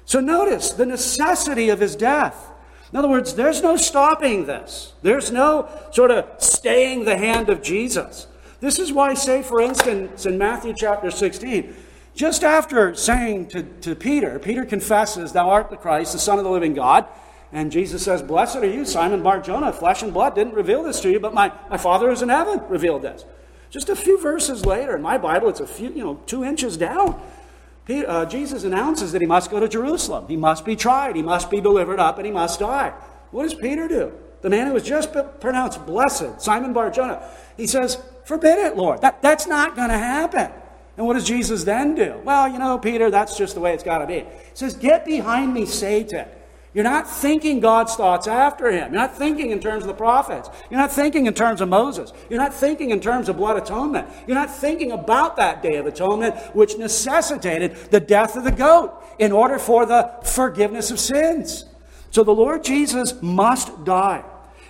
So 0.05 0.21
notice 0.21 0.71
the 0.71 0.87
necessity 0.87 1.69
of 1.69 1.81
his 1.81 1.95
death. 1.95 2.51
In 2.91 2.99
other 2.99 3.09
words, 3.09 3.35
there's 3.35 3.63
no 3.63 3.77
stopping 3.77 4.47
this. 4.47 4.95
There's 5.03 5.31
no 5.31 5.69
sort 5.93 6.11
of 6.11 6.27
staying 6.43 7.05
the 7.05 7.19
hand 7.19 7.51
of 7.51 7.63
Jesus. 7.63 8.27
This 8.61 8.79
is 8.79 8.93
why, 8.93 9.15
say, 9.15 9.43
for 9.43 9.61
instance, 9.61 10.25
in 10.25 10.39
Matthew 10.39 10.73
chapter 10.75 11.11
16, 11.11 11.77
just 12.19 12.43
after 12.43 12.97
saying 12.97 13.47
to, 13.47 13.63
to 13.63 13.95
Peter, 13.95 14.41
Peter 14.41 14.65
confesses, 14.65 15.31
Thou 15.31 15.49
art 15.49 15.71
the 15.71 15.77
Christ, 15.77 16.13
the 16.13 16.19
Son 16.19 16.37
of 16.37 16.45
the 16.45 16.51
living 16.51 16.75
God. 16.75 17.07
And 17.53 17.71
Jesus 17.71 18.03
says, 18.03 18.23
Blessed 18.23 18.57
are 18.57 18.67
you, 18.67 18.85
Simon 18.85 19.23
Bar 19.23 19.41
Jonah. 19.41 19.73
Flesh 19.73 20.03
and 20.03 20.13
blood 20.13 20.35
didn't 20.35 20.55
reveal 20.55 20.83
this 20.83 20.99
to 21.01 21.11
you, 21.11 21.21
but 21.21 21.33
my, 21.33 21.53
my 21.71 21.77
Father 21.77 22.09
who's 22.09 22.21
in 22.21 22.29
heaven 22.29 22.61
revealed 22.69 23.03
this. 23.03 23.25
Just 23.71 23.89
a 23.89 23.95
few 23.95 24.21
verses 24.21 24.67
later, 24.67 24.97
in 24.97 25.03
my 25.03 25.17
Bible, 25.17 25.49
it's 25.49 25.61
a 25.61 25.67
few, 25.67 25.91
you 25.91 26.03
know, 26.03 26.21
two 26.27 26.45
inches 26.45 26.77
down. 26.77 27.23
Uh, 27.89 28.27
Jesus 28.27 28.65
announces 28.65 29.13
that 29.13 29.21
he 29.21 29.27
must 29.27 29.49
go 29.49 29.61
to 29.61 29.69
Jerusalem. 29.69 30.27
He 30.27 30.37
must 30.37 30.65
be 30.65 30.75
tried. 30.75 31.15
He 31.15 31.23
must 31.23 31.53
be 31.53 31.61
delivered 31.61 32.01
up, 32.01 32.19
and 32.19 32.27
he 32.27 32.33
must 32.33 32.59
die. 32.59 32.95
What 33.31 33.45
does 33.45 33.55
Peter 33.55 33.87
do? 33.87 34.13
The 34.41 34.51
man 34.51 34.67
who 34.67 34.73
was 34.73 34.83
just 34.83 35.17
pronounced 35.41 35.87
blessed, 35.87 36.41
Simon 36.41 36.73
Bar 36.73 36.91
Jonah, 36.91 37.23
he 37.57 37.69
says, 37.69 38.03
Forbid 38.25 38.59
it, 38.59 38.77
Lord. 38.77 39.03
That, 39.03 39.23
that's 39.23 39.47
not 39.47 39.77
going 39.77 39.91
to 39.91 39.99
happen. 39.99 40.51
And 40.99 41.07
what 41.07 41.15
does 41.15 41.25
Jesus 41.25 41.63
then 41.63 41.95
do? 41.95 42.21
Well, 42.25 42.49
you 42.49 42.59
know, 42.59 42.77
Peter, 42.77 43.09
that's 43.09 43.39
just 43.39 43.55
the 43.55 43.61
way 43.61 43.73
it's 43.73 43.85
got 43.85 43.99
to 43.99 44.07
be. 44.07 44.15
He 44.15 44.27
says, 44.53 44.75
Get 44.75 45.05
behind 45.07 45.55
me, 45.55 45.65
Satan. 45.65 46.27
You're 46.75 46.85
not 46.85 47.09
thinking 47.09 47.61
God's 47.61 47.95
thoughts 47.95 48.27
after 48.27 48.69
him. 48.71 48.93
You're 48.93 49.01
not 49.01 49.17
thinking 49.17 49.51
in 49.51 49.61
terms 49.61 49.85
of 49.85 49.89
the 49.89 49.95
prophets. 49.95 50.51
You're 50.71 50.81
not 50.81 50.93
thinking 50.93 51.27
in 51.27 51.35
terms 51.35 51.61
of 51.61 51.69
Moses. 51.69 52.13
You're 52.29 52.41
not 52.41 52.53
thinking 52.53 52.91
in 52.91 53.01
terms 53.01 53.29
of 53.29 53.37
blood 53.37 53.57
atonement. 53.57 54.09
You're 54.27 54.35
not 54.37 54.51
thinking 54.51 54.91
about 54.91 55.37
that 55.37 55.63
day 55.63 55.77
of 55.77 55.87
atonement, 55.87 56.35
which 56.55 56.77
necessitated 56.77 57.77
the 57.91 58.01
death 58.01 58.37
of 58.37 58.43
the 58.43 58.53
goat 58.53 58.93
in 59.21 59.31
order 59.31 59.59
for 59.59 59.87
the 59.87 60.13
forgiveness 60.25 60.91
of 60.91 60.99
sins. 60.99 61.65
So 62.11 62.25
the 62.25 62.35
Lord 62.35 62.65
Jesus 62.65 63.15
must 63.23 63.85
die. 63.85 64.25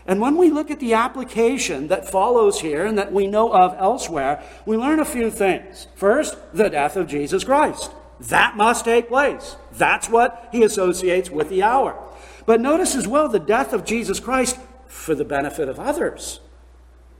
And 0.08 0.22
when 0.22 0.38
we 0.38 0.50
look 0.50 0.70
at 0.70 0.80
the 0.80 0.94
application 0.94 1.88
that 1.88 2.10
follows 2.10 2.62
here 2.62 2.86
and 2.86 2.96
that 2.96 3.12
we 3.12 3.26
know 3.26 3.52
of 3.52 3.76
elsewhere, 3.78 4.42
we 4.64 4.74
learn 4.74 5.00
a 5.00 5.04
few 5.04 5.30
things. 5.30 5.86
First, 5.94 6.38
the 6.54 6.70
death 6.70 6.96
of 6.96 7.06
Jesus 7.06 7.44
Christ. 7.44 7.92
That 8.18 8.56
must 8.56 8.86
take 8.86 9.08
place. 9.08 9.56
That's 9.72 10.08
what 10.08 10.48
he 10.50 10.62
associates 10.62 11.30
with 11.30 11.50
the 11.50 11.62
hour. 11.62 12.02
But 12.46 12.62
notice 12.62 12.94
as 12.94 13.06
well 13.06 13.28
the 13.28 13.38
death 13.38 13.74
of 13.74 13.84
Jesus 13.84 14.18
Christ 14.18 14.58
for 14.86 15.14
the 15.14 15.26
benefit 15.26 15.68
of 15.68 15.78
others. 15.78 16.40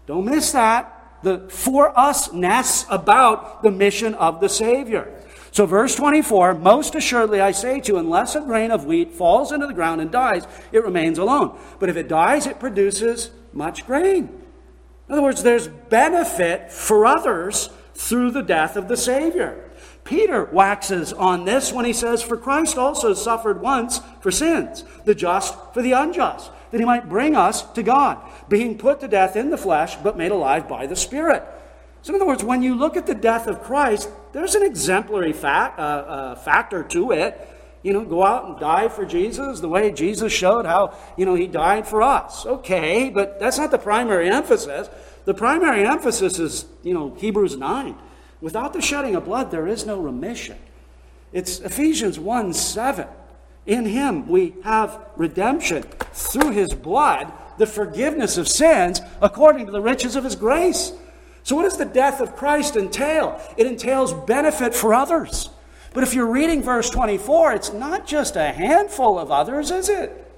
Don't 0.07 0.25
miss 0.25 0.53
that. 0.53 0.95
The 1.23 1.47
for 1.51 1.93
usness 1.93 2.87
about 2.89 3.63
the 3.63 3.71
mission 3.71 4.15
of 4.15 4.41
the 4.41 4.49
Savior. 4.49 5.13
So, 5.59 5.67
verse 5.67 5.97
24 5.97 6.55
Most 6.55 6.95
assuredly 6.95 7.41
I 7.41 7.51
say 7.51 7.81
to 7.81 7.93
you, 7.93 7.99
unless 7.99 8.37
a 8.37 8.41
grain 8.41 8.71
of 8.71 8.85
wheat 8.85 9.11
falls 9.11 9.51
into 9.51 9.67
the 9.67 9.75
ground 9.75 10.01
and 10.01 10.09
dies, 10.09 10.47
it 10.71 10.85
remains 10.85 11.19
alone. 11.19 11.59
But 11.81 11.89
if 11.89 11.97
it 11.97 12.07
dies, 12.07 12.47
it 12.47 12.61
produces 12.61 13.33
much 13.53 13.85
grain. 13.85 14.29
In 15.09 15.13
other 15.13 15.21
words, 15.21 15.43
there's 15.43 15.67
benefit 15.67 16.71
for 16.71 17.05
others 17.05 17.71
through 17.93 18.31
the 18.31 18.43
death 18.45 18.77
of 18.77 18.87
the 18.87 18.97
Savior. 18.97 19.69
Peter 20.05 20.45
waxes 20.45 21.13
on 21.13 21.45
this 21.45 21.73
when 21.73 21.85
he 21.85 21.93
says, 21.93 22.23
For 22.23 22.37
Christ 22.37 22.79
also 22.79 23.13
suffered 23.13 23.61
once 23.61 24.01
for 24.21 24.31
sins, 24.31 24.85
the 25.07 25.15
just 25.17 25.57
for 25.75 25.83
the 25.83 25.91
unjust, 25.91 26.53
that 26.71 26.79
he 26.79 26.87
might 26.87 27.09
bring 27.09 27.35
us 27.35 27.63
to 27.73 27.83
God, 27.83 28.19
being 28.49 28.79
put 28.79 29.01
to 29.01 29.09
death 29.09 29.35
in 29.35 29.51
the 29.51 29.59
flesh, 29.59 29.97
but 29.97 30.17
made 30.17 30.31
alive 30.31 30.69
by 30.69 30.87
the 30.87 30.95
Spirit 30.95 31.45
so, 32.09 32.15
in 32.15 32.23
other 32.23 32.27
words, 32.27 32.43
when 32.43 32.63
you 32.63 32.75
look 32.75 32.97
at 32.97 33.07
the 33.07 33.15
death 33.15 33.47
of 33.49 33.63
Christ, 33.63 34.09
there's 34.33 34.55
an 34.55 34.63
exemplary 34.63 35.35
fact, 35.35 35.79
uh, 35.79 35.83
uh, 35.83 36.35
factor 36.37 36.83
to 36.85 37.13
it. 37.13 37.39
You 37.83 37.93
know, 37.93 38.03
go 38.03 38.25
out 38.25 38.47
and 38.47 38.59
die 38.59 38.89
for 38.89 39.05
Jesus 39.05 39.61
the 39.61 39.69
way 39.69 39.93
Jesus 39.93 40.33
showed 40.33 40.65
how, 40.65 40.97
you 41.19 41.27
know, 41.27 41.35
he 41.35 41.47
died 41.47 41.87
for 41.87 42.01
us. 42.01 42.47
Okay, 42.47 43.11
but 43.11 43.39
that's 43.39 43.59
not 43.59 43.71
the 43.71 43.77
primary 43.77 44.31
emphasis. 44.31 44.89
The 45.27 45.35
primary 45.35 45.87
emphasis 45.87 46.39
is, 46.39 46.65
you 46.83 46.95
know, 46.95 47.15
Hebrews 47.15 47.59
9. 47.59 47.95
Without 48.41 48.73
the 48.73 48.81
shedding 48.81 49.15
of 49.15 49.27
blood, 49.27 49.51
there 49.51 49.67
is 49.67 49.85
no 49.85 50.01
remission. 50.01 50.57
It's 51.35 51.61
Ephesians 51.61 52.19
1 52.19 52.55
7. 52.55 53.07
In 53.67 53.85
him 53.85 54.27
we 54.29 54.55
have 54.65 54.99
redemption 55.15 55.83
through 56.15 56.53
his 56.53 56.73
blood, 56.73 57.31
the 57.59 57.67
forgiveness 57.67 58.39
of 58.39 58.49
sins 58.49 59.03
according 59.21 59.67
to 59.67 59.73
the 59.73 59.83
riches 59.83 60.17
of 60.17 60.25
his 60.25 60.37
grace. 60.37 60.95
So, 61.49 61.57
what 61.57 61.63
does 61.63 61.79
the 61.79 61.87
death 61.87 62.21
of 62.21 62.37
Christ 62.37 62.77
entail? 62.77 63.41
It 63.57 63.67
entails 63.67 64.13
benefit 64.13 64.75
for 64.75 64.93
others. 64.93 65.49
But 65.95 66.03
if 66.03 66.13
you're 66.13 66.31
reading 66.31 66.63
verse 66.63 66.91
24, 66.91 67.55
it's 67.55 67.73
not 67.73 68.07
just 68.07 68.37
a 68.37 68.53
handful 68.53 69.19
of 69.19 69.33
others, 69.33 69.71
is 69.71 69.89
it? 69.89 70.31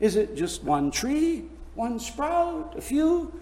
Is 0.00 0.16
it 0.16 0.34
just 0.34 0.64
one 0.64 0.90
tree, 0.90 1.44
one 1.76 2.00
sprout, 2.00 2.76
a 2.76 2.80
few? 2.80 3.32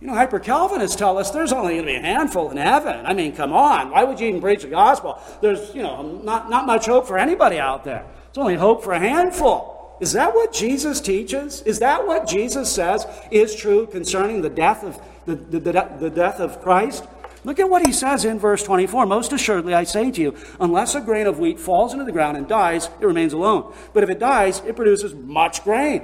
You 0.00 0.06
know, 0.06 0.14
hyper 0.14 0.38
Calvinists 0.38 0.96
tell 0.96 1.18
us 1.18 1.30
there's 1.32 1.52
only 1.52 1.74
going 1.74 1.84
to 1.84 1.92
be 1.92 1.96
a 1.96 2.00
handful 2.00 2.50
in 2.50 2.56
heaven. 2.56 3.04
I 3.04 3.12
mean, 3.12 3.36
come 3.36 3.52
on. 3.52 3.90
Why 3.90 4.04
would 4.04 4.18
you 4.18 4.28
even 4.28 4.40
preach 4.40 4.62
the 4.62 4.68
gospel? 4.68 5.20
There's, 5.42 5.74
you 5.74 5.82
know, 5.82 6.00
not, 6.00 6.48
not 6.48 6.64
much 6.64 6.86
hope 6.86 7.06
for 7.06 7.18
anybody 7.18 7.58
out 7.58 7.84
there. 7.84 8.06
It's 8.30 8.38
only 8.38 8.54
hope 8.54 8.82
for 8.82 8.94
a 8.94 8.98
handful. 8.98 9.78
Is 10.00 10.12
that 10.12 10.34
what 10.34 10.54
Jesus 10.54 11.02
teaches? 11.02 11.60
Is 11.62 11.80
that 11.80 12.06
what 12.06 12.26
Jesus 12.26 12.72
says 12.72 13.06
is 13.30 13.54
true 13.54 13.86
concerning 13.86 14.40
the 14.40 14.48
death 14.48 14.84
of, 14.84 14.98
the, 15.34 15.60
the, 15.60 15.96
the, 16.00 16.10
death 16.10 16.40
of 16.40 16.60
Christ? 16.62 17.04
Look 17.44 17.60
at 17.60 17.70
what 17.70 17.86
he 17.86 17.92
says 17.92 18.24
in 18.24 18.38
verse 18.38 18.62
24. 18.62 19.06
Most 19.06 19.32
assuredly, 19.32 19.74
I 19.74 19.84
say 19.84 20.10
to 20.10 20.20
you, 20.20 20.36
unless 20.60 20.94
a 20.94 21.00
grain 21.00 21.26
of 21.26 21.38
wheat 21.38 21.60
falls 21.60 21.92
into 21.92 22.04
the 22.04 22.12
ground 22.12 22.36
and 22.36 22.48
dies, 22.48 22.90
it 23.00 23.06
remains 23.06 23.32
alone. 23.32 23.72
But 23.92 24.02
if 24.02 24.10
it 24.10 24.18
dies, 24.18 24.60
it 24.66 24.76
produces 24.76 25.14
much 25.14 25.62
grain. 25.64 26.02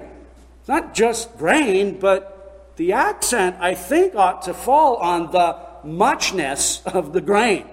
It's 0.61 0.69
not 0.69 0.95
just 0.95 1.37
grain, 1.37 1.99
but 1.99 2.73
the 2.77 2.93
accent, 2.93 3.57
I 3.61 3.75
think, 3.75 4.15
ought 4.15 4.43
to 4.43 4.55
fall 4.55 4.97
on 4.97 5.33
the 5.33 5.59
muchness 5.85 6.83
of 6.87 7.13
the 7.13 7.21
grain. 7.21 7.67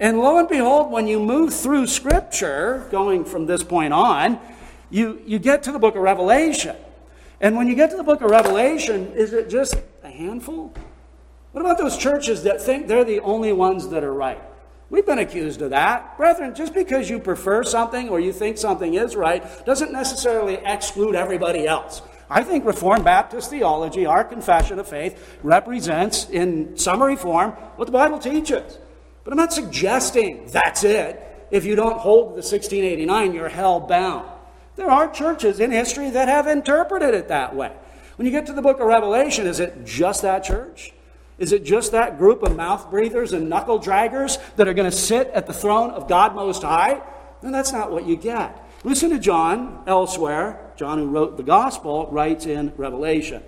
And 0.00 0.18
lo 0.18 0.38
and 0.38 0.48
behold, 0.48 0.90
when 0.90 1.06
you 1.06 1.20
move 1.20 1.54
through 1.54 1.86
Scripture, 1.86 2.86
going 2.90 3.24
from 3.24 3.46
this 3.46 3.62
point 3.62 3.92
on, 3.92 4.40
you, 4.90 5.22
you 5.24 5.38
get 5.38 5.62
to 5.64 5.72
the 5.72 5.78
book 5.78 5.94
of 5.94 6.02
Revelation. 6.02 6.76
And 7.40 7.56
when 7.56 7.68
you 7.68 7.74
get 7.74 7.90
to 7.90 7.96
the 7.96 8.04
book 8.04 8.20
of 8.20 8.30
Revelation, 8.30 9.12
is 9.12 9.32
it 9.32 9.48
just 9.48 9.76
handful? 10.14 10.72
What 11.52 11.60
about 11.60 11.78
those 11.78 11.96
churches 11.96 12.44
that 12.44 12.60
think 12.60 12.88
they're 12.88 13.04
the 13.04 13.20
only 13.20 13.52
ones 13.52 13.88
that 13.88 14.02
are 14.02 14.12
right? 14.12 14.42
We've 14.90 15.06
been 15.06 15.18
accused 15.18 15.62
of 15.62 15.70
that. 15.70 16.16
Brethren, 16.16 16.54
just 16.54 16.74
because 16.74 17.08
you 17.10 17.18
prefer 17.18 17.64
something 17.64 18.08
or 18.08 18.20
you 18.20 18.32
think 18.32 18.58
something 18.58 18.94
is 18.94 19.16
right 19.16 19.44
doesn't 19.64 19.92
necessarily 19.92 20.58
exclude 20.64 21.14
everybody 21.14 21.66
else. 21.66 22.02
I 22.30 22.42
think 22.42 22.64
Reformed 22.64 23.04
Baptist 23.04 23.50
theology, 23.50 24.06
our 24.06 24.24
confession 24.24 24.78
of 24.78 24.88
faith, 24.88 25.38
represents 25.42 26.28
in 26.28 26.76
summary 26.76 27.16
form 27.16 27.52
what 27.76 27.86
the 27.86 27.92
Bible 27.92 28.18
teaches. 28.18 28.78
But 29.24 29.32
I'm 29.32 29.38
not 29.38 29.52
suggesting 29.52 30.46
that's 30.46 30.84
it. 30.84 31.20
If 31.50 31.64
you 31.64 31.76
don't 31.76 31.98
hold 31.98 32.30
the 32.30 32.42
1689, 32.42 33.34
you're 33.34 33.48
hell 33.48 33.80
bound. 33.80 34.28
There 34.76 34.90
are 34.90 35.10
churches 35.10 35.60
in 35.60 35.70
history 35.70 36.10
that 36.10 36.28
have 36.28 36.46
interpreted 36.46 37.14
it 37.14 37.28
that 37.28 37.54
way. 37.54 37.72
When 38.16 38.26
you 38.26 38.32
get 38.32 38.46
to 38.46 38.52
the 38.52 38.62
book 38.62 38.80
of 38.80 38.86
Revelation, 38.86 39.46
is 39.46 39.60
it 39.60 39.84
just 39.84 40.22
that 40.22 40.44
church? 40.44 40.92
Is 41.36 41.50
it 41.52 41.64
just 41.64 41.92
that 41.92 42.16
group 42.16 42.42
of 42.42 42.54
mouth 42.54 42.90
breathers 42.90 43.32
and 43.32 43.48
knuckle 43.48 43.80
draggers 43.80 44.38
that 44.54 44.68
are 44.68 44.74
going 44.74 44.90
to 44.90 44.96
sit 44.96 45.28
at 45.28 45.46
the 45.46 45.52
throne 45.52 45.90
of 45.90 46.08
God 46.08 46.34
Most 46.34 46.62
High? 46.62 47.02
No, 47.42 47.50
that's 47.50 47.72
not 47.72 47.90
what 47.90 48.06
you 48.06 48.16
get. 48.16 48.60
Listen 48.84 49.10
to 49.10 49.18
John 49.18 49.82
elsewhere. 49.86 50.60
John, 50.76 50.98
who 50.98 51.08
wrote 51.08 51.36
the 51.36 51.42
gospel, 51.42 52.08
writes 52.12 52.46
in 52.46 52.72
Revelation. 52.76 53.42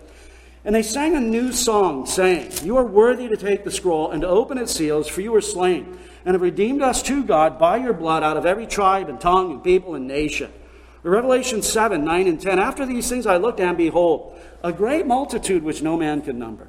And 0.64 0.74
they 0.74 0.82
sang 0.82 1.14
a 1.14 1.20
new 1.20 1.52
song, 1.52 2.06
saying, 2.06 2.50
You 2.64 2.76
are 2.76 2.84
worthy 2.84 3.28
to 3.28 3.36
take 3.36 3.62
the 3.62 3.70
scroll 3.70 4.10
and 4.10 4.22
to 4.22 4.28
open 4.28 4.58
its 4.58 4.72
seals, 4.72 5.06
for 5.06 5.20
you 5.20 5.30
were 5.30 5.40
slain, 5.40 5.96
and 6.24 6.34
have 6.34 6.42
redeemed 6.42 6.82
us 6.82 7.02
to 7.04 7.22
God 7.22 7.56
by 7.56 7.76
your 7.76 7.92
blood 7.92 8.24
out 8.24 8.36
of 8.36 8.46
every 8.46 8.66
tribe 8.66 9.08
and 9.08 9.20
tongue 9.20 9.52
and 9.52 9.62
people 9.62 9.94
and 9.94 10.08
nation. 10.08 10.52
Revelation 11.04 11.62
7, 11.62 12.04
9, 12.04 12.26
and 12.26 12.40
10. 12.40 12.58
After 12.58 12.84
these 12.84 13.08
things 13.08 13.26
I 13.26 13.36
looked, 13.36 13.60
and 13.60 13.76
behold, 13.76 14.36
a 14.66 14.72
great 14.72 15.06
multitude 15.06 15.62
which 15.62 15.80
no 15.80 15.96
man 15.96 16.20
can 16.20 16.40
number. 16.40 16.66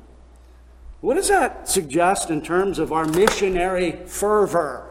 What 1.02 1.16
does 1.16 1.30
that 1.30 1.68
suggest 1.68 2.30
in 2.30 2.44
terms 2.44 2.78
of 2.78 2.92
our 2.92 3.06
missionary 3.06 3.94
fervor? 4.06 4.88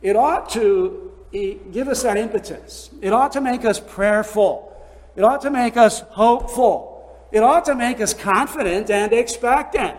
It 0.00 0.16
ought 0.16 0.48
to 0.50 1.12
give 1.30 1.88
us 1.88 2.02
that 2.02 2.16
impetus. 2.16 2.88
It 3.02 3.12
ought 3.12 3.32
to 3.32 3.42
make 3.42 3.66
us 3.66 3.78
prayerful. 3.78 4.74
It 5.16 5.22
ought 5.22 5.42
to 5.42 5.50
make 5.50 5.76
us 5.76 6.00
hopeful. 6.00 7.14
It 7.30 7.42
ought 7.42 7.66
to 7.66 7.74
make 7.74 8.00
us 8.00 8.14
confident 8.14 8.90
and 8.90 9.12
expectant. 9.12 9.98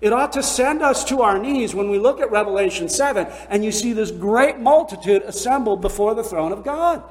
It 0.00 0.14
ought 0.14 0.32
to 0.32 0.42
send 0.42 0.80
us 0.80 1.04
to 1.04 1.20
our 1.20 1.38
knees 1.38 1.74
when 1.74 1.90
we 1.90 1.98
look 1.98 2.18
at 2.18 2.30
Revelation 2.30 2.88
7 2.88 3.26
and 3.50 3.62
you 3.62 3.70
see 3.70 3.92
this 3.92 4.10
great 4.10 4.58
multitude 4.58 5.22
assembled 5.22 5.82
before 5.82 6.14
the 6.14 6.24
throne 6.24 6.52
of 6.52 6.64
God. 6.64 7.02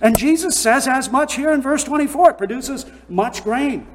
And 0.00 0.16
Jesus 0.16 0.58
says 0.58 0.88
as 0.88 1.10
much 1.10 1.34
here 1.34 1.52
in 1.52 1.60
verse 1.60 1.84
24. 1.84 2.30
It 2.30 2.38
produces 2.38 2.86
much 3.10 3.44
grain. 3.44 3.86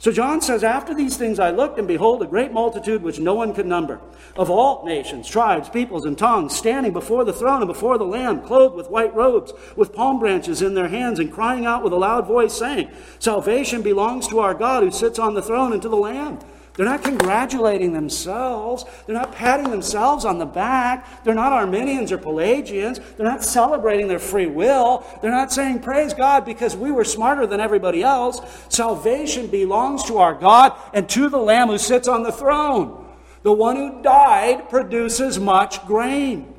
So 0.00 0.10
John 0.10 0.40
says, 0.40 0.64
After 0.64 0.94
these 0.94 1.18
things 1.18 1.38
I 1.38 1.50
looked, 1.50 1.78
and 1.78 1.86
behold, 1.86 2.22
a 2.22 2.26
great 2.26 2.52
multitude 2.52 3.02
which 3.02 3.20
no 3.20 3.34
one 3.34 3.52
could 3.52 3.66
number, 3.66 4.00
of 4.34 4.48
all 4.48 4.82
nations, 4.86 5.28
tribes, 5.28 5.68
peoples, 5.68 6.06
and 6.06 6.16
tongues, 6.16 6.56
standing 6.56 6.94
before 6.94 7.22
the 7.22 7.34
throne 7.34 7.60
and 7.60 7.68
before 7.68 7.98
the 7.98 8.06
Lamb, 8.06 8.40
clothed 8.40 8.76
with 8.76 8.88
white 8.88 9.14
robes, 9.14 9.52
with 9.76 9.92
palm 9.92 10.18
branches 10.18 10.62
in 10.62 10.72
their 10.72 10.88
hands, 10.88 11.18
and 11.18 11.30
crying 11.30 11.66
out 11.66 11.84
with 11.84 11.92
a 11.92 11.96
loud 11.96 12.26
voice, 12.26 12.54
saying, 12.54 12.90
Salvation 13.18 13.82
belongs 13.82 14.26
to 14.28 14.38
our 14.38 14.54
God 14.54 14.82
who 14.82 14.90
sits 14.90 15.18
on 15.18 15.34
the 15.34 15.42
throne 15.42 15.74
and 15.74 15.82
to 15.82 15.88
the 15.90 15.96
Lamb. 15.96 16.38
They're 16.80 16.88
not 16.88 17.04
congratulating 17.04 17.92
themselves. 17.92 18.86
They're 19.04 19.14
not 19.14 19.34
patting 19.34 19.70
themselves 19.70 20.24
on 20.24 20.38
the 20.38 20.46
back. 20.46 21.22
They're 21.24 21.34
not 21.34 21.52
Arminians 21.52 22.10
or 22.10 22.16
Pelagians. 22.16 23.00
They're 23.18 23.26
not 23.26 23.44
celebrating 23.44 24.08
their 24.08 24.18
free 24.18 24.46
will. 24.46 25.04
They're 25.20 25.30
not 25.30 25.52
saying, 25.52 25.80
Praise 25.80 26.14
God 26.14 26.46
because 26.46 26.74
we 26.74 26.90
were 26.90 27.04
smarter 27.04 27.46
than 27.46 27.60
everybody 27.60 28.02
else. 28.02 28.40
Salvation 28.70 29.48
belongs 29.48 30.04
to 30.04 30.16
our 30.16 30.32
God 30.32 30.72
and 30.94 31.06
to 31.10 31.28
the 31.28 31.36
Lamb 31.36 31.68
who 31.68 31.76
sits 31.76 32.08
on 32.08 32.22
the 32.22 32.32
throne. 32.32 33.06
The 33.42 33.52
one 33.52 33.76
who 33.76 34.00
died 34.00 34.70
produces 34.70 35.38
much 35.38 35.84
grain. 35.84 36.50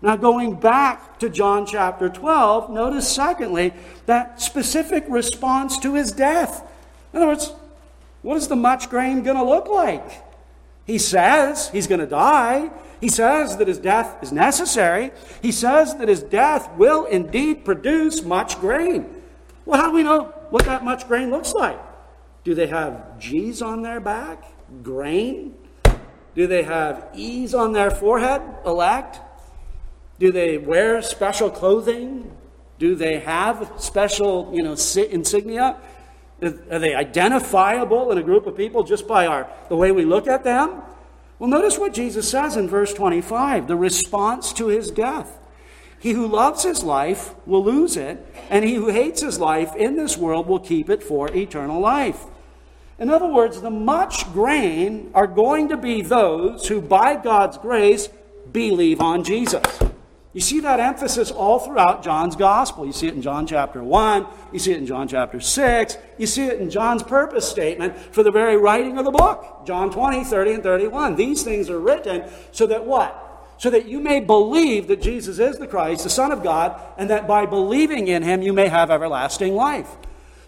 Now, 0.00 0.14
going 0.14 0.54
back 0.54 1.18
to 1.18 1.28
John 1.28 1.66
chapter 1.66 2.08
12, 2.08 2.70
notice 2.70 3.12
secondly 3.12 3.74
that 4.06 4.40
specific 4.40 5.04
response 5.08 5.80
to 5.80 5.94
his 5.94 6.12
death. 6.12 6.64
In 7.12 7.16
other 7.16 7.26
words, 7.26 7.52
what 8.24 8.38
is 8.38 8.48
the 8.48 8.56
much 8.56 8.88
grain 8.88 9.22
going 9.22 9.36
to 9.36 9.44
look 9.44 9.68
like? 9.68 10.22
He 10.86 10.96
says 10.96 11.68
he's 11.68 11.86
going 11.86 12.00
to 12.00 12.06
die. 12.06 12.70
He 12.98 13.10
says 13.10 13.58
that 13.58 13.68
his 13.68 13.76
death 13.76 14.16
is 14.22 14.32
necessary. 14.32 15.10
He 15.42 15.52
says 15.52 15.94
that 15.96 16.08
his 16.08 16.22
death 16.22 16.70
will 16.78 17.04
indeed 17.04 17.66
produce 17.66 18.22
much 18.22 18.58
grain. 18.60 19.22
Well, 19.66 19.78
how 19.78 19.88
do 19.88 19.94
we 19.94 20.02
know 20.02 20.32
what 20.48 20.64
that 20.64 20.84
much 20.84 21.06
grain 21.06 21.30
looks 21.30 21.52
like? 21.52 21.78
Do 22.44 22.54
they 22.54 22.66
have 22.66 23.18
G's 23.18 23.60
on 23.60 23.82
their 23.82 24.00
back? 24.00 24.42
Grain? 24.82 25.54
Do 26.34 26.46
they 26.46 26.62
have 26.62 27.06
E's 27.14 27.54
on 27.54 27.74
their 27.74 27.90
forehead? 27.90 28.40
Elect? 28.64 29.20
Do 30.18 30.32
they 30.32 30.56
wear 30.56 31.02
special 31.02 31.50
clothing? 31.50 32.34
Do 32.78 32.94
they 32.94 33.18
have 33.20 33.70
special, 33.76 34.50
you 34.54 34.62
know, 34.62 34.72
insignia? 34.72 35.76
Are 36.44 36.78
they 36.78 36.94
identifiable 36.94 38.10
in 38.12 38.18
a 38.18 38.22
group 38.22 38.46
of 38.46 38.56
people 38.56 38.82
just 38.82 39.06
by 39.06 39.26
our, 39.26 39.48
the 39.68 39.76
way 39.76 39.92
we 39.92 40.04
look 40.04 40.26
at 40.26 40.44
them? 40.44 40.82
Well, 41.38 41.50
notice 41.50 41.78
what 41.78 41.92
Jesus 41.92 42.30
says 42.30 42.56
in 42.56 42.68
verse 42.68 42.94
25 42.94 43.66
the 43.66 43.76
response 43.76 44.52
to 44.54 44.68
his 44.68 44.90
death. 44.90 45.38
He 45.98 46.12
who 46.12 46.26
loves 46.26 46.64
his 46.64 46.84
life 46.84 47.34
will 47.46 47.64
lose 47.64 47.96
it, 47.96 48.24
and 48.50 48.64
he 48.64 48.74
who 48.74 48.88
hates 48.88 49.22
his 49.22 49.40
life 49.40 49.74
in 49.74 49.96
this 49.96 50.18
world 50.18 50.46
will 50.46 50.60
keep 50.60 50.90
it 50.90 51.02
for 51.02 51.34
eternal 51.34 51.80
life. 51.80 52.24
In 52.98 53.10
other 53.10 53.26
words, 53.26 53.60
the 53.60 53.70
much 53.70 54.30
grain 54.32 55.10
are 55.14 55.26
going 55.26 55.70
to 55.70 55.76
be 55.76 56.02
those 56.02 56.68
who, 56.68 56.80
by 56.80 57.16
God's 57.16 57.58
grace, 57.58 58.08
believe 58.52 59.00
on 59.00 59.24
Jesus. 59.24 59.64
You 60.34 60.40
see 60.40 60.58
that 60.60 60.80
emphasis 60.80 61.30
all 61.30 61.60
throughout 61.60 62.02
John's 62.02 62.34
gospel. 62.34 62.84
You 62.84 62.92
see 62.92 63.06
it 63.06 63.14
in 63.14 63.22
John 63.22 63.46
chapter 63.46 63.84
1, 63.84 64.26
you 64.52 64.58
see 64.58 64.72
it 64.72 64.78
in 64.78 64.86
John 64.86 65.06
chapter 65.06 65.40
6, 65.40 65.96
you 66.18 66.26
see 66.26 66.46
it 66.46 66.60
in 66.60 66.70
John's 66.70 67.04
purpose 67.04 67.48
statement 67.48 67.96
for 67.96 68.24
the 68.24 68.32
very 68.32 68.56
writing 68.56 68.98
of 68.98 69.04
the 69.04 69.12
book. 69.12 69.62
John 69.64 69.92
20, 69.92 70.24
30, 70.24 70.54
and 70.54 70.62
31. 70.64 71.14
These 71.14 71.44
things 71.44 71.70
are 71.70 71.78
written 71.78 72.28
so 72.50 72.66
that 72.66 72.84
what? 72.84 73.20
So 73.58 73.70
that 73.70 73.86
you 73.86 74.00
may 74.00 74.18
believe 74.18 74.88
that 74.88 75.00
Jesus 75.00 75.38
is 75.38 75.56
the 75.58 75.68
Christ, 75.68 76.02
the 76.02 76.10
Son 76.10 76.32
of 76.32 76.42
God, 76.42 76.80
and 76.98 77.08
that 77.10 77.28
by 77.28 77.46
believing 77.46 78.08
in 78.08 78.24
him 78.24 78.42
you 78.42 78.52
may 78.52 78.66
have 78.66 78.90
everlasting 78.90 79.54
life. 79.54 79.96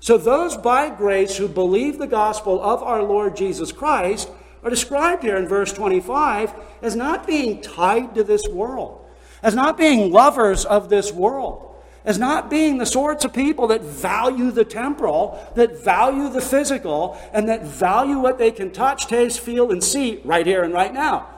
So 0.01 0.19
those 0.19 0.57
by 0.57 0.91
grace 0.91 1.37
who 1.37 1.47
believe 1.47 1.99
the 1.99 2.09
gospel 2.09 2.61
of 2.61 2.83
our 2.83 3.05
Lord 3.05 3.37
Jesus 3.37 3.71
Christ 3.71 4.29
are 4.65 4.71
described 4.71 5.23
here 5.23 5.37
in 5.37 5.47
verse 5.47 5.73
25 5.73 6.53
as 6.83 6.97
not 6.97 7.25
being 7.25 7.63
tied 7.63 8.17
to 8.17 8.25
this 8.25 8.49
world 8.49 9.06
as 9.47 9.55
not 9.55 9.79
being 9.79 10.11
lovers 10.11 10.65
of 10.65 10.89
this 10.89 11.13
world, 11.13 11.77
as 12.05 12.19
not 12.19 12.51
being 12.51 12.79
the 12.79 12.85
sorts 12.85 13.25
of 13.25 13.33
people 13.33 13.69
that 13.69 13.81
value 13.81 14.51
the 14.51 14.65
temporal, 14.65 15.39
that 15.55 15.85
value 15.85 16.29
the 16.29 16.41
physical, 16.41 17.17
and 17.33 17.49
that 17.49 17.63
value 17.63 18.19
what 18.19 18.39
they 18.39 18.51
can 18.51 18.73
touch, 18.73 19.07
taste, 19.07 19.39
feel, 19.39 19.71
and 19.71 19.85
see 19.85 20.21
right 20.25 20.45
here 20.45 20.65
and 20.65 20.75
right 20.75 20.93
now. 20.93 21.29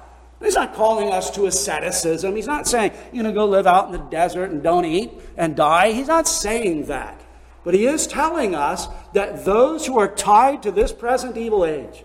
He's 0.40 0.54
not 0.54 0.72
calling 0.72 1.12
us 1.12 1.30
to 1.32 1.44
asceticism. 1.44 2.34
He's 2.34 2.46
not 2.46 2.66
saying, 2.66 2.92
you 3.12 3.22
know, 3.22 3.30
go 3.30 3.44
live 3.44 3.66
out 3.66 3.88
in 3.88 3.92
the 3.92 3.98
desert 3.98 4.50
and 4.52 4.62
don't 4.62 4.86
eat 4.86 5.10
and 5.36 5.54
die. 5.54 5.92
He's 5.92 6.08
not 6.08 6.26
saying 6.26 6.86
that. 6.86 7.20
But 7.62 7.74
he 7.74 7.84
is 7.84 8.06
telling 8.06 8.54
us 8.54 8.88
that 9.12 9.44
those 9.44 9.84
who 9.84 9.98
are 9.98 10.08
tied 10.08 10.62
to 10.62 10.70
this 10.70 10.92
present 10.92 11.36
evil 11.36 11.66
age, 11.66 12.04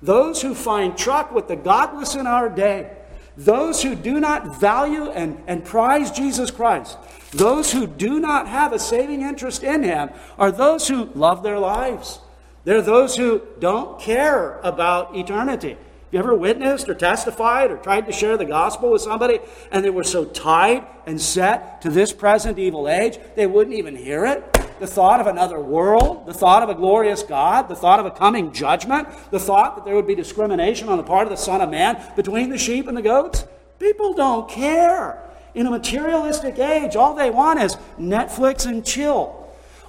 those 0.00 0.40
who 0.40 0.54
find 0.54 0.96
truck 0.96 1.30
with 1.30 1.48
the 1.48 1.56
godless 1.56 2.14
in 2.14 2.26
our 2.26 2.48
day, 2.48 2.90
those 3.36 3.82
who 3.82 3.94
do 3.94 4.20
not 4.20 4.60
value 4.60 5.10
and, 5.10 5.42
and 5.46 5.64
prize 5.64 6.10
Jesus 6.10 6.50
Christ, 6.50 6.98
those 7.30 7.72
who 7.72 7.86
do 7.86 8.20
not 8.20 8.48
have 8.48 8.72
a 8.72 8.78
saving 8.78 9.22
interest 9.22 9.62
in 9.62 9.82
him, 9.82 10.10
are 10.38 10.52
those 10.52 10.88
who 10.88 11.06
love 11.14 11.42
their 11.42 11.58
lives. 11.58 12.20
They're 12.64 12.82
those 12.82 13.16
who 13.16 13.42
don't 13.58 14.00
care 14.00 14.60
about 14.60 15.16
eternity. 15.16 15.70
Have 15.70 15.78
you 16.12 16.18
ever 16.18 16.34
witnessed 16.34 16.88
or 16.90 16.94
testified 16.94 17.70
or 17.70 17.78
tried 17.78 18.06
to 18.06 18.12
share 18.12 18.36
the 18.36 18.44
gospel 18.44 18.92
with 18.92 19.00
somebody 19.00 19.40
and 19.70 19.82
they 19.82 19.90
were 19.90 20.04
so 20.04 20.26
tied 20.26 20.86
and 21.06 21.18
set 21.18 21.80
to 21.82 21.90
this 21.90 22.12
present 22.12 22.58
evil 22.58 22.86
age 22.86 23.18
they 23.34 23.46
wouldn't 23.46 23.74
even 23.74 23.96
hear 23.96 24.26
it? 24.26 24.51
The 24.80 24.86
thought 24.86 25.20
of 25.20 25.26
another 25.26 25.60
world, 25.60 26.26
the 26.26 26.34
thought 26.34 26.62
of 26.62 26.68
a 26.68 26.74
glorious 26.74 27.22
God, 27.22 27.68
the 27.68 27.76
thought 27.76 28.00
of 28.00 28.06
a 28.06 28.10
coming 28.10 28.52
judgment, 28.52 29.08
the 29.30 29.38
thought 29.38 29.76
that 29.76 29.84
there 29.84 29.94
would 29.94 30.06
be 30.06 30.14
discrimination 30.14 30.88
on 30.88 30.96
the 30.96 31.04
part 31.04 31.26
of 31.26 31.30
the 31.30 31.36
Son 31.36 31.60
of 31.60 31.70
Man 31.70 32.02
between 32.16 32.50
the 32.50 32.58
sheep 32.58 32.88
and 32.88 32.96
the 32.96 33.02
goats. 33.02 33.46
People 33.78 34.14
don't 34.14 34.48
care. 34.48 35.22
In 35.54 35.66
a 35.66 35.70
materialistic 35.70 36.58
age, 36.58 36.96
all 36.96 37.14
they 37.14 37.30
want 37.30 37.60
is 37.60 37.76
Netflix 37.98 38.66
and 38.66 38.84
chill. 38.84 39.38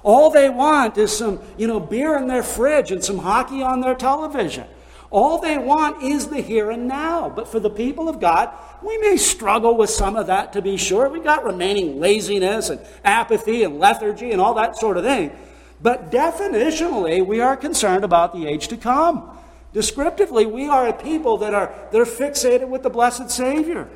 All 0.02 0.30
they 0.30 0.50
want 0.50 0.98
is 0.98 1.16
some, 1.16 1.40
you 1.56 1.66
know, 1.66 1.80
beer 1.80 2.16
in 2.18 2.26
their 2.28 2.42
fridge 2.42 2.92
and 2.92 3.02
some 3.02 3.18
hockey 3.18 3.62
on 3.62 3.80
their 3.80 3.94
television. 3.94 4.66
All 5.14 5.38
they 5.38 5.58
want 5.58 6.02
is 6.02 6.26
the 6.26 6.40
here 6.40 6.72
and 6.72 6.88
now. 6.88 7.28
But 7.30 7.46
for 7.46 7.60
the 7.60 7.70
people 7.70 8.08
of 8.08 8.18
God, 8.18 8.50
we 8.82 8.98
may 8.98 9.16
struggle 9.16 9.76
with 9.76 9.88
some 9.88 10.16
of 10.16 10.26
that 10.26 10.52
to 10.54 10.60
be 10.60 10.76
sure. 10.76 11.08
We've 11.08 11.22
got 11.22 11.44
remaining 11.44 12.00
laziness 12.00 12.68
and 12.68 12.80
apathy 13.04 13.62
and 13.62 13.78
lethargy 13.78 14.32
and 14.32 14.40
all 14.40 14.54
that 14.54 14.76
sort 14.76 14.96
of 14.96 15.04
thing. 15.04 15.30
But 15.80 16.10
definitionally, 16.10 17.24
we 17.24 17.40
are 17.40 17.56
concerned 17.56 18.02
about 18.02 18.32
the 18.32 18.48
age 18.48 18.66
to 18.68 18.76
come. 18.76 19.30
Descriptively, 19.72 20.46
we 20.46 20.66
are 20.66 20.88
a 20.88 20.92
people 20.92 21.36
that 21.38 21.54
are, 21.54 21.72
that 21.92 22.00
are 22.00 22.04
fixated 22.04 22.66
with 22.66 22.82
the 22.82 22.90
blessed 22.90 23.30
Savior. 23.30 23.88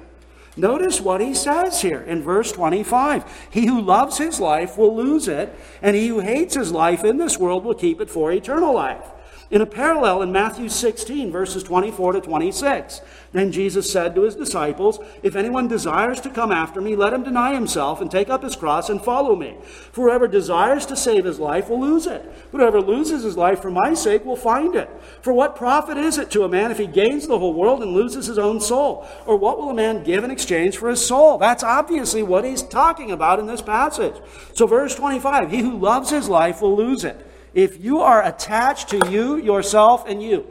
Notice 0.57 1.01
what 1.01 1.21
he 1.21 1.35
says 1.35 1.83
here 1.83 2.01
in 2.01 2.23
verse 2.23 2.53
25. 2.53 3.49
He 3.51 3.67
who 3.67 3.81
loves 3.81 4.19
his 4.19 4.39
life 4.39 4.79
will 4.79 4.95
lose 4.95 5.27
it, 5.27 5.53
and 5.83 5.97
he 5.97 6.07
who 6.07 6.21
hates 6.21 6.55
his 6.55 6.71
life 6.71 7.03
in 7.03 7.17
this 7.17 7.39
world 7.39 7.65
will 7.65 7.75
keep 7.75 8.01
it 8.01 8.09
for 8.09 8.31
eternal 8.31 8.73
life. 8.73 9.05
In 9.51 9.63
a 9.63 9.67
parallel 9.67 10.21
in 10.21 10.31
Matthew 10.31 10.69
16, 10.69 11.33
verses 11.33 11.63
24 11.63 12.13
to 12.13 12.21
26, 12.21 13.01
then 13.33 13.51
Jesus 13.51 13.91
said 13.91 14.15
to 14.15 14.25
his 14.25 14.35
disciples, 14.35 14.99
If 15.23 15.37
anyone 15.37 15.69
desires 15.69 16.21
to 16.21 16.31
come 16.31 16.53
after 16.53 16.83
me, 16.83 16.95
let 16.95 17.15
him 17.15 17.23
deny 17.23 17.55
himself 17.55 18.03
and 18.03 18.11
take 18.11 18.29
up 18.29 18.43
his 18.43 18.57
cross 18.57 18.91
and 18.91 19.01
follow 19.01 19.35
me. 19.35 19.57
For 19.91 20.03
whoever 20.03 20.29
desires 20.29 20.85
to 20.87 20.97
save 20.97 21.25
his 21.25 21.39
life 21.39 21.71
will 21.71 21.81
lose 21.81 22.07
it. 22.07 22.31
But 22.53 22.59
whoever 22.59 22.83
loses 22.83 23.23
his 23.23 23.39
life 23.39 23.63
for 23.63 23.71
my 23.71 23.95
sake 23.95 24.27
will 24.27 24.37
find 24.37 24.75
it. 24.75 24.91
For 25.23 25.33
what 25.33 25.57
profit 25.57 25.97
is 25.97 26.19
it 26.19 26.31
to 26.33 26.45
a 26.45 26.49
man 26.49 26.71
if 26.71 26.77
he 26.77 26.87
gains 26.87 27.27
the 27.27 27.39
whole 27.39 27.55
world 27.55 27.83
and 27.83 27.95
loses 27.95 28.27
his 28.27 28.39
own 28.39 28.61
soul? 28.61 29.07
Or 29.25 29.39
what 29.39 29.57
will 29.57 29.71
a 29.71 29.75
man 29.75 30.05
give 30.05 30.25
in 30.25 30.31
exchange 30.31 30.77
for 30.77 30.91
his 30.91 31.05
soul? 31.05 31.39
That's 31.39 31.63
obviously 31.63 32.23
what 32.23 32.45
he's 32.45 32.63
talking 32.63 33.13
about 33.13 33.39
in 33.39 33.47
this 33.47 33.63
passage. 33.63 34.17
So, 34.53 34.67
verse 34.67 34.95
25 34.95 35.51
He 35.51 35.61
who 35.61 35.79
loves 35.79 36.11
his 36.11 36.29
life 36.29 36.61
will 36.61 36.77
lose 36.77 37.03
it 37.03 37.25
if 37.59 37.83
you 37.85 38.03
are 38.03 38.25
attached 38.25 38.91
to 38.91 39.11
you, 39.11 39.37
yourself, 39.37 40.05
and 40.07 40.23
you, 40.23 40.47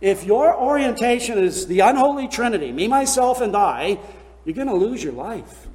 if 0.00 0.22
your 0.22 0.56
orientation 0.56 1.36
is 1.36 1.66
the 1.66 1.80
unholy 1.80 2.28
trinity, 2.28 2.70
me, 2.70 2.86
myself, 2.86 3.40
and 3.40 3.56
I, 3.56 3.98
you're 4.44 4.54
going 4.54 4.68
to 4.68 4.74
lose 4.74 5.02
your 5.02 5.14
life. 5.14 5.66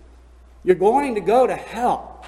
You're 0.64 0.78
going 0.78 1.16
to 1.16 1.22
go 1.22 1.45
to 1.45 1.53
hell. 1.53 2.26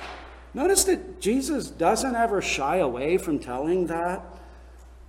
Notice 0.53 0.83
that 0.83 1.21
Jesus 1.21 1.69
doesn't 1.69 2.13
ever 2.13 2.41
shy 2.41 2.77
away 2.77 3.17
from 3.17 3.39
telling 3.39 3.87
that. 3.87 4.21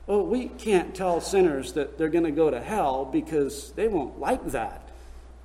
Oh, 0.06 0.22
we 0.22 0.46
can't 0.46 0.94
tell 0.94 1.20
sinners 1.20 1.72
that 1.72 1.98
they're 1.98 2.08
going 2.08 2.22
to 2.22 2.30
go 2.30 2.48
to 2.48 2.60
hell 2.60 3.04
because 3.04 3.72
they 3.72 3.88
won't 3.88 4.20
like 4.20 4.46
that. 4.52 4.88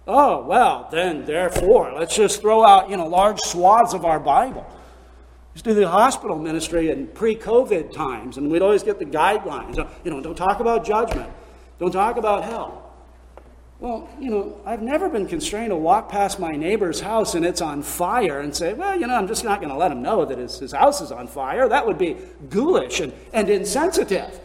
Oh, 0.06 0.46
well, 0.46 0.88
then, 0.92 1.26
therefore, 1.26 1.94
let's 1.98 2.16
just 2.16 2.42
throw 2.42 2.64
out, 2.64 2.92
you 2.92 2.98
know, 2.98 3.08
large 3.08 3.40
swaths 3.40 3.96
of 3.96 4.06
our 4.06 4.20
Bible 4.20 4.72
used 5.54 5.66
to 5.66 5.74
do 5.74 5.80
the 5.82 5.90
hospital 5.90 6.38
ministry 6.38 6.90
in 6.90 7.08
pre-COVID 7.08 7.94
times, 7.94 8.38
and 8.38 8.50
we'd 8.50 8.62
always 8.62 8.84
get 8.84 9.00
the 9.00 9.06
guidelines. 9.06 9.78
Uh, 9.78 9.88
you 10.04 10.12
know, 10.12 10.22
don't 10.22 10.36
talk 10.36 10.60
about 10.60 10.86
judgment. 10.86 11.32
Don't 11.80 11.92
talk 11.92 12.18
about 12.18 12.44
hell. 12.44 12.92
Well, 13.82 14.08
you 14.20 14.30
know, 14.30 14.62
I've 14.64 14.84
never 14.84 15.10
been 15.10 15.26
constrained 15.26 15.72
to 15.72 15.76
walk 15.76 16.08
past 16.08 16.40
my 16.40 16.52
neighbor's 16.52 17.00
house 17.00 17.34
and 17.34 17.44
it's 17.44 17.62
on 17.62 17.82
fire 17.82 18.40
and 18.40 18.56
say, 18.56 18.74
well, 18.74 18.98
you 19.00 19.08
know, 19.08 19.16
I'm 19.16 19.28
just 19.28 19.44
not 19.44 19.60
going 19.60 19.72
to 19.72 19.76
let 19.76 19.92
him 19.92 20.04
know 20.04 20.24
that 20.24 20.38
his, 20.38 20.60
his 20.60 20.72
house 20.72 21.02
is 21.02 21.12
on 21.12 21.28
fire. 21.28 21.68
That 21.68 21.88
would 21.88 21.98
be 21.98 22.16
ghoulish 22.52 23.00
and, 23.00 23.12
and 23.34 23.50
insensitive. 23.50 24.40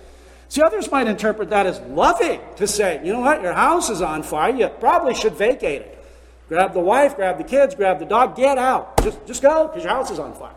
See, 0.49 0.63
others 0.63 0.91
might 0.91 1.07
interpret 1.07 1.51
that 1.51 1.67
as 1.67 1.81
loving 1.81 2.41
to 2.57 2.67
say, 2.67 3.03
you 3.05 3.13
know 3.13 3.21
what, 3.21 3.43
your 3.43 3.53
house 3.53 3.91
is 3.91 4.01
on 4.01 4.23
fire. 4.23 4.57
You 4.57 4.69
probably 4.69 5.15
should 5.15 5.35
vacate 5.35 5.83
it. 5.83 6.05
Grab 6.49 6.73
the 6.73 6.81
wife, 6.81 7.17
grab 7.17 7.37
the 7.37 7.45
kids, 7.45 7.75
grab 7.75 7.99
the 7.99 8.07
dog, 8.07 8.37
get 8.37 8.57
out. 8.57 9.03
Just, 9.03 9.27
just 9.27 9.43
go 9.43 9.67
because 9.67 9.85
your 9.85 9.93
house 9.93 10.11
is 10.11 10.19
on 10.19 10.33
fire. 10.33 10.55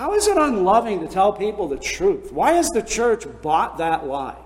How 0.00 0.14
is 0.14 0.26
it 0.28 0.38
unloving 0.38 1.00
to 1.00 1.06
tell 1.06 1.30
people 1.30 1.68
the 1.68 1.76
truth? 1.76 2.32
Why 2.32 2.52
has 2.52 2.70
the 2.70 2.80
church 2.80 3.26
bought 3.42 3.76
that 3.76 4.06
lie? 4.06 4.38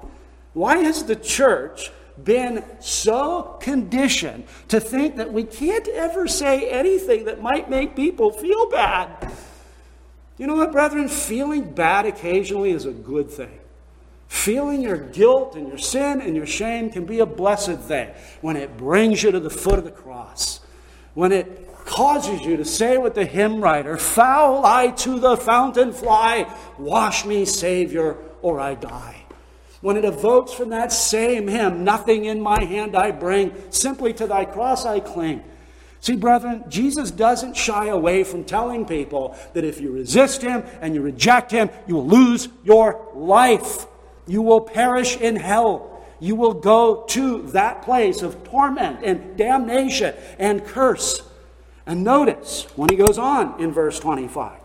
Why 0.53 0.79
has 0.79 1.05
the 1.05 1.15
church 1.15 1.93
been 2.25 2.65
so 2.81 3.57
conditioned 3.61 4.49
to 4.67 4.81
think 4.81 5.15
that 5.15 5.33
we 5.33 5.45
can't 5.45 5.87
ever 5.87 6.27
say 6.27 6.69
anything 6.69 7.27
that 7.27 7.41
might 7.41 7.71
make 7.71 7.95
people 7.95 8.33
feel 8.33 8.69
bad? 8.69 9.33
You 10.39 10.49
know 10.49 10.57
what, 10.57 10.73
brethren? 10.73 11.09
Feeling 11.09 11.73
bad 11.73 12.05
occasionally 12.05 12.73
is 12.73 12.85
a 12.85 12.91
good 12.91 13.31
thing. 13.31 13.61
Feeling 14.27 14.83
your 14.83 14.97
guilt 14.97 15.55
and 15.55 15.69
your 15.69 15.79
sin 15.79 16.21
and 16.21 16.35
your 16.35 16.47
shame 16.47 16.91
can 16.91 17.07
be 17.07 17.21
a 17.21 17.27
blessed 17.27 17.79
thing 17.79 18.11
when 18.41 18.57
it 18.57 18.77
brings 18.77 19.23
you 19.23 19.31
to 19.31 19.39
the 19.39 19.51
foot 19.51 19.79
of 19.79 19.85
the 19.85 19.93
cross, 19.93 20.59
when 21.15 21.31
it 21.31 21.64
causes 21.85 22.41
you 22.43 22.57
to 22.57 22.65
say 22.65 22.99
with 22.99 23.15
the 23.15 23.25
hymn 23.25 23.61
writer, 23.61 23.97
Foul 23.97 24.65
I 24.65 24.89
to 24.89 25.19
the 25.19 25.37
fountain 25.37 25.93
fly, 25.93 26.53
wash 26.79 27.25
me, 27.25 27.45
Savior, 27.45 28.17
or 28.43 28.61
I 28.61 28.75
die. 28.75 29.25
When 29.81 29.97
it 29.97 30.05
evokes 30.05 30.53
from 30.53 30.71
that 30.71 30.93
same 30.93 31.49
hymn, 31.49 31.85
Nothing 31.85 32.25
in 32.25 32.41
my 32.41 32.65
hand 32.65 32.97
I 32.97 33.11
bring, 33.11 33.53
simply 33.71 34.13
to 34.15 34.27
thy 34.27 34.45
cross 34.45 34.87
I 34.87 35.01
cling. 35.01 35.43
See, 36.01 36.17
brethren, 36.17 36.65
Jesus 36.69 37.11
doesn't 37.11 37.57
shy 37.57 37.87
away 37.87 38.25
from 38.25 38.45
telling 38.45 38.85
people 38.85 39.37
that 39.55 39.65
if 39.65 39.81
you 39.81 39.91
resist 39.91 40.43
him 40.43 40.63
and 40.81 40.95
you 40.95 41.01
reject 41.01 41.51
him, 41.51 41.71
you 41.87 41.95
will 41.95 42.07
lose 42.07 42.49
your 42.63 43.09
life. 43.15 43.87
You 44.27 44.43
will 44.43 44.61
perish 44.61 45.17
in 45.17 45.37
hell 45.37 45.95
you 46.25 46.35
will 46.35 46.55
go 46.55 47.05
to 47.09 47.43
that 47.49 47.83
place 47.83 48.23
of 48.23 48.45
torment 48.45 49.01
and 49.05 49.37
damnation 49.37 50.15
and 50.39 50.65
curse. 50.65 51.23
And 51.87 52.03
notice 52.03 52.67
when 52.77 52.89
he 52.89 52.97
goes 52.97 53.19
on 53.19 53.61
in 53.61 53.73
verse 53.73 53.99
25, 54.01 54.61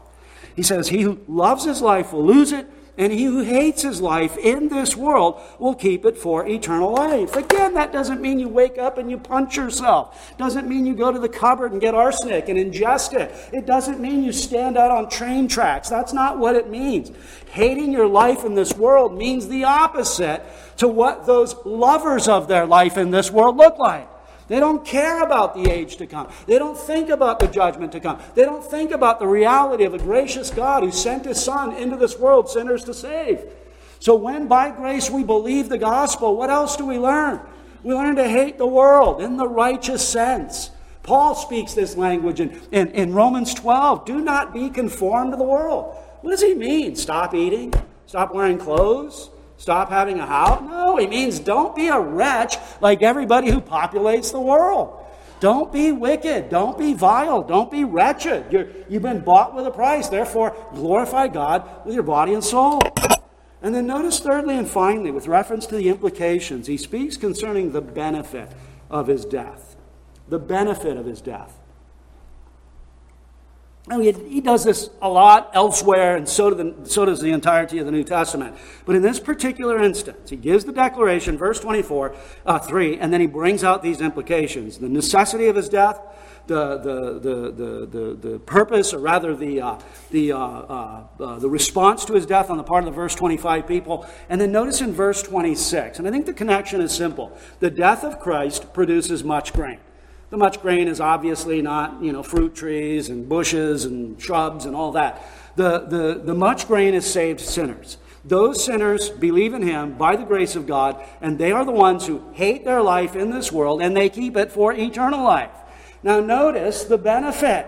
he 0.55 0.63
says, 0.63 0.89
He 0.89 1.01
who 1.01 1.20
loves 1.28 1.65
his 1.65 1.82
life 1.82 2.13
will 2.13 2.26
lose 2.26 2.51
it, 2.51 2.67
and 2.97 3.13
he 3.13 3.24
who 3.24 3.41
hates 3.43 3.82
his 3.82 4.01
life 4.01 4.38
in 4.38 4.67
this 4.67 4.95
world 4.95 5.41
will 5.57 5.74
keep 5.74 6.05
it 6.05 6.17
for 6.17 6.45
eternal 6.45 6.93
life. 6.93 7.36
Again, 7.38 7.74
that 7.76 7.93
doesn't 7.93 8.20
mean 8.20 8.39
you 8.39 8.49
wake 8.49 8.78
up 8.78 8.97
and 8.97 9.09
you 9.09 9.17
punch 9.17 9.55
yourself. 9.55 10.38
Doesn't 10.38 10.67
mean 10.67 10.86
you 10.86 10.93
go 10.93 11.09
to 11.09 11.20
the 11.20 11.30
cupboard 11.30 11.72
and 11.72 11.80
get 11.80 11.95
arsenic 11.95 12.49
and 12.49 12.59
ingest 12.59 13.13
it. 13.13 13.34
It 13.53 13.65
doesn't 13.65 14.01
mean 14.01 14.22
you 14.22 14.34
stand 14.34 14.78
out 14.78 14.91
on 14.91 15.09
train 15.09 15.47
tracks. 15.47 15.88
That's 15.88 16.11
not 16.11 16.39
what 16.39 16.55
it 16.55 16.70
means. 16.70 17.11
Hating 17.51 17.93
your 17.93 18.07
life 18.07 18.43
in 18.43 18.53
this 18.53 18.74
world 18.74 19.17
means 19.17 19.47
the 19.47 19.63
opposite 19.63 20.43
to 20.78 20.89
what 20.89 21.26
those 21.26 21.55
lovers 21.65 22.28
of 22.28 22.49
their 22.49 22.65
life 22.65 22.97
in 22.97 23.11
this 23.11 23.32
world 23.32 23.55
look 23.55 23.78
like. 23.78 24.09
They 24.50 24.60
don't 24.60 24.84
care 24.84 25.22
about 25.24 25.54
the 25.54 25.72
age 25.72 25.97
to 25.97 26.08
come. 26.08 26.28
They 26.47 26.58
don't 26.58 26.78
think 26.78 27.10
about 27.10 27.39
the 27.39 27.47
judgment 27.47 27.91
to 27.93 28.00
come. 28.00 28.20
They 28.36 28.43
don't 28.43 28.66
think 28.66 28.91
about 28.91 29.20
the 29.20 29.28
reality 29.28 29.86
of 29.86 29.93
a 29.93 30.00
gracious 30.00 30.50
God 30.50 30.84
who 30.84 30.91
sent 30.91 31.26
his 31.26 31.41
Son 31.41 31.74
into 31.76 31.95
this 31.95 32.18
world, 32.18 32.50
sinners 32.50 32.84
to 32.86 32.93
save. 32.93 33.43
So 34.00 34.16
when 34.16 34.47
by 34.47 34.72
grace 34.72 35.10
we 35.10 35.24
believe 35.24 35.70
the 35.70 35.78
gospel, 35.78 36.36
what 36.36 36.50
else 36.50 36.76
do 36.76 36.86
we 36.86 36.97
learn? 36.97 37.39
We 37.84 37.93
learn 37.93 38.16
to 38.16 38.28
hate 38.28 38.58
the 38.58 38.68
world 38.68 39.22
in 39.22 39.38
the 39.38 39.47
righteous 39.47 40.06
sense. 40.06 40.72
Paul 41.04 41.36
speaks 41.36 41.74
this 41.74 41.95
language 41.95 42.39
in, 42.39 42.60
in, 42.72 42.88
in 42.89 43.14
Romans 43.14 43.54
12. 43.54 44.06
Do 44.06 44.20
not 44.20 44.54
be 44.54 44.70
conformed 44.70 45.32
to 45.32 45.38
the 45.38 45.43
world. 45.43 45.95
What 46.22 46.32
does 46.32 46.41
he 46.41 46.56
mean? 46.56 46.95
Stop 46.95 47.34
eating? 47.34 47.74
Stop 48.08 48.34
wearing 48.34 48.58
clothes? 48.58 49.30
Stop 49.60 49.89
having 49.89 50.22
a 50.22 50.26
house? 50.26 50.62
No, 50.62 50.95
he 50.95 51.05
means 51.05 51.38
don't 51.38 51.76
be 51.76 51.89
a 51.89 51.99
wretch 51.99 52.55
like 52.80 53.03
everybody 53.03 53.51
who 53.51 53.60
populates 53.60 54.32
the 54.32 54.39
world. 54.39 55.05
Don't 55.41 55.72
be 55.72 55.91
wicked. 55.91 56.49
Don't 56.49 56.78
be 56.78 56.93
vile. 56.93 57.43
Don't 57.43 57.70
be 57.70 57.84
wretched. 57.84 58.51
You're, 58.51 58.68
you've 58.88 59.03
been 59.03 59.20
bought 59.20 59.53
with 59.53 59.68
a 59.68 59.72
price. 59.72 60.07
Therefore, 60.07 60.55
glorify 60.74 61.28
God 61.28 61.86
with 61.86 61.93
your 61.93 62.03
body 62.03 62.34
and 62.34 62.43
soul. 62.43 62.80
And 63.62 63.76
then 63.76 63.86
notice, 63.86 64.22
thirdly 64.22 64.57
and 64.57 64.68
finally, 64.68 65.12
with 65.12 65.28
reference 65.28 65.66
to 65.68 65.76
the 65.76 65.89
implications, 65.89 66.68
he 66.68 66.78
speaks 66.78 67.18
concerning 67.18 67.74
the 67.74 67.82
benefit 67.82 68.49
of 68.89 69.07
his 69.07 69.26
death. 69.26 69.76
The 70.30 70.39
benefit 70.39 70.95
of 70.95 71.05
his 71.05 71.20
death. 71.20 71.59
I 73.92 73.98
mean, 73.98 74.30
he 74.30 74.40
does 74.40 74.64
this 74.64 74.92
a 75.02 75.10
lot 75.10 75.50
elsewhere, 75.54 76.16
and 76.16 76.30
so, 76.30 76.52
do 76.52 76.56
the, 76.56 76.90
so, 76.90 77.06
does 77.06 77.22
the 77.22 77.32
entirety 77.32 77.80
of 77.80 77.88
the 77.88 77.92
New 77.92 78.04
Testament. 78.04 78.56
But 78.86 78.96
in 78.96 79.02
this 79.02 79.20
particular 79.20 79.82
instance, 79.82 80.30
he 80.30 80.36
gives 80.36 80.64
the 80.66 80.72
declaration, 80.72 81.40
verse 81.40 81.60
24, 81.60 82.16
uh, 82.46 82.60
3, 82.60 83.00
and 83.00 83.12
then 83.12 83.20
he 83.20 83.26
brings 83.26 83.64
out 83.64 83.82
these 83.82 84.00
implications 84.00 84.78
the 84.78 84.90
necessity 84.90 85.48
of 85.48 85.56
his 85.56 85.70
death, 85.70 86.00
the, 86.46 86.78
the, 86.78 87.20
the, 87.20 87.52
the, 87.52 87.86
the, 87.86 88.30
the 88.30 88.40
purpose, 88.40 88.94
or 88.94 89.00
rather 89.00 89.36
the, 89.36 89.60
uh, 89.60 89.80
the, 90.12 90.34
uh, 90.34 90.38
uh, 90.38 91.04
uh 91.20 91.40
the 91.40 91.50
response 91.50 92.06
to 92.06 92.14
his 92.14 92.28
death 92.28 92.52
on 92.52 92.58
the 92.58 92.64
part 92.64 92.84
of 92.84 92.86
the 92.86 92.96
verse 92.96 93.16
25 93.16 93.68
people. 93.68 94.06
And 94.30 94.40
then 94.40 94.52
notice 94.52 94.82
in 94.82 94.94
verse 94.94 95.24
26, 95.24 95.98
and 95.98 96.08
I 96.08 96.12
think 96.12 96.28
the 96.28 96.34
connection 96.34 96.82
is 96.82 96.92
simple 96.92 97.36
the 97.60 97.72
death 97.72 98.04
of 98.04 98.20
Christ 98.20 98.72
produces 98.72 99.24
much 99.24 99.52
grain. 99.54 99.80
The 100.30 100.38
much 100.38 100.61
grain 100.61 100.88
is 100.88 100.99
obviously 100.99 101.61
not, 101.61 102.03
you 102.03 102.11
know, 102.11 102.21
fruit 102.21 102.55
trees 102.55 103.09
and 103.09 103.27
bushes 103.27 103.86
and 103.86 104.21
shrubs 104.21 104.65
and 104.65 104.75
all 104.75 104.91
that. 104.91 105.21
The, 105.55 105.80
the, 105.80 106.21
the 106.23 106.34
much 106.36 106.67
grain 106.67 106.93
is 106.93 107.11
saved 107.11 107.39
sinners. 107.39 107.97
Those 108.23 108.63
sinners 108.63 109.09
believe 109.09 109.53
in 109.53 109.63
him 109.63 109.97
by 109.97 110.15
the 110.15 110.23
grace 110.23 110.55
of 110.55 110.67
God, 110.67 111.03
and 111.21 111.39
they 111.39 111.51
are 111.51 111.65
the 111.65 111.71
ones 111.71 112.05
who 112.05 112.21
hate 112.34 112.63
their 112.63 112.82
life 112.82 113.15
in 113.15 113.32
this 113.32 113.51
world 113.51 113.82
and 113.82 113.95
they 113.95 114.09
keep 114.09 114.38
it 114.38 114.51
for 114.51 114.73
eternal 114.73 115.23
life. 115.23 115.51
Now, 116.03 116.19
notice 116.19 116.84
the 116.84 116.97
benefit. 116.97 117.65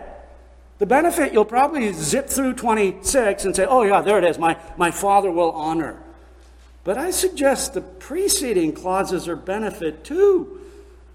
The 0.78 0.86
benefit, 0.86 1.34
you'll 1.34 1.46
probably 1.46 1.92
zip 1.94 2.28
through 2.30 2.54
26 2.54 3.46
and 3.46 3.56
say, 3.56 3.66
oh, 3.66 3.84
yeah, 3.84 4.02
there 4.02 4.18
it 4.18 4.24
is. 4.24 4.38
My, 4.38 4.58
my 4.78 4.92
Father 4.92 5.32
will 5.32 5.52
honor. 5.52 6.02
But 6.84 6.98
I 6.98 7.12
suggest 7.12 7.74
the 7.74 7.82
preceding 7.82 8.74
clauses 8.74 9.28
are 9.28 9.36
benefit 9.36 10.04
too. 10.04 10.61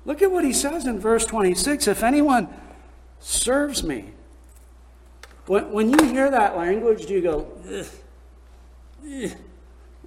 Look 0.06 0.22
at 0.22 0.30
what 0.30 0.44
he 0.44 0.52
says 0.52 0.86
in 0.86 0.98
verse 1.00 1.26
26 1.26 1.88
if 1.88 2.02
anyone 2.02 2.48
serves 3.18 3.82
me. 3.82 4.12
When, 5.46 5.72
when 5.72 5.90
you 5.90 6.12
hear 6.12 6.30
that 6.30 6.56
language, 6.56 7.06
do 7.06 7.14
you 7.14 7.20
go, 7.20 7.46
Ugh, 7.68 7.86
ugh, 9.04 9.30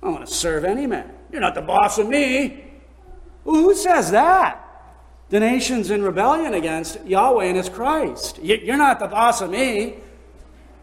I 0.01 0.09
want 0.09 0.25
to 0.25 0.33
serve 0.33 0.63
any 0.65 0.87
man. 0.87 1.11
You're 1.31 1.41
not 1.41 1.53
the 1.53 1.61
boss 1.61 1.97
of 1.97 2.07
me. 2.07 2.63
Well, 3.43 3.55
who 3.55 3.75
says 3.75 4.11
that? 4.11 4.65
The 5.29 5.39
nations 5.39 5.91
in 5.91 6.01
rebellion 6.01 6.53
against 6.53 7.05
Yahweh 7.05 7.45
and 7.45 7.57
his 7.57 7.69
Christ. 7.69 8.39
You're 8.41 8.77
not 8.77 8.99
the 8.99 9.07
boss 9.07 9.41
of 9.41 9.51
me. 9.51 9.97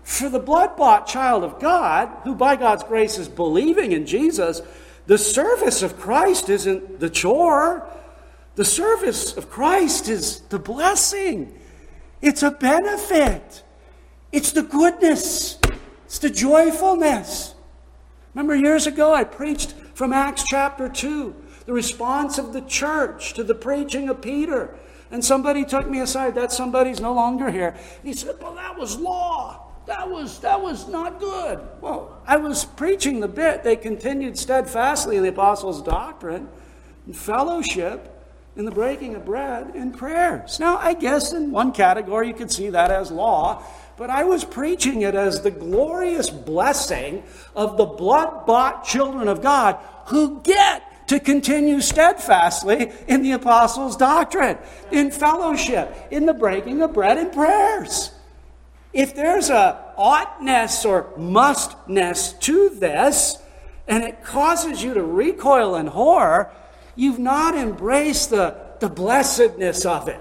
For 0.05 0.29
the 0.29 0.39
blood 0.39 0.77
bought 0.77 1.07
child 1.09 1.43
of 1.43 1.59
God, 1.59 2.09
who 2.23 2.35
by 2.35 2.55
God's 2.55 2.85
grace 2.85 3.19
is 3.19 3.29
believing 3.29 3.91
in 3.91 4.07
Jesus, 4.07 4.62
the 5.07 5.19
service 5.19 5.83
of 5.83 5.99
Christ 5.99 6.49
isn't 6.49 7.01
the 7.01 7.11
chore. 7.11 7.89
The 8.57 8.64
service 8.64 9.36
of 9.36 9.50
Christ 9.50 10.09
is 10.09 10.40
the 10.40 10.59
blessing, 10.59 11.54
it's 12.22 12.42
a 12.42 12.50
benefit, 12.50 13.62
it's 14.32 14.52
the 14.52 14.62
goodness, 14.62 15.59
it's 16.07 16.18
the 16.18 16.30
joyfulness. 16.30 17.54
Remember, 18.34 18.57
years 18.57 18.86
ago, 18.86 19.12
I 19.12 19.24
preached 19.24 19.74
from 19.92 20.14
Acts 20.14 20.42
chapter 20.48 20.88
2, 20.88 21.36
the 21.66 21.74
response 21.74 22.38
of 22.38 22.54
the 22.54 22.62
church 22.62 23.34
to 23.34 23.44
the 23.44 23.54
preaching 23.54 24.09
of 24.09 24.22
Peter. 24.22 24.74
And 25.11 25.22
somebody 25.22 25.64
took 25.64 25.88
me 25.88 26.00
aside. 26.00 26.34
That 26.34 26.50
somebody's 26.50 27.00
no 27.00 27.12
longer 27.12 27.50
here. 27.50 27.76
He 28.02 28.12
said, 28.12 28.36
Well, 28.42 28.57
that 28.57 28.76
was 28.76 28.96
law. 28.96 29.70
That 29.86 30.11
was, 30.11 30.40
that 30.40 30.61
was 30.61 30.88
not 30.88 31.20
good. 31.20 31.61
Well, 31.80 32.20
I 32.26 32.38
was 32.38 32.64
preaching 32.64 33.20
the 33.20 33.28
bit. 33.28 33.62
They 33.62 33.76
continued 33.76 34.36
steadfastly 34.36 35.20
the 35.20 35.28
apostles' 35.28 35.80
doctrine 35.80 36.48
and 37.07 37.16
fellowship 37.16 38.16
in 38.57 38.64
the 38.64 38.70
breaking 38.70 39.14
of 39.14 39.24
bread 39.24 39.72
and 39.74 39.96
prayers. 39.96 40.59
Now, 40.59 40.78
I 40.78 40.94
guess 40.94 41.32
in 41.32 41.50
one 41.50 41.72
category 41.72 42.28
you 42.28 42.34
could 42.34 42.50
see 42.50 42.70
that 42.70 42.90
as 42.90 43.11
law, 43.11 43.62
but 43.98 44.09
I 44.11 44.24
was 44.24 44.44
preaching 44.44 45.02
it 45.02 45.14
as 45.14 45.42
the 45.42 45.50
glorious 45.50 46.30
blessing 46.30 47.22
of 47.54 47.76
the 47.76 47.84
blood 47.84 48.46
bought 48.46 48.84
children 48.84 49.28
of 49.28 49.42
God 49.42 49.78
who 50.07 50.40
get 50.42 50.82
to 51.09 51.20
continue 51.20 51.80
steadfastly 51.80 52.92
in 53.07 53.22
the 53.22 53.32
apostles' 53.32 53.96
doctrine, 53.96 54.59
in 54.90 55.11
fellowship, 55.11 55.94
in 56.11 56.26
the 56.26 56.34
breaking 56.34 56.82
of 56.82 56.92
bread 56.92 57.18
and 57.18 57.32
prayers. 57.32 58.11
If 58.92 59.14
there's 59.14 59.50
a 59.50 59.92
oughtness 59.96 60.84
or 60.84 61.12
mustness 61.16 62.32
to 62.32 62.70
this, 62.70 63.38
and 63.86 64.02
it 64.02 64.24
causes 64.24 64.82
you 64.82 64.94
to 64.94 65.02
recoil 65.02 65.76
in 65.76 65.86
horror, 65.86 66.50
You've 66.97 67.18
not 67.18 67.55
embraced 67.55 68.30
the, 68.30 68.57
the 68.80 68.88
blessedness 68.88 69.84
of 69.84 70.09
it. 70.09 70.20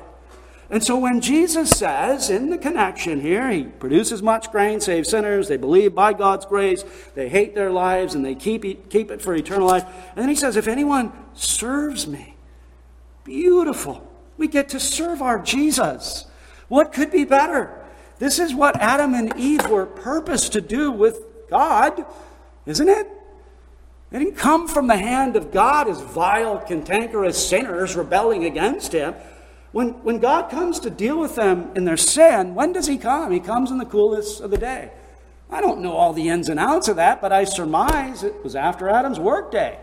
And 0.69 0.83
so 0.83 0.97
when 0.97 1.21
Jesus 1.21 1.69
says 1.69 2.29
in 2.29 2.49
the 2.49 2.57
connection 2.57 3.21
here, 3.21 3.49
he 3.49 3.63
produces 3.63 4.23
much 4.23 4.51
grain, 4.51 4.79
saves 4.81 5.09
sinners, 5.09 5.47
they 5.47 5.57
believe 5.57 5.93
by 5.93 6.13
God's 6.13 6.45
grace, 6.45 6.83
they 7.13 7.29
hate 7.29 7.53
their 7.53 7.71
lives, 7.71 8.15
and 8.15 8.25
they 8.25 8.33
keep 8.33 8.65
it, 8.65 8.89
keep 8.89 9.11
it 9.11 9.21
for 9.21 9.35
eternal 9.35 9.67
life. 9.67 9.85
And 9.85 10.17
then 10.17 10.29
he 10.29 10.35
says, 10.35 10.55
if 10.55 10.67
anyone 10.67 11.13
serves 11.33 12.07
me, 12.07 12.35
beautiful. 13.23 14.11
We 14.37 14.47
get 14.47 14.69
to 14.69 14.79
serve 14.79 15.21
our 15.21 15.39
Jesus. 15.39 16.25
What 16.67 16.91
could 16.91 17.11
be 17.11 17.25
better? 17.25 17.85
This 18.17 18.39
is 18.39 18.53
what 18.53 18.75
Adam 18.81 19.13
and 19.13 19.35
Eve 19.37 19.67
were 19.67 19.85
purposed 19.85 20.53
to 20.53 20.61
do 20.61 20.91
with 20.91 21.21
God, 21.49 22.05
isn't 22.65 22.89
it? 22.89 23.07
They 24.11 24.19
didn't 24.19 24.37
come 24.37 24.67
from 24.67 24.87
the 24.87 24.97
hand 24.97 25.35
of 25.35 25.51
God 25.51 25.87
as 25.87 26.01
vile, 26.01 26.59
cantankerous 26.59 27.49
sinners 27.49 27.95
rebelling 27.95 28.45
against 28.45 28.91
Him. 28.91 29.15
When, 29.71 29.89
when 30.03 30.19
God 30.19 30.49
comes 30.49 30.79
to 30.81 30.89
deal 30.89 31.19
with 31.19 31.35
them 31.35 31.71
in 31.75 31.85
their 31.85 31.97
sin, 31.97 32.55
when 32.55 32.71
does 32.71 32.87
He 32.87 32.97
come? 32.97 33.31
He 33.31 33.39
comes 33.39 33.71
in 33.71 33.77
the 33.77 33.85
coolness 33.85 34.39
of 34.39 34.51
the 34.51 34.57
day. 34.57 34.91
I 35.49 35.61
don't 35.61 35.81
know 35.81 35.93
all 35.93 36.13
the 36.13 36.29
ins 36.29 36.49
and 36.49 36.59
outs 36.59 36.87
of 36.87 36.95
that, 36.95 37.21
but 37.21 37.31
I 37.31 37.43
surmise 37.43 38.23
it 38.23 38.43
was 38.43 38.55
after 38.55 38.89
Adam's 38.89 39.19
workday. 39.19 39.79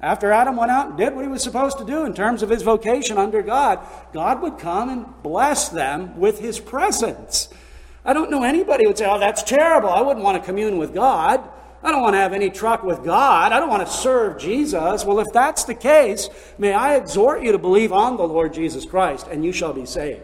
After 0.00 0.32
Adam 0.32 0.56
went 0.56 0.70
out 0.70 0.88
and 0.88 0.96
did 0.96 1.14
what 1.14 1.24
he 1.24 1.30
was 1.30 1.42
supposed 1.42 1.78
to 1.78 1.84
do 1.84 2.06
in 2.06 2.14
terms 2.14 2.42
of 2.42 2.48
his 2.48 2.62
vocation 2.62 3.18
under 3.18 3.42
God, 3.42 3.80
God 4.12 4.40
would 4.40 4.58
come 4.58 4.88
and 4.88 5.06
bless 5.22 5.68
them 5.68 6.18
with 6.18 6.38
his 6.38 6.58
presence. 6.58 7.48
I 8.04 8.14
don't 8.14 8.30
know 8.30 8.42
anybody 8.42 8.84
who 8.84 8.90
would 8.90 8.98
say, 8.98 9.06
Oh, 9.06 9.18
that's 9.18 9.42
terrible. 9.42 9.90
I 9.90 10.00
wouldn't 10.00 10.24
want 10.24 10.42
to 10.42 10.46
commune 10.46 10.78
with 10.78 10.94
God. 10.94 11.46
I 11.82 11.90
don't 11.90 12.02
want 12.02 12.14
to 12.14 12.18
have 12.18 12.34
any 12.34 12.50
truck 12.50 12.82
with 12.82 13.02
God. 13.04 13.52
I 13.52 13.58
don't 13.58 13.70
want 13.70 13.86
to 13.86 13.92
serve 13.92 14.38
Jesus. 14.38 15.04
Well, 15.04 15.18
if 15.20 15.32
that's 15.32 15.64
the 15.64 15.74
case, 15.74 16.28
may 16.58 16.74
I 16.74 16.96
exhort 16.96 17.42
you 17.42 17.52
to 17.52 17.58
believe 17.58 17.92
on 17.92 18.16
the 18.16 18.28
Lord 18.28 18.52
Jesus 18.52 18.84
Christ, 18.84 19.28
and 19.28 19.44
you 19.44 19.52
shall 19.52 19.72
be 19.72 19.86
saved. 19.86 20.22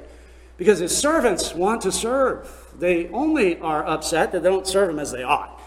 Because 0.58 0.78
his 0.78 0.96
servants 0.96 1.54
want 1.54 1.82
to 1.82 1.92
serve. 1.92 2.50
They 2.78 3.08
only 3.08 3.58
are 3.60 3.86
upset 3.86 4.32
that 4.32 4.42
they 4.42 4.48
don't 4.50 4.66
serve 4.66 4.90
him 4.90 4.98
as 4.98 5.12
they 5.12 5.22
ought. 5.22 5.60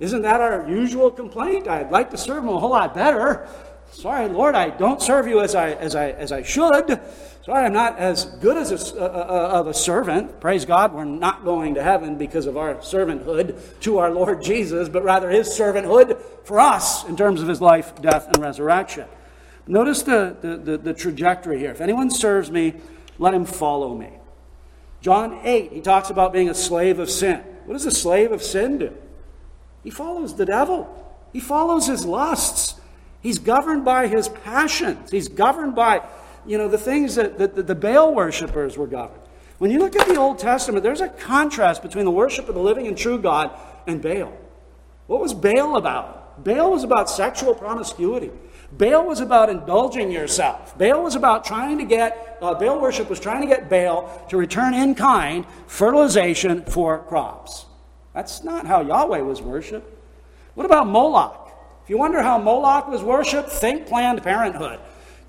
Isn't 0.00 0.22
that 0.22 0.40
our 0.40 0.68
usual 0.68 1.10
complaint? 1.10 1.68
I'd 1.68 1.90
like 1.90 2.10
to 2.10 2.16
serve 2.18 2.42
him 2.42 2.48
a 2.48 2.58
whole 2.58 2.70
lot 2.70 2.94
better. 2.94 3.48
Sorry, 3.92 4.28
Lord, 4.28 4.54
I 4.54 4.70
don't 4.70 5.02
serve 5.02 5.26
you 5.26 5.40
as 5.40 5.54
I, 5.54 5.72
as 5.72 5.94
I, 5.94 6.10
as 6.10 6.32
I 6.32 6.42
should. 6.42 7.00
Sorry, 7.42 7.64
I'm 7.64 7.72
not 7.72 7.98
as 7.98 8.26
good 8.26 8.58
as 8.58 8.92
a, 8.92 9.00
uh, 9.00 9.04
uh, 9.06 9.60
of 9.60 9.66
a 9.66 9.72
servant. 9.72 10.40
Praise 10.40 10.66
God, 10.66 10.92
we're 10.92 11.04
not 11.06 11.42
going 11.42 11.74
to 11.76 11.82
heaven 11.82 12.18
because 12.18 12.44
of 12.44 12.58
our 12.58 12.74
servanthood 12.76 13.80
to 13.80 13.98
our 13.98 14.10
Lord 14.10 14.42
Jesus, 14.42 14.90
but 14.90 15.02
rather 15.02 15.30
his 15.30 15.48
servanthood 15.48 16.20
for 16.44 16.60
us 16.60 17.04
in 17.06 17.16
terms 17.16 17.40
of 17.40 17.48
his 17.48 17.62
life, 17.62 17.98
death, 18.02 18.26
and 18.28 18.38
resurrection. 18.38 19.06
Notice 19.66 20.02
the, 20.02 20.36
the, 20.42 20.56
the, 20.56 20.78
the 20.78 20.94
trajectory 20.94 21.58
here. 21.58 21.70
If 21.70 21.80
anyone 21.80 22.10
serves 22.10 22.50
me, 22.50 22.74
let 23.18 23.32
him 23.32 23.46
follow 23.46 23.94
me. 23.94 24.10
John 25.00 25.40
8, 25.42 25.72
he 25.72 25.80
talks 25.80 26.10
about 26.10 26.34
being 26.34 26.50
a 26.50 26.54
slave 26.54 26.98
of 26.98 27.08
sin. 27.08 27.38
What 27.64 27.72
does 27.72 27.86
a 27.86 27.90
slave 27.90 28.32
of 28.32 28.42
sin 28.42 28.78
do? 28.78 28.94
He 29.82 29.90
follows 29.90 30.36
the 30.36 30.44
devil, 30.44 30.94
he 31.32 31.40
follows 31.40 31.86
his 31.86 32.04
lusts. 32.04 32.74
He's 33.22 33.38
governed 33.38 33.84
by 33.84 34.06
his 34.06 34.30
passions. 34.30 35.10
He's 35.10 35.28
governed 35.28 35.74
by, 35.74 36.00
you 36.46 36.58
know, 36.58 36.68
the 36.68 36.78
things 36.78 37.14
that, 37.14 37.38
that, 37.38 37.54
that 37.54 37.66
the 37.66 37.74
Baal 37.74 38.14
worshippers 38.14 38.76
were 38.76 38.86
governed. 38.86 39.22
When 39.58 39.70
you 39.70 39.78
look 39.78 39.94
at 39.94 40.08
the 40.08 40.16
Old 40.16 40.38
Testament, 40.38 40.82
there's 40.82 41.02
a 41.02 41.08
contrast 41.08 41.82
between 41.82 42.06
the 42.06 42.10
worship 42.10 42.48
of 42.48 42.54
the 42.54 42.60
living 42.60 42.86
and 42.86 42.96
true 42.96 43.18
God 43.18 43.50
and 43.86 44.00
Baal. 44.00 44.32
What 45.06 45.20
was 45.20 45.34
Baal 45.34 45.76
about? 45.76 46.42
Baal 46.44 46.70
was 46.70 46.84
about 46.84 47.10
sexual 47.10 47.54
promiscuity. 47.54 48.30
Baal 48.72 49.04
was 49.04 49.20
about 49.20 49.50
indulging 49.50 50.10
yourself. 50.10 50.78
Baal 50.78 51.02
was 51.02 51.14
about 51.14 51.44
trying 51.44 51.78
to 51.78 51.84
get, 51.84 52.38
uh, 52.40 52.54
Baal 52.54 52.80
worship 52.80 53.10
was 53.10 53.20
trying 53.20 53.42
to 53.42 53.46
get 53.46 53.68
Baal 53.68 54.24
to 54.30 54.36
return 54.36 54.74
in 54.74 54.94
kind 54.94 55.44
fertilization 55.66 56.64
for 56.64 57.00
crops. 57.00 57.66
That's 58.14 58.42
not 58.44 58.66
how 58.66 58.80
Yahweh 58.80 59.20
was 59.20 59.42
worshiped. 59.42 59.92
What 60.54 60.66
about 60.66 60.86
Moloch? 60.86 61.52
If 61.84 61.90
you 61.90 61.98
wonder 61.98 62.22
how 62.22 62.38
Moloch 62.38 62.88
was 62.88 63.02
worshipped, 63.02 63.50
think 63.50 63.86
Planned 63.86 64.22
Parenthood, 64.22 64.78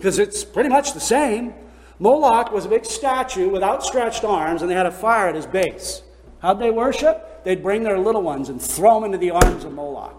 because 0.01 0.17
it's 0.17 0.43
pretty 0.43 0.67
much 0.67 0.93
the 0.93 0.99
same. 0.99 1.53
Moloch 1.99 2.51
was 2.51 2.65
a 2.65 2.69
big 2.69 2.85
statue 2.85 3.49
with 3.49 3.61
outstretched 3.61 4.23
arms, 4.23 4.63
and 4.63 4.71
they 4.71 4.73
had 4.73 4.87
a 4.87 4.91
fire 4.91 5.27
at 5.27 5.35
his 5.35 5.45
base. 5.45 6.01
How'd 6.39 6.59
they 6.59 6.71
worship? 6.71 7.43
They'd 7.43 7.61
bring 7.61 7.83
their 7.83 7.99
little 7.99 8.23
ones 8.23 8.49
and 8.49 8.59
throw 8.59 8.95
them 8.95 9.03
into 9.03 9.19
the 9.19 9.29
arms 9.29 9.63
of 9.63 9.73
Moloch. 9.73 10.15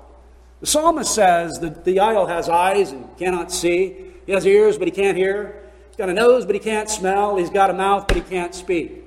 The 0.61 0.68
psalmist 0.68 1.12
says 1.12 1.59
that 1.59 1.85
the 1.85 1.99
idol 1.99 2.26
has 2.26 2.49
eyes 2.49 2.93
and 2.93 3.16
cannot 3.18 3.51
see. 3.51 3.97
He 4.24 4.30
has 4.30 4.47
ears, 4.47 4.78
but 4.78 4.87
he 4.87 4.93
can't 4.93 5.16
hear. 5.16 5.61
He's 5.89 5.97
got 5.97 6.09
a 6.09 6.14
nose, 6.14 6.47
but 6.47 6.55
he 6.55 6.61
can't 6.61 6.89
smell. 6.89 7.37
He's 7.37 7.51
got 7.51 7.68
a 7.68 7.74
mouth, 7.74 8.07
but 8.07 8.16
he 8.16 8.22
can't 8.22 8.55
speak. 8.55 9.05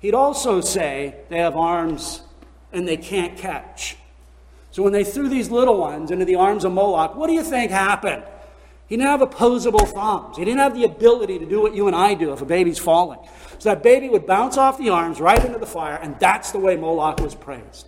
He'd 0.00 0.12
also 0.12 0.60
say 0.60 1.14
they 1.30 1.38
have 1.38 1.56
arms 1.56 2.20
and 2.74 2.86
they 2.86 2.98
can't 2.98 3.38
catch. 3.38 3.96
So 4.70 4.82
when 4.82 4.92
they 4.92 5.02
threw 5.02 5.30
these 5.30 5.50
little 5.50 5.78
ones 5.78 6.10
into 6.10 6.26
the 6.26 6.34
arms 6.34 6.66
of 6.66 6.72
Moloch, 6.72 7.16
what 7.16 7.28
do 7.28 7.32
you 7.32 7.42
think 7.42 7.70
happened? 7.70 8.22
He 8.90 8.96
didn't 8.96 9.08
have 9.08 9.22
opposable 9.22 9.86
thumbs. 9.86 10.36
He 10.36 10.44
didn't 10.44 10.58
have 10.58 10.74
the 10.74 10.82
ability 10.82 11.38
to 11.38 11.46
do 11.46 11.62
what 11.62 11.76
you 11.76 11.86
and 11.86 11.94
I 11.94 12.14
do 12.14 12.32
if 12.32 12.42
a 12.42 12.44
baby's 12.44 12.76
falling. 12.76 13.20
So 13.60 13.68
that 13.68 13.84
baby 13.84 14.08
would 14.08 14.26
bounce 14.26 14.56
off 14.56 14.78
the 14.78 14.88
arms 14.88 15.20
right 15.20 15.42
into 15.44 15.60
the 15.60 15.66
fire, 15.66 15.94
and 16.02 16.18
that's 16.18 16.50
the 16.50 16.58
way 16.58 16.76
Moloch 16.76 17.20
was 17.20 17.36
praised. 17.36 17.86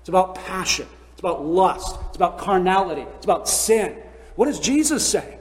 It's 0.00 0.08
about 0.08 0.34
passion, 0.34 0.88
it's 1.12 1.20
about 1.20 1.44
lust, 1.46 1.96
it's 2.08 2.16
about 2.16 2.38
carnality, 2.38 3.02
it's 3.02 3.24
about 3.24 3.48
sin. 3.48 3.96
What 4.34 4.46
does 4.46 4.58
Jesus 4.58 5.08
say? 5.08 5.38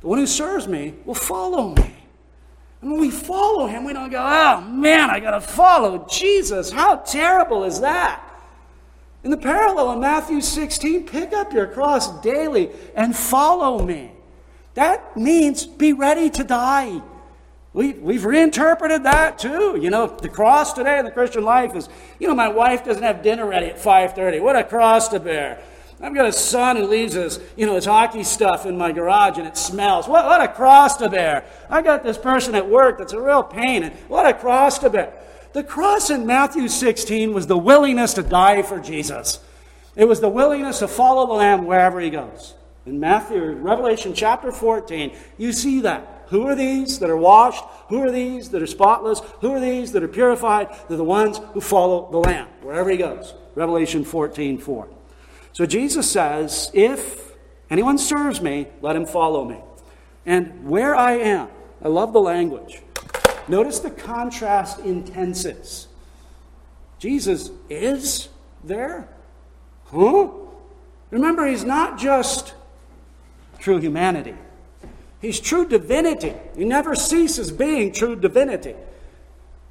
The 0.00 0.08
one 0.08 0.18
who 0.18 0.26
serves 0.26 0.66
me 0.66 0.94
will 1.04 1.14
follow 1.14 1.68
me. 1.68 1.94
And 2.82 2.90
when 2.90 3.00
we 3.00 3.12
follow 3.12 3.68
him, 3.68 3.84
we 3.84 3.92
don't 3.92 4.10
go, 4.10 4.18
oh 4.18 4.60
man, 4.60 5.08
I 5.08 5.20
got 5.20 5.32
to 5.32 5.40
follow 5.40 6.04
Jesus. 6.10 6.72
How 6.72 6.96
terrible 6.96 7.62
is 7.62 7.78
that? 7.80 8.24
In 9.22 9.30
the 9.30 9.36
parallel 9.36 9.92
in 9.92 10.00
Matthew 10.00 10.40
16, 10.40 11.06
pick 11.06 11.32
up 11.32 11.52
your 11.52 11.68
cross 11.68 12.20
daily 12.22 12.70
and 12.96 13.16
follow 13.16 13.84
me. 13.86 14.14
That 14.76 15.16
means 15.16 15.66
be 15.66 15.94
ready 15.94 16.28
to 16.28 16.44
die. 16.44 17.00
We, 17.72 17.94
we've 17.94 18.26
reinterpreted 18.26 19.04
that 19.04 19.38
too. 19.38 19.78
You 19.80 19.88
know, 19.88 20.06
the 20.06 20.28
cross 20.28 20.74
today 20.74 20.98
in 20.98 21.06
the 21.06 21.10
Christian 21.10 21.44
life 21.44 21.74
is, 21.74 21.88
you 22.18 22.28
know, 22.28 22.34
my 22.34 22.48
wife 22.48 22.84
doesn't 22.84 23.02
have 23.02 23.22
dinner 23.22 23.46
ready 23.46 23.66
at 23.66 23.78
5.30. 23.78 24.42
What 24.42 24.54
a 24.54 24.62
cross 24.62 25.08
to 25.08 25.20
bear. 25.20 25.62
I've 25.98 26.14
got 26.14 26.26
a 26.26 26.32
son 26.32 26.76
who 26.76 26.86
leaves 26.86 27.14
his, 27.14 27.40
you 27.56 27.64
know, 27.64 27.74
his 27.74 27.86
hockey 27.86 28.22
stuff 28.22 28.66
in 28.66 28.76
my 28.76 28.92
garage 28.92 29.38
and 29.38 29.46
it 29.46 29.56
smells. 29.56 30.06
What, 30.06 30.26
what 30.26 30.42
a 30.42 30.48
cross 30.48 30.98
to 30.98 31.08
bear. 31.08 31.44
I 31.70 31.80
got 31.80 32.02
this 32.02 32.18
person 32.18 32.54
at 32.54 32.68
work 32.68 32.98
that's 32.98 33.14
a 33.14 33.20
real 33.20 33.42
pain, 33.42 33.82
and 33.82 33.94
what 34.08 34.26
a 34.26 34.34
cross 34.34 34.78
to 34.80 34.90
bear. 34.90 35.14
The 35.54 35.64
cross 35.64 36.10
in 36.10 36.26
Matthew 36.26 36.68
16 36.68 37.32
was 37.32 37.46
the 37.46 37.56
willingness 37.56 38.12
to 38.14 38.22
die 38.22 38.60
for 38.60 38.78
Jesus. 38.78 39.40
It 39.94 40.04
was 40.04 40.20
the 40.20 40.28
willingness 40.28 40.80
to 40.80 40.88
follow 40.88 41.26
the 41.26 41.32
Lamb 41.32 41.64
wherever 41.64 41.98
he 41.98 42.10
goes. 42.10 42.52
In 42.86 43.00
Matthew, 43.00 43.42
Revelation 43.52 44.14
chapter 44.14 44.52
14, 44.52 45.12
you 45.36 45.52
see 45.52 45.80
that. 45.80 46.24
Who 46.28 46.46
are 46.46 46.54
these 46.54 47.00
that 47.00 47.10
are 47.10 47.16
washed? 47.16 47.64
Who 47.88 48.02
are 48.02 48.10
these 48.10 48.50
that 48.50 48.62
are 48.62 48.66
spotless? 48.66 49.20
Who 49.40 49.52
are 49.52 49.60
these 49.60 49.92
that 49.92 50.02
are 50.02 50.08
purified? 50.08 50.68
They're 50.88 50.96
the 50.96 51.04
ones 51.04 51.40
who 51.52 51.60
follow 51.60 52.10
the 52.10 52.18
Lamb 52.18 52.48
wherever 52.62 52.90
he 52.90 52.96
goes. 52.96 53.34
Revelation 53.54 54.04
14, 54.04 54.58
4. 54.58 54.88
So 55.52 55.66
Jesus 55.66 56.10
says, 56.10 56.70
If 56.74 57.32
anyone 57.70 57.98
serves 57.98 58.40
me, 58.40 58.68
let 58.80 58.96
him 58.96 59.06
follow 59.06 59.44
me. 59.44 59.58
And 60.24 60.68
where 60.68 60.94
I 60.94 61.12
am, 61.12 61.48
I 61.82 61.88
love 61.88 62.12
the 62.12 62.20
language. 62.20 62.82
Notice 63.48 63.80
the 63.80 63.90
contrast 63.90 64.80
in 64.80 65.04
tenses. 65.04 65.88
Jesus 66.98 67.50
is 67.70 68.28
there. 68.64 69.08
Huh? 69.86 70.28
Remember, 71.10 71.46
he's 71.46 71.64
not 71.64 71.98
just 71.98 72.54
true 73.58 73.78
humanity, 73.78 74.34
he's 75.20 75.40
true 75.40 75.66
divinity. 75.66 76.34
He 76.56 76.64
never 76.64 76.94
ceases 76.94 77.50
being 77.50 77.92
true 77.92 78.16
divinity. 78.16 78.74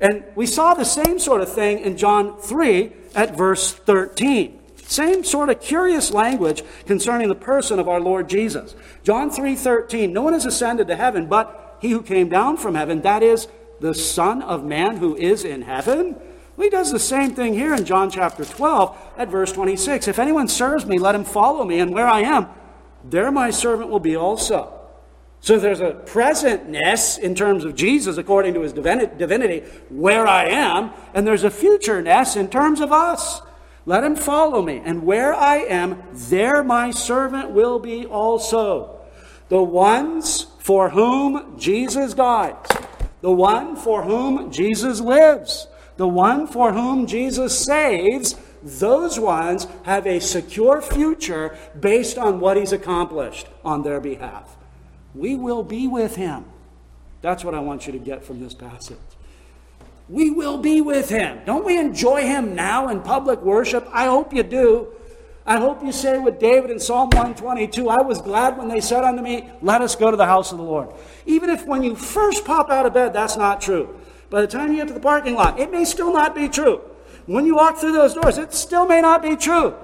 And 0.01 0.23
we 0.36 0.45
saw 0.45 0.73
the 0.73 0.83
same 0.83 1.19
sort 1.19 1.41
of 1.41 1.51
thing 1.51 1.79
in 1.79 1.97
John 1.97 2.38
3 2.38 2.91
at 3.15 3.38
verse 3.38 3.73
13. 3.73 4.59
Same 4.88 5.23
sort 5.23 5.49
of 5.49 5.61
curious 5.61 6.11
language 6.11 6.63
concerning 6.86 7.29
the 7.29 7.36
person 7.36 7.79
of 7.79 7.88
our 7.88 7.99
Lord 7.99 8.29
Jesus. 8.29 8.75
John 9.03 9.31
3:13, 9.31 10.13
no 10.13 10.21
one 10.21 10.33
has 10.33 10.45
ascended 10.45 10.88
to 10.88 10.95
heaven 10.95 11.25
but 11.25 11.77
he 11.79 11.89
who 11.89 12.01
came 12.01 12.29
down 12.29 12.57
from 12.57 12.75
heaven, 12.75 13.01
that 13.01 13.23
is 13.23 13.47
the 13.79 13.93
Son 13.93 14.41
of 14.41 14.63
Man 14.63 14.97
who 14.97 15.15
is 15.15 15.43
in 15.43 15.63
heaven? 15.63 16.15
Well, 16.55 16.65
he 16.65 16.69
does 16.69 16.91
the 16.91 16.99
same 16.99 17.31
thing 17.31 17.53
here 17.53 17.73
in 17.73 17.83
John 17.83 18.09
chapter 18.09 18.45
12 18.45 18.95
at 19.17 19.27
verse 19.27 19.51
26. 19.51 20.07
If 20.07 20.19
anyone 20.19 20.47
serves 20.47 20.86
me, 20.86 20.97
let 20.97 21.15
him 21.15 21.25
follow 21.25 21.65
me, 21.65 21.79
and 21.79 21.93
where 21.93 22.07
I 22.07 22.21
am, 22.21 22.47
there 23.10 23.32
my 23.32 23.49
servant 23.49 23.89
will 23.89 23.99
be 23.99 24.16
also. 24.16 24.72
So 25.41 25.60
there's 25.60 25.80
a 25.80 25.91
presentness 25.91 27.20
in 27.20 27.36
terms 27.36 27.66
of 27.66 27.76
Jesus 27.76 28.18
according 28.18 28.56
to 28.56 28.62
his 28.62 28.74
divinity, 28.74 29.60
where 29.89 30.28
I 30.28 30.45
am, 30.45 30.91
and 31.14 31.28
there's 31.28 31.43
a 31.43 31.49
futureness 31.49 32.36
in 32.36 32.49
terms 32.49 32.82
of 32.82 32.91
us. 32.91 33.41
Let 33.86 34.03
him 34.03 34.16
follow 34.16 34.64
me, 34.64 34.82
and 34.84 35.03
where 35.03 35.34
I 35.34 35.58
am, 35.58 36.01
there 36.12 36.64
my 36.64 36.89
servant 36.89 37.51
will 37.51 37.78
be 37.78 38.06
also. 38.06 39.01
The 39.49 39.62
ones 39.62 40.47
for 40.60 40.89
whom 40.89 41.60
Jesus 41.60 42.16
dies 42.16 42.56
the 43.26 43.32
one 43.32 43.76
for 43.76 44.03
whom 44.03 44.51
Jesus 44.51 45.01
lives, 45.01 45.66
the 45.97 46.08
one 46.08 46.45
for 46.45 46.74
whom 46.74 47.08
Jesus 47.08 47.58
saves, 47.58 48.36
those 48.66 49.20
ones 49.20 49.68
have 49.84 50.07
a 50.07 50.20
secure 50.20 50.82
future 50.82 51.55
based 51.80 52.18
on 52.18 52.39
what 52.39 52.57
he's 52.57 52.74
accomplished 52.74 53.47
on 53.63 53.84
their 53.84 54.01
behalf. 54.01 54.57
We 55.13 55.36
will 55.36 55.61
be 55.61 55.88
with 55.88 56.16
him. 56.16 56.45
That's 57.22 57.43
what 57.43 57.53
I 57.53 57.59
want 57.59 57.86
you 57.86 57.93
to 57.93 57.99
get 57.99 58.24
from 58.24 58.39
this 58.39 58.55
passage. 58.55 58.97
We 60.09 60.32
will 60.32 60.57
be 60.57 60.82
with 60.82 61.09
him. 61.09 61.41
Don't 61.45 61.63
we 61.63 61.78
enjoy 61.78 62.24
him 62.24 62.55
now 62.55 62.89
in 62.89 63.01
public 63.01 63.41
worship? 63.41 63.88
I 63.91 64.05
hope 64.05 64.34
you 64.34 64.43
do. 64.43 64.88
I 65.45 65.59
hope 65.59 65.84
you 65.84 65.91
say 65.91 66.18
with 66.18 66.39
David 66.39 66.72
in 66.72 66.80
Psalm 66.80 67.09
122, 67.09 67.88
I 67.88 68.01
was 68.01 68.20
glad 68.20 68.57
when 68.57 68.68
they 68.68 68.82
said 68.82 69.03
unto 69.03 69.22
me, 69.22 69.47
Let 69.61 69.82
us 69.82 69.95
go 69.95 70.09
to 70.09 70.18
the 70.18 70.26
house 70.26 70.51
of 70.51 70.57
the 70.57 70.63
Lord. 70.63 70.89
Even 71.28 71.51
if 71.51 71.68
when 71.68 71.84
you 71.84 71.95
first 71.95 72.45
pop 72.45 72.72
out 72.72 72.88
of 72.88 72.95
bed, 72.95 73.13
that's 73.13 73.38
not 73.38 73.61
true. 73.61 73.99
By 74.32 74.41
the 74.41 74.47
time 74.47 74.72
you 74.72 74.78
get 74.78 74.88
to 74.88 74.95
the 74.95 74.99
parking 74.99 75.36
lot, 75.36 75.59
it 75.59 75.72
may 75.72 75.86
still 75.86 76.11
not 76.11 76.34
be 76.34 76.49
true. 76.49 76.82
When 77.26 77.45
you 77.45 77.55
walk 77.55 77.78
through 77.78 77.93
those 77.93 78.13
doors, 78.13 78.38
it 78.38 78.53
still 78.53 78.86
may 78.86 79.01
not 79.01 79.21
be 79.21 79.36
true. 79.36 79.76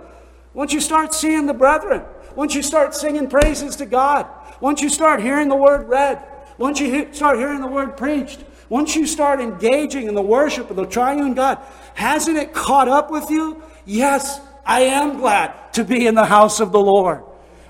Once 0.53 0.73
you 0.73 0.81
start 0.81 1.13
seeing 1.13 1.45
the 1.45 1.53
brethren, 1.53 2.03
once 2.35 2.53
you 2.53 2.61
start 2.61 2.93
singing 2.93 3.27
praises 3.27 3.75
to 3.77 3.85
God, 3.85 4.27
once 4.59 4.81
you 4.81 4.89
start 4.89 5.21
hearing 5.21 5.49
the 5.49 5.55
word 5.55 5.87
read, 5.87 6.23
once 6.57 6.79
you 6.79 7.11
start 7.13 7.37
hearing 7.37 7.61
the 7.61 7.67
word 7.67 7.97
preached, 7.97 8.43
once 8.69 8.95
you 8.95 9.05
start 9.05 9.41
engaging 9.41 10.07
in 10.07 10.15
the 10.15 10.21
worship 10.21 10.69
of 10.69 10.75
the 10.75 10.85
triune 10.85 11.33
God, 11.33 11.57
hasn't 11.93 12.37
it 12.37 12.53
caught 12.53 12.87
up 12.87 13.11
with 13.11 13.29
you? 13.29 13.61
Yes, 13.85 14.39
I 14.65 14.81
am 14.81 15.17
glad 15.17 15.73
to 15.73 15.83
be 15.83 16.07
in 16.07 16.15
the 16.15 16.25
house 16.25 16.59
of 16.59 16.71
the 16.71 16.79
Lord. 16.79 17.23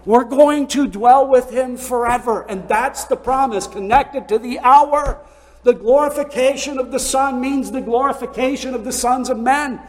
We're 0.05 0.25
going 0.25 0.67
to 0.67 0.87
dwell 0.87 1.27
with 1.27 1.51
him 1.51 1.77
forever. 1.77 2.41
And 2.49 2.67
that's 2.67 3.05
the 3.05 3.15
promise 3.15 3.67
connected 3.67 4.27
to 4.29 4.39
the 4.39 4.59
hour. 4.59 5.25
The 5.63 5.73
glorification 5.73 6.79
of 6.79 6.91
the 6.91 6.99
Son 6.99 7.39
means 7.39 7.71
the 7.71 7.81
glorification 7.81 8.73
of 8.73 8.83
the 8.83 8.91
sons 8.91 9.29
of 9.29 9.37
men. 9.37 9.79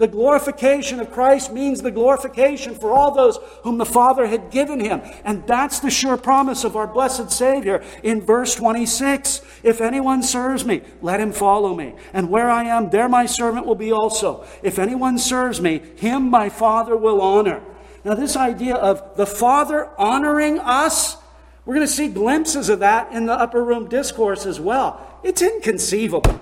The 0.00 0.08
glorification 0.08 0.98
of 0.98 1.12
Christ 1.12 1.52
means 1.52 1.82
the 1.82 1.90
glorification 1.90 2.74
for 2.74 2.90
all 2.90 3.14
those 3.14 3.38
whom 3.64 3.76
the 3.76 3.84
Father 3.84 4.26
had 4.26 4.50
given 4.50 4.80
him. 4.80 5.02
And 5.24 5.46
that's 5.46 5.80
the 5.80 5.90
sure 5.90 6.16
promise 6.16 6.64
of 6.64 6.74
our 6.74 6.86
blessed 6.86 7.30
Savior 7.30 7.84
in 8.02 8.22
verse 8.22 8.54
26. 8.54 9.42
If 9.62 9.82
anyone 9.82 10.22
serves 10.22 10.64
me, 10.64 10.80
let 11.02 11.20
him 11.20 11.32
follow 11.32 11.74
me. 11.74 11.94
And 12.14 12.30
where 12.30 12.48
I 12.48 12.64
am, 12.64 12.88
there 12.88 13.10
my 13.10 13.26
servant 13.26 13.66
will 13.66 13.74
be 13.74 13.92
also. 13.92 14.46
If 14.62 14.78
anyone 14.78 15.18
serves 15.18 15.60
me, 15.60 15.82
him 15.96 16.30
my 16.30 16.48
Father 16.48 16.96
will 16.96 17.20
honor. 17.20 17.62
Now, 18.02 18.14
this 18.14 18.36
idea 18.36 18.76
of 18.76 19.16
the 19.16 19.26
Father 19.26 19.90
honoring 19.98 20.60
us, 20.60 21.18
we're 21.66 21.74
going 21.74 21.86
to 21.86 21.92
see 21.92 22.08
glimpses 22.08 22.70
of 22.70 22.78
that 22.78 23.12
in 23.12 23.26
the 23.26 23.34
upper 23.34 23.62
room 23.62 23.86
discourse 23.90 24.46
as 24.46 24.58
well. 24.58 25.06
It's 25.22 25.42
inconceivable. 25.42 26.40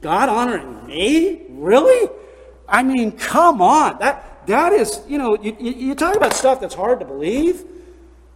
God 0.00 0.28
honoring 0.28 0.86
me? 0.86 1.42
Really? 1.50 2.10
I 2.68 2.82
mean, 2.82 3.12
come 3.12 3.60
on. 3.60 3.98
That, 3.98 4.46
that 4.46 4.72
is, 4.72 5.00
you 5.08 5.18
know, 5.18 5.36
you, 5.40 5.54
you 5.58 5.94
talk 5.94 6.16
about 6.16 6.32
stuff 6.32 6.60
that's 6.60 6.74
hard 6.74 7.00
to 7.00 7.06
believe. 7.06 7.64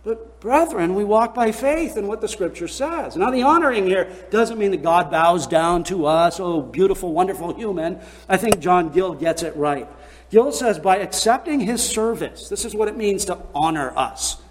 But, 0.03 0.39
brethren, 0.41 0.95
we 0.95 1.03
walk 1.03 1.35
by 1.35 1.51
faith 1.51 1.97
in 1.97 2.07
what 2.07 2.21
the 2.21 2.29
Scripture 2.29 2.69
says. 2.69 3.17
Now, 3.17 3.31
the 3.31 3.43
honoring 3.43 3.87
here 3.87 4.13
doesn't 4.31 4.59
mean 4.59 4.71
that 4.73 4.83
God 4.83 5.11
bows 5.11 5.47
down 5.47 5.83
to 5.85 6.05
us, 6.05 6.39
oh, 6.39 6.61
beautiful, 6.61 7.15
wonderful 7.15 7.55
human. 7.55 7.99
I 8.29 8.37
think 8.37 8.61
John 8.61 8.91
Gill 8.91 9.15
gets 9.15 9.43
it 9.43 9.57
right. 9.57 9.89
Gill 10.31 10.53
says, 10.53 10.79
by 10.79 10.99
accepting 10.99 11.61
his 11.61 11.83
service, 11.83 12.51
this 12.51 12.67
is 12.67 12.75
what 12.75 12.89
it 12.89 12.99
means 12.99 13.25
to 13.27 13.39
honor 13.55 13.97
us. 13.97 14.43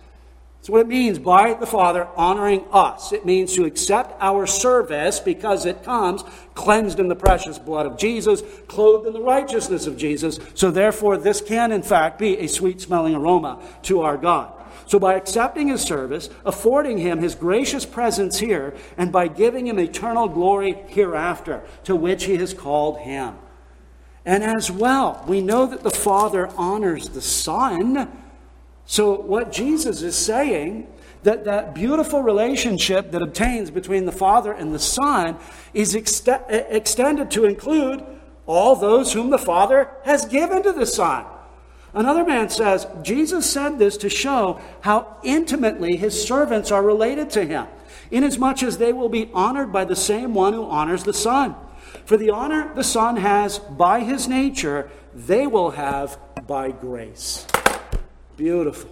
That's 0.63 0.69
what 0.69 0.79
it 0.79 0.87
means 0.87 1.19
by 1.19 1.55
the 1.55 1.65
Father 1.65 2.07
honoring 2.15 2.63
us. 2.71 3.11
It 3.11 3.25
means 3.25 3.53
to 3.55 3.65
accept 3.65 4.15
our 4.21 4.47
service 4.47 5.19
because 5.19 5.65
it 5.65 5.83
comes 5.83 6.23
cleansed 6.55 7.01
in 7.01 7.09
the 7.09 7.17
precious 7.17 7.59
blood 7.59 7.85
of 7.85 7.97
Jesus, 7.97 8.41
clothed 8.69 9.05
in 9.05 9.11
the 9.11 9.19
righteousness 9.19 9.87
of 9.87 9.97
Jesus. 9.97 10.39
So, 10.53 10.71
therefore, 10.71 11.17
this 11.17 11.41
can, 11.41 11.73
in 11.73 11.83
fact, 11.83 12.17
be 12.17 12.37
a 12.37 12.47
sweet 12.47 12.79
smelling 12.79 13.13
aroma 13.13 13.61
to 13.81 14.03
our 14.03 14.15
God. 14.15 14.53
So, 14.85 14.99
by 14.99 15.15
accepting 15.15 15.67
his 15.67 15.81
service, 15.81 16.29
affording 16.45 16.97
him 16.97 17.19
his 17.19 17.35
gracious 17.35 17.85
presence 17.85 18.39
here, 18.39 18.73
and 18.97 19.11
by 19.11 19.27
giving 19.27 19.67
him 19.67 19.77
eternal 19.77 20.29
glory 20.29 20.77
hereafter, 20.87 21.61
to 21.83 21.93
which 21.93 22.23
he 22.23 22.37
has 22.37 22.53
called 22.53 22.99
him. 22.99 23.35
And 24.25 24.45
as 24.45 24.71
well, 24.71 25.25
we 25.27 25.41
know 25.41 25.65
that 25.65 25.83
the 25.83 25.91
Father 25.91 26.47
honors 26.55 27.09
the 27.09 27.21
Son. 27.21 28.22
So, 28.85 29.19
what 29.21 29.51
Jesus 29.51 30.01
is 30.01 30.15
saying 30.15 30.87
that 31.23 31.45
that 31.45 31.73
beautiful 31.73 32.21
relationship 32.21 33.11
that 33.11 33.21
obtains 33.21 33.71
between 33.71 34.05
the 34.05 34.11
Father 34.11 34.51
and 34.51 34.73
the 34.73 34.79
Son 34.79 35.37
is 35.73 35.95
ext- 35.95 36.45
extended 36.49 37.31
to 37.31 37.45
include 37.45 38.03
all 38.45 38.75
those 38.75 39.13
whom 39.13 39.29
the 39.29 39.37
Father 39.37 39.89
has 40.03 40.25
given 40.25 40.61
to 40.63 40.73
the 40.73 40.85
Son. 40.85 41.25
Another 41.93 42.25
man 42.25 42.49
says, 42.49 42.87
Jesus 43.03 43.49
said 43.49 43.79
this 43.79 43.97
to 43.97 44.09
show 44.09 44.59
how 44.81 45.17
intimately 45.23 45.95
his 45.95 46.21
servants 46.21 46.71
are 46.71 46.83
related 46.83 47.29
to 47.31 47.45
him, 47.45 47.67
inasmuch 48.11 48.63
as 48.63 48.77
they 48.77 48.91
will 48.91 49.09
be 49.09 49.29
honored 49.33 49.71
by 49.71 49.85
the 49.85 49.95
same 49.95 50.33
one 50.33 50.53
who 50.53 50.65
honors 50.65 51.03
the 51.03 51.13
Son. 51.13 51.55
For 52.05 52.17
the 52.17 52.31
honor 52.31 52.73
the 52.73 52.83
Son 52.83 53.17
has 53.17 53.59
by 53.59 54.01
his 54.01 54.27
nature, 54.27 54.89
they 55.13 55.47
will 55.47 55.71
have 55.71 56.17
by 56.47 56.71
grace. 56.71 57.45
Beautiful. 58.37 58.89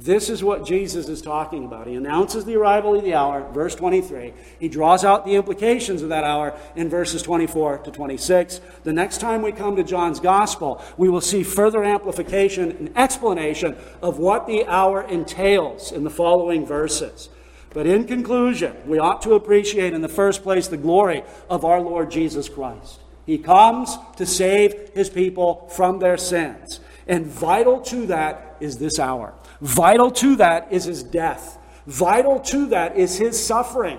This 0.00 0.30
is 0.30 0.42
what 0.42 0.64
Jesus 0.64 1.10
is 1.10 1.20
talking 1.20 1.66
about. 1.66 1.86
He 1.86 1.94
announces 1.94 2.46
the 2.46 2.56
arrival 2.56 2.96
of 2.96 3.04
the 3.04 3.12
hour, 3.12 3.46
verse 3.52 3.74
23. 3.74 4.32
He 4.58 4.68
draws 4.68 5.04
out 5.04 5.26
the 5.26 5.34
implications 5.34 6.00
of 6.00 6.08
that 6.08 6.24
hour 6.24 6.58
in 6.74 6.88
verses 6.88 7.20
24 7.20 7.78
to 7.80 7.90
26. 7.90 8.62
The 8.82 8.94
next 8.94 9.18
time 9.18 9.42
we 9.42 9.52
come 9.52 9.76
to 9.76 9.84
John's 9.84 10.18
gospel, 10.18 10.82
we 10.96 11.10
will 11.10 11.20
see 11.20 11.42
further 11.42 11.84
amplification 11.84 12.70
and 12.78 12.96
explanation 12.96 13.76
of 14.00 14.18
what 14.18 14.46
the 14.46 14.64
hour 14.66 15.02
entails 15.02 15.92
in 15.92 16.02
the 16.04 16.10
following 16.10 16.64
verses. 16.64 17.28
But 17.74 17.86
in 17.86 18.06
conclusion, 18.06 18.74
we 18.86 18.98
ought 18.98 19.20
to 19.22 19.34
appreciate 19.34 19.92
in 19.92 20.00
the 20.00 20.08
first 20.08 20.42
place 20.42 20.66
the 20.66 20.78
glory 20.78 21.24
of 21.50 21.62
our 21.62 21.80
Lord 21.80 22.10
Jesus 22.10 22.48
Christ. 22.48 23.00
He 23.26 23.36
comes 23.36 23.96
to 24.16 24.24
save 24.24 24.90
his 24.94 25.10
people 25.10 25.68
from 25.76 25.98
their 25.98 26.16
sins. 26.16 26.80
And 27.10 27.26
vital 27.26 27.80
to 27.80 28.06
that 28.06 28.56
is 28.60 28.78
this 28.78 29.00
hour. 29.00 29.34
Vital 29.60 30.12
to 30.12 30.36
that 30.36 30.72
is 30.72 30.84
his 30.84 31.02
death. 31.02 31.58
Vital 31.88 32.38
to 32.38 32.66
that 32.68 32.96
is 32.96 33.18
his 33.18 33.44
suffering. 33.44 33.98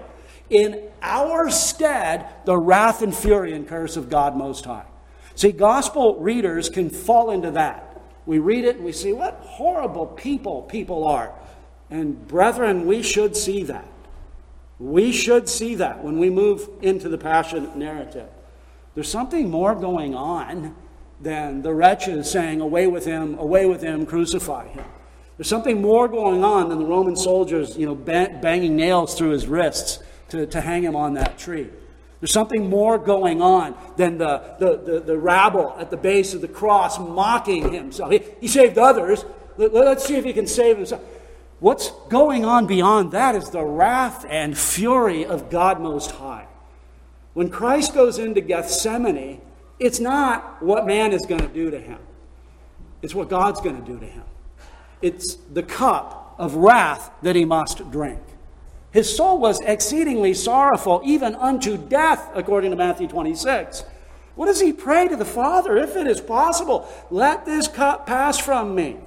In 0.50 0.90
our 1.02 1.50
stead, 1.50 2.26
the 2.46 2.58
wrath 2.58 3.02
and 3.02 3.14
fury 3.14 3.54
and 3.54 3.68
curse 3.68 3.98
of 3.98 4.10
God 4.10 4.38
Most 4.38 4.64
High. 4.64 4.86
See, 5.36 5.52
gospel 5.52 6.22
readers 6.22 6.70
can 6.70 6.90
fall 6.90 7.32
into 7.32 7.52
that. 7.52 8.02
We 8.26 8.40
read 8.40 8.64
it 8.64 8.78
and 8.78 8.86
we 8.86 8.94
see 8.94 9.12
what 9.12 9.42
horrible 9.42 10.06
people 10.06 10.62
people 10.62 11.06
are. 11.06 11.34
And 11.90 12.26
brethren, 12.30 12.86
we 12.86 13.04
should 13.04 13.36
see 13.36 13.64
that. 13.64 13.88
We 14.80 15.12
should 15.12 15.50
see 15.50 15.76
that 15.76 16.02
when 16.02 16.18
we 16.18 16.30
move 16.30 16.70
into 16.82 17.10
the 17.10 17.18
passion 17.18 17.78
narrative. 17.78 18.30
There's 18.96 19.12
something 19.12 19.50
more 19.50 19.76
going 19.76 20.16
on 20.16 20.78
than 21.22 21.62
the 21.62 21.74
wretches 21.74 22.30
saying, 22.30 22.62
Away 22.62 22.88
with 22.88 23.06
him, 23.06 23.38
away 23.38 23.66
with 23.66 23.82
him, 23.82 24.06
crucify 24.06 24.68
him. 24.68 24.86
There's 25.38 25.48
something 25.48 25.82
more 25.82 26.08
going 26.08 26.44
on 26.44 26.70
than 26.70 26.80
the 26.80 26.86
Roman 26.86 27.16
soldiers, 27.16 27.78
you 27.78 27.86
know, 27.86 27.96
banging 27.96 28.76
nails 28.76 29.18
through 29.18 29.32
his 29.32 29.48
wrists 29.48 30.00
to, 30.30 30.46
to 30.46 30.62
hang 30.62 30.84
him 30.84 30.96
on 30.96 31.16
that 31.16 31.38
tree. 31.38 31.70
There's 32.20 32.32
something 32.32 32.70
more 32.70 33.00
going 33.00 33.42
on 33.42 33.76
than 33.98 34.20
the, 34.20 34.56
the, 34.60 34.78
the, 34.78 35.00
the 35.00 35.18
rabble 35.18 35.76
at 35.80 35.90
the 35.90 35.98
base 35.98 36.36
of 36.36 36.42
the 36.42 36.48
cross 36.48 37.00
mocking 37.00 37.74
himself. 37.74 38.12
He, 38.12 38.22
he 38.42 38.48
saved 38.48 38.78
others. 38.78 39.26
Let, 39.58 39.74
let's 39.74 40.06
see 40.06 40.16
if 40.16 40.24
he 40.24 40.32
can 40.32 40.46
save 40.46 40.78
himself. 40.78 41.02
What's 41.60 41.92
going 42.10 42.46
on 42.46 42.68
beyond 42.68 43.12
that 43.12 43.34
is 43.34 43.50
the 43.50 43.64
wrath 43.64 44.26
and 44.30 44.56
fury 44.56 45.26
of 45.26 45.50
God 45.50 45.82
Most 45.82 46.12
High. 46.12 46.46
When 47.34 47.50
Christ 47.50 47.94
goes 47.94 48.20
into 48.20 48.42
Gethsemane, 48.42 49.42
it's 49.82 50.00
not 50.00 50.62
what 50.62 50.86
man 50.86 51.12
is 51.12 51.26
going 51.26 51.42
to 51.42 51.48
do 51.48 51.72
to 51.72 51.80
him, 51.80 51.98
it's 53.02 53.16
what 53.16 53.30
God's 53.30 53.60
going 53.62 53.84
to 53.84 53.92
do 53.92 54.00
to 54.00 54.06
him. 54.06 54.24
It's 55.02 55.36
the 55.36 55.64
cup 55.64 56.36
of 56.38 56.56
wrath 56.56 57.12
that 57.24 57.36
he 57.36 57.44
must 57.44 57.90
drink. 57.90 58.22
His 58.92 59.14
soul 59.16 59.40
was 59.40 59.60
exceedingly 59.62 60.36
sorrowful, 60.36 61.02
even 61.04 61.34
unto 61.34 61.78
death, 61.78 62.30
according 62.36 62.72
to 62.72 62.78
Matthew 62.78 63.08
26. 63.08 63.84
What 64.36 64.46
does 64.46 64.62
he 64.62 64.72
pray 64.72 65.08
to 65.08 65.16
the 65.16 65.26
Father? 65.26 65.78
If 65.78 65.96
it 65.96 66.06
is 66.06 66.22
possible, 66.22 66.88
let 67.10 67.46
this 67.46 67.68
cup 67.68 68.06
pass 68.06 68.38
from 68.38 68.76
me. 68.76 68.98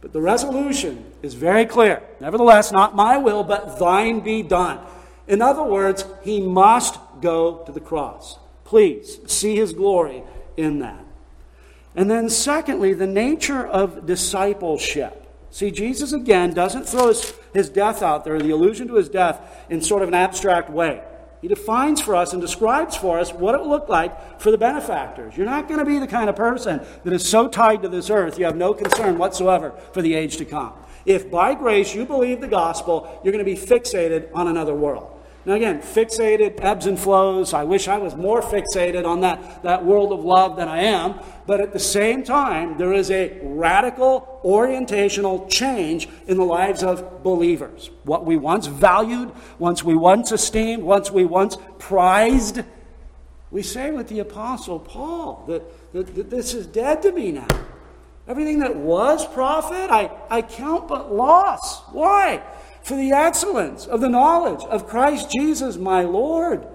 But 0.00 0.12
the 0.12 0.20
resolution 0.20 1.12
is 1.20 1.34
very 1.34 1.66
clear. 1.66 2.02
Nevertheless, 2.20 2.72
not 2.72 2.96
my 2.96 3.18
will, 3.18 3.44
but 3.44 3.78
thine 3.78 4.20
be 4.20 4.42
done. 4.42 4.78
In 5.26 5.42
other 5.42 5.64
words, 5.64 6.04
he 6.22 6.40
must 6.40 6.98
go 7.20 7.58
to 7.66 7.72
the 7.72 7.80
cross. 7.80 8.38
Please 8.68 9.18
see 9.26 9.56
his 9.56 9.72
glory 9.72 10.22
in 10.58 10.80
that. 10.80 11.02
And 11.96 12.10
then, 12.10 12.28
secondly, 12.28 12.92
the 12.92 13.06
nature 13.06 13.66
of 13.66 14.04
discipleship. 14.04 15.26
See, 15.50 15.70
Jesus 15.70 16.12
again 16.12 16.52
doesn't 16.52 16.84
throw 16.84 17.08
his, 17.08 17.32
his 17.54 17.70
death 17.70 18.02
out 18.02 18.26
there, 18.26 18.38
the 18.38 18.50
allusion 18.50 18.86
to 18.88 18.96
his 18.96 19.08
death, 19.08 19.40
in 19.70 19.80
sort 19.80 20.02
of 20.02 20.08
an 20.08 20.14
abstract 20.14 20.68
way. 20.68 21.02
He 21.40 21.48
defines 21.48 22.02
for 22.02 22.14
us 22.14 22.34
and 22.34 22.42
describes 22.42 22.94
for 22.94 23.18
us 23.18 23.32
what 23.32 23.54
it 23.54 23.62
will 23.62 23.70
look 23.70 23.88
like 23.88 24.38
for 24.38 24.50
the 24.50 24.58
benefactors. 24.58 25.34
You're 25.34 25.46
not 25.46 25.66
going 25.66 25.80
to 25.80 25.86
be 25.86 25.98
the 25.98 26.06
kind 26.06 26.28
of 26.28 26.36
person 26.36 26.82
that 27.04 27.12
is 27.14 27.26
so 27.26 27.48
tied 27.48 27.80
to 27.84 27.88
this 27.88 28.10
earth 28.10 28.38
you 28.38 28.44
have 28.44 28.56
no 28.56 28.74
concern 28.74 29.16
whatsoever 29.16 29.72
for 29.94 30.02
the 30.02 30.12
age 30.12 30.36
to 30.36 30.44
come. 30.44 30.74
If 31.06 31.30
by 31.30 31.54
grace 31.54 31.94
you 31.94 32.04
believe 32.04 32.42
the 32.42 32.48
gospel, 32.48 33.18
you're 33.24 33.32
going 33.32 33.42
to 33.42 33.50
be 33.50 33.58
fixated 33.58 34.28
on 34.34 34.46
another 34.46 34.74
world. 34.74 35.17
Now, 35.48 35.54
again, 35.54 35.80
fixated, 35.80 36.62
ebbs 36.62 36.84
and 36.84 37.00
flows. 37.00 37.54
I 37.54 37.64
wish 37.64 37.88
I 37.88 37.96
was 37.96 38.14
more 38.14 38.42
fixated 38.42 39.06
on 39.06 39.22
that, 39.22 39.62
that 39.62 39.82
world 39.82 40.12
of 40.12 40.22
love 40.22 40.56
than 40.56 40.68
I 40.68 40.82
am. 40.82 41.14
But 41.46 41.62
at 41.62 41.72
the 41.72 41.78
same 41.78 42.22
time, 42.22 42.76
there 42.76 42.92
is 42.92 43.10
a 43.10 43.40
radical 43.42 44.42
orientational 44.44 45.48
change 45.48 46.06
in 46.26 46.36
the 46.36 46.44
lives 46.44 46.82
of 46.82 47.22
believers. 47.22 47.88
What 48.04 48.26
we 48.26 48.36
once 48.36 48.66
valued, 48.66 49.32
once 49.58 49.82
we 49.82 49.94
once 49.94 50.32
esteemed, 50.32 50.82
once 50.82 51.10
we 51.10 51.24
once 51.24 51.56
prized, 51.78 52.62
we 53.50 53.62
say 53.62 53.90
with 53.90 54.08
the 54.08 54.18
Apostle 54.18 54.78
Paul 54.78 55.46
that, 55.48 55.92
that, 55.94 56.14
that 56.14 56.28
this 56.28 56.52
is 56.52 56.66
dead 56.66 57.00
to 57.00 57.10
me 57.10 57.32
now. 57.32 57.48
Everything 58.26 58.58
that 58.58 58.76
was 58.76 59.26
profit, 59.26 59.90
I, 59.90 60.10
I 60.28 60.42
count 60.42 60.88
but 60.88 61.10
loss. 61.10 61.80
Why? 61.94 62.42
For 62.82 62.96
the 62.96 63.12
excellence 63.12 63.86
of 63.86 64.00
the 64.00 64.08
knowledge 64.08 64.64
of 64.64 64.86
Christ 64.86 65.30
Jesus 65.30 65.76
my 65.76 66.02
Lord, 66.02 66.66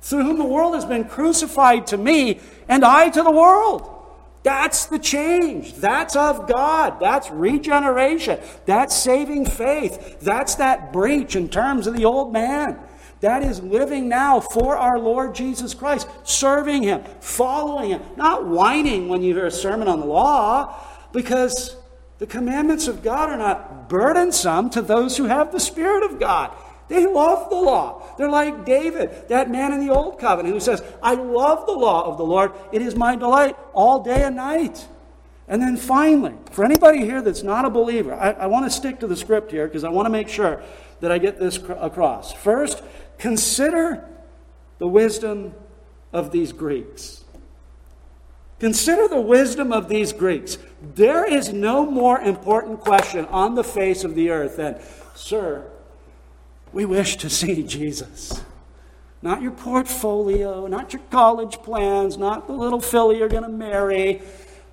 through 0.00 0.24
whom 0.24 0.38
the 0.38 0.44
world 0.44 0.74
has 0.74 0.84
been 0.84 1.04
crucified 1.04 1.86
to 1.88 1.96
me 1.96 2.40
and 2.68 2.84
I 2.84 3.10
to 3.10 3.22
the 3.22 3.30
world. 3.30 3.88
That's 4.42 4.86
the 4.86 4.98
change. 4.98 5.74
That's 5.74 6.16
of 6.16 6.48
God. 6.48 6.98
That's 7.00 7.30
regeneration. 7.30 8.40
That's 8.66 8.94
saving 8.94 9.46
faith. 9.46 10.18
That's 10.20 10.56
that 10.56 10.92
breach 10.92 11.36
in 11.36 11.48
terms 11.48 11.86
of 11.86 11.96
the 11.96 12.04
old 12.04 12.32
man. 12.32 12.78
That 13.20 13.44
is 13.44 13.62
living 13.62 14.08
now 14.08 14.40
for 14.40 14.76
our 14.76 14.98
Lord 14.98 15.32
Jesus 15.36 15.74
Christ, 15.74 16.08
serving 16.24 16.82
Him, 16.82 17.04
following 17.20 17.90
Him, 17.90 18.02
not 18.16 18.46
whining 18.48 19.08
when 19.08 19.22
you 19.22 19.32
hear 19.32 19.46
a 19.46 19.50
sermon 19.50 19.86
on 19.86 20.00
the 20.00 20.06
law, 20.06 20.76
because 21.12 21.76
the 22.22 22.28
commandments 22.28 22.86
of 22.86 23.02
God 23.02 23.30
are 23.30 23.36
not 23.36 23.88
burdensome 23.88 24.70
to 24.70 24.80
those 24.80 25.16
who 25.16 25.24
have 25.24 25.50
the 25.50 25.58
Spirit 25.58 26.04
of 26.04 26.20
God. 26.20 26.54
They 26.86 27.04
love 27.04 27.50
the 27.50 27.56
law. 27.56 28.14
They're 28.16 28.30
like 28.30 28.64
David, 28.64 29.26
that 29.26 29.50
man 29.50 29.72
in 29.72 29.84
the 29.84 29.92
Old 29.92 30.20
Covenant 30.20 30.54
who 30.54 30.60
says, 30.60 30.84
I 31.02 31.14
love 31.14 31.66
the 31.66 31.72
law 31.72 32.04
of 32.04 32.18
the 32.18 32.24
Lord. 32.24 32.52
It 32.70 32.80
is 32.80 32.94
my 32.94 33.16
delight 33.16 33.56
all 33.72 34.04
day 34.04 34.22
and 34.22 34.36
night. 34.36 34.86
And 35.48 35.60
then 35.60 35.76
finally, 35.76 36.34
for 36.52 36.64
anybody 36.64 37.00
here 37.00 37.22
that's 37.22 37.42
not 37.42 37.64
a 37.64 37.70
believer, 37.70 38.14
I, 38.14 38.30
I 38.30 38.46
want 38.46 38.66
to 38.66 38.70
stick 38.70 39.00
to 39.00 39.08
the 39.08 39.16
script 39.16 39.50
here 39.50 39.66
because 39.66 39.82
I 39.82 39.88
want 39.88 40.06
to 40.06 40.10
make 40.10 40.28
sure 40.28 40.62
that 41.00 41.10
I 41.10 41.18
get 41.18 41.40
this 41.40 41.56
across. 41.56 42.32
First, 42.32 42.84
consider 43.18 44.08
the 44.78 44.86
wisdom 44.86 45.54
of 46.12 46.30
these 46.30 46.52
Greeks. 46.52 47.21
Consider 48.62 49.08
the 49.08 49.20
wisdom 49.20 49.72
of 49.72 49.88
these 49.88 50.12
Greeks. 50.12 50.56
There 50.94 51.24
is 51.24 51.52
no 51.52 51.84
more 51.84 52.20
important 52.20 52.78
question 52.78 53.24
on 53.24 53.56
the 53.56 53.64
face 53.64 54.04
of 54.04 54.14
the 54.14 54.30
earth 54.30 54.58
than, 54.58 54.80
Sir, 55.16 55.68
we 56.72 56.84
wish 56.84 57.16
to 57.16 57.28
see 57.28 57.64
Jesus. 57.64 58.44
Not 59.20 59.42
your 59.42 59.50
portfolio, 59.50 60.68
not 60.68 60.92
your 60.92 61.02
college 61.10 61.60
plans, 61.64 62.16
not 62.16 62.46
the 62.46 62.52
little 62.52 62.80
filly 62.80 63.18
you're 63.18 63.28
going 63.28 63.42
to 63.42 63.48
marry, 63.48 64.22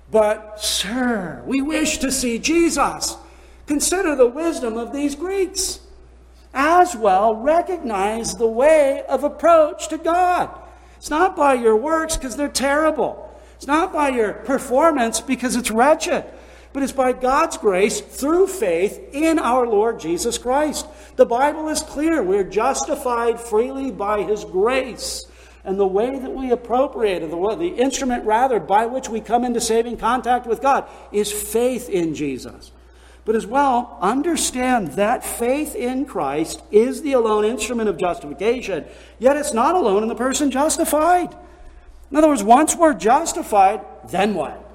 but, 0.08 0.60
Sir, 0.60 1.42
we 1.44 1.60
wish 1.60 1.98
to 1.98 2.12
see 2.12 2.38
Jesus. 2.38 3.16
Consider 3.66 4.14
the 4.14 4.28
wisdom 4.28 4.76
of 4.76 4.92
these 4.92 5.16
Greeks. 5.16 5.80
As 6.54 6.94
well, 6.94 7.34
recognize 7.34 8.36
the 8.36 8.46
way 8.46 9.02
of 9.08 9.24
approach 9.24 9.88
to 9.88 9.98
God. 9.98 10.48
It's 10.96 11.10
not 11.10 11.34
by 11.34 11.54
your 11.54 11.74
works 11.74 12.16
because 12.16 12.36
they're 12.36 12.48
terrible. 12.48 13.26
It's 13.60 13.66
not 13.66 13.92
by 13.92 14.08
your 14.08 14.32
performance 14.32 15.20
because 15.20 15.54
it's 15.54 15.70
wretched. 15.70 16.24
but 16.72 16.82
it's 16.82 16.92
by 16.92 17.12
God's 17.12 17.58
grace 17.58 18.00
through 18.00 18.46
faith 18.46 18.98
in 19.12 19.38
our 19.38 19.66
Lord 19.66 20.00
Jesus 20.00 20.38
Christ. 20.38 20.86
The 21.16 21.26
Bible 21.26 21.68
is 21.68 21.82
clear. 21.82 22.22
We're 22.22 22.42
justified 22.42 23.38
freely 23.38 23.90
by 23.90 24.22
His 24.22 24.46
grace. 24.46 25.26
And 25.62 25.78
the 25.78 25.86
way 25.86 26.18
that 26.18 26.32
we 26.32 26.50
appropriate, 26.52 27.20
the, 27.20 27.56
the 27.56 27.74
instrument 27.76 28.24
rather, 28.24 28.58
by 28.60 28.86
which 28.86 29.10
we 29.10 29.20
come 29.20 29.44
into 29.44 29.60
saving 29.60 29.98
contact 29.98 30.46
with 30.46 30.62
God, 30.62 30.88
is 31.12 31.30
faith 31.30 31.90
in 31.90 32.14
Jesus. 32.14 32.72
But 33.26 33.36
as 33.36 33.46
well, 33.46 33.98
understand 34.00 34.92
that 34.92 35.22
faith 35.22 35.74
in 35.74 36.06
Christ 36.06 36.62
is 36.70 37.02
the 37.02 37.12
alone 37.12 37.44
instrument 37.44 37.90
of 37.90 37.98
justification, 37.98 38.86
yet 39.18 39.36
it's 39.36 39.52
not 39.52 39.74
alone 39.74 40.02
in 40.02 40.08
the 40.08 40.14
person 40.14 40.50
justified. 40.50 41.36
In 42.10 42.16
other 42.16 42.28
words, 42.28 42.42
once 42.42 42.74
we're 42.74 42.94
justified, 42.94 43.80
then 44.08 44.34
what? 44.34 44.66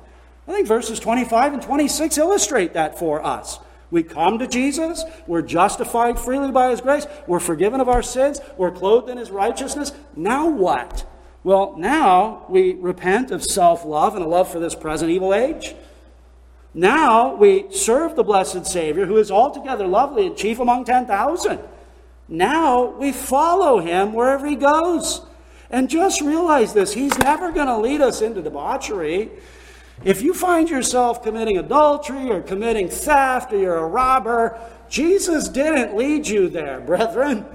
I 0.48 0.54
think 0.54 0.68
verses 0.68 1.00
25 1.00 1.54
and 1.54 1.62
26 1.62 2.18
illustrate 2.18 2.74
that 2.74 2.98
for 2.98 3.26
us. 3.26 3.60
We 3.92 4.04
come 4.04 4.40
to 4.40 4.48
Jesus, 4.48 5.04
we're 5.28 5.42
justified 5.42 6.20
freely 6.20 6.52
by 6.52 6.72
His 6.72 6.82
grace, 6.82 7.08
we're 7.28 7.40
forgiven 7.40 7.80
of 7.80 7.90
our 7.90 8.04
sins, 8.04 8.40
we're 8.58 8.72
clothed 8.72 9.10
in 9.10 9.18
His 9.18 9.32
righteousness. 9.32 9.92
Now 10.16 10.50
what? 10.50 11.06
Well, 11.44 11.76
now 11.78 12.46
we 12.50 12.74
repent 12.74 13.32
of 13.32 13.44
self 13.44 13.86
love 13.86 14.16
and 14.16 14.26
a 14.26 14.28
love 14.28 14.52
for 14.52 14.60
this 14.60 14.76
present 14.76 15.12
evil 15.12 15.34
age. 15.34 15.76
Now 16.74 17.36
we 17.36 17.72
serve 17.72 18.16
the 18.16 18.24
blessed 18.24 18.66
Savior, 18.66 19.06
who 19.06 19.18
is 19.18 19.32
altogether 19.32 19.88
lovely 19.88 20.26
and 20.28 20.36
chief 20.36 20.60
among 20.60 20.86
10,000. 20.86 21.60
Now 22.28 22.88
we 22.98 23.12
follow 23.12 23.80
Him 23.80 24.14
wherever 24.14 24.48
He 24.48 24.56
goes. 24.56 25.22
And 25.70 25.90
just 25.90 26.22
realize 26.22 26.74
this 26.74 26.94
He's 26.94 27.18
never 27.18 27.52
going 27.52 27.68
to 27.68 27.78
lead 27.78 28.02
us 28.02 28.22
into 28.22 28.42
debauchery. 28.42 29.32
If 30.04 30.22
you 30.22 30.34
find 30.34 30.70
yourself 30.70 31.24
committing 31.24 31.58
adultery 31.58 32.30
or 32.30 32.42
committing 32.42 32.90
theft 32.90 33.54
or 33.54 33.58
you're 33.58 33.78
a 33.78 33.88
robber, 33.88 34.60
Jesus 34.90 35.48
didn't 35.48 35.96
lead 35.96 36.28
you 36.28 36.50
there, 36.50 36.80
brethren. 36.86 37.46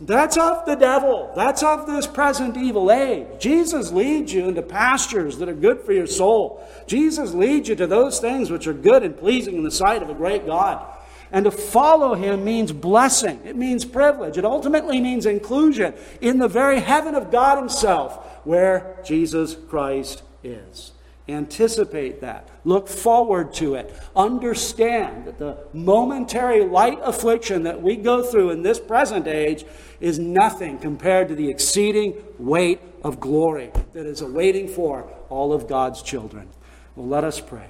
That's 0.00 0.36
of 0.36 0.66
the 0.66 0.74
devil. 0.74 1.32
That's 1.34 1.62
of 1.62 1.86
this 1.86 2.06
present 2.06 2.56
evil 2.58 2.92
age. 2.92 3.26
Jesus 3.40 3.92
leads 3.92 4.32
you 4.32 4.46
into 4.46 4.60
pastures 4.60 5.38
that 5.38 5.48
are 5.48 5.54
good 5.54 5.80
for 5.80 5.92
your 5.92 6.06
soul. 6.06 6.66
Jesus 6.86 7.32
leads 7.32 7.68
you 7.70 7.76
to 7.76 7.86
those 7.86 8.18
things 8.18 8.50
which 8.50 8.66
are 8.66 8.74
good 8.74 9.02
and 9.02 9.16
pleasing 9.16 9.56
in 9.56 9.62
the 9.62 9.70
sight 9.70 10.02
of 10.02 10.10
a 10.10 10.14
great 10.14 10.44
God. 10.44 10.86
And 11.32 11.44
to 11.44 11.50
follow 11.50 12.14
him 12.14 12.44
means 12.44 12.72
blessing, 12.72 13.40
it 13.44 13.56
means 13.56 13.84
privilege, 13.84 14.38
it 14.38 14.44
ultimately 14.44 15.00
means 15.00 15.26
inclusion 15.26 15.94
in 16.20 16.38
the 16.38 16.48
very 16.48 16.80
heaven 16.80 17.14
of 17.14 17.30
God 17.30 17.58
Himself, 17.58 18.44
where 18.44 18.96
Jesus 19.04 19.56
Christ 19.68 20.22
is. 20.44 20.92
Anticipate 21.28 22.20
that. 22.20 22.48
Look 22.64 22.86
forward 22.86 23.52
to 23.54 23.74
it. 23.74 23.92
Understand 24.14 25.24
that 25.24 25.38
the 25.38 25.58
momentary 25.72 26.64
light 26.64 27.00
affliction 27.02 27.64
that 27.64 27.82
we 27.82 27.96
go 27.96 28.22
through 28.22 28.50
in 28.50 28.62
this 28.62 28.78
present 28.78 29.26
age 29.26 29.64
is 29.98 30.20
nothing 30.20 30.78
compared 30.78 31.28
to 31.28 31.34
the 31.34 31.50
exceeding 31.50 32.14
weight 32.38 32.80
of 33.02 33.18
glory 33.18 33.72
that 33.92 34.06
is 34.06 34.20
awaiting 34.20 34.68
for 34.68 35.10
all 35.28 35.52
of 35.52 35.66
God's 35.66 36.00
children. 36.00 36.48
Well, 36.94 37.08
let 37.08 37.24
us 37.24 37.40
pray. 37.40 37.66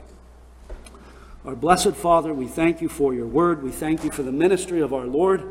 Our 1.46 1.54
blessed 1.54 1.94
Father, 1.94 2.34
we 2.34 2.48
thank 2.48 2.80
you 2.80 2.88
for 2.88 3.14
your 3.14 3.28
word. 3.28 3.62
We 3.62 3.70
thank 3.70 4.02
you 4.02 4.10
for 4.10 4.24
the 4.24 4.32
ministry 4.32 4.80
of 4.80 4.92
our 4.92 5.06
Lord. 5.06 5.44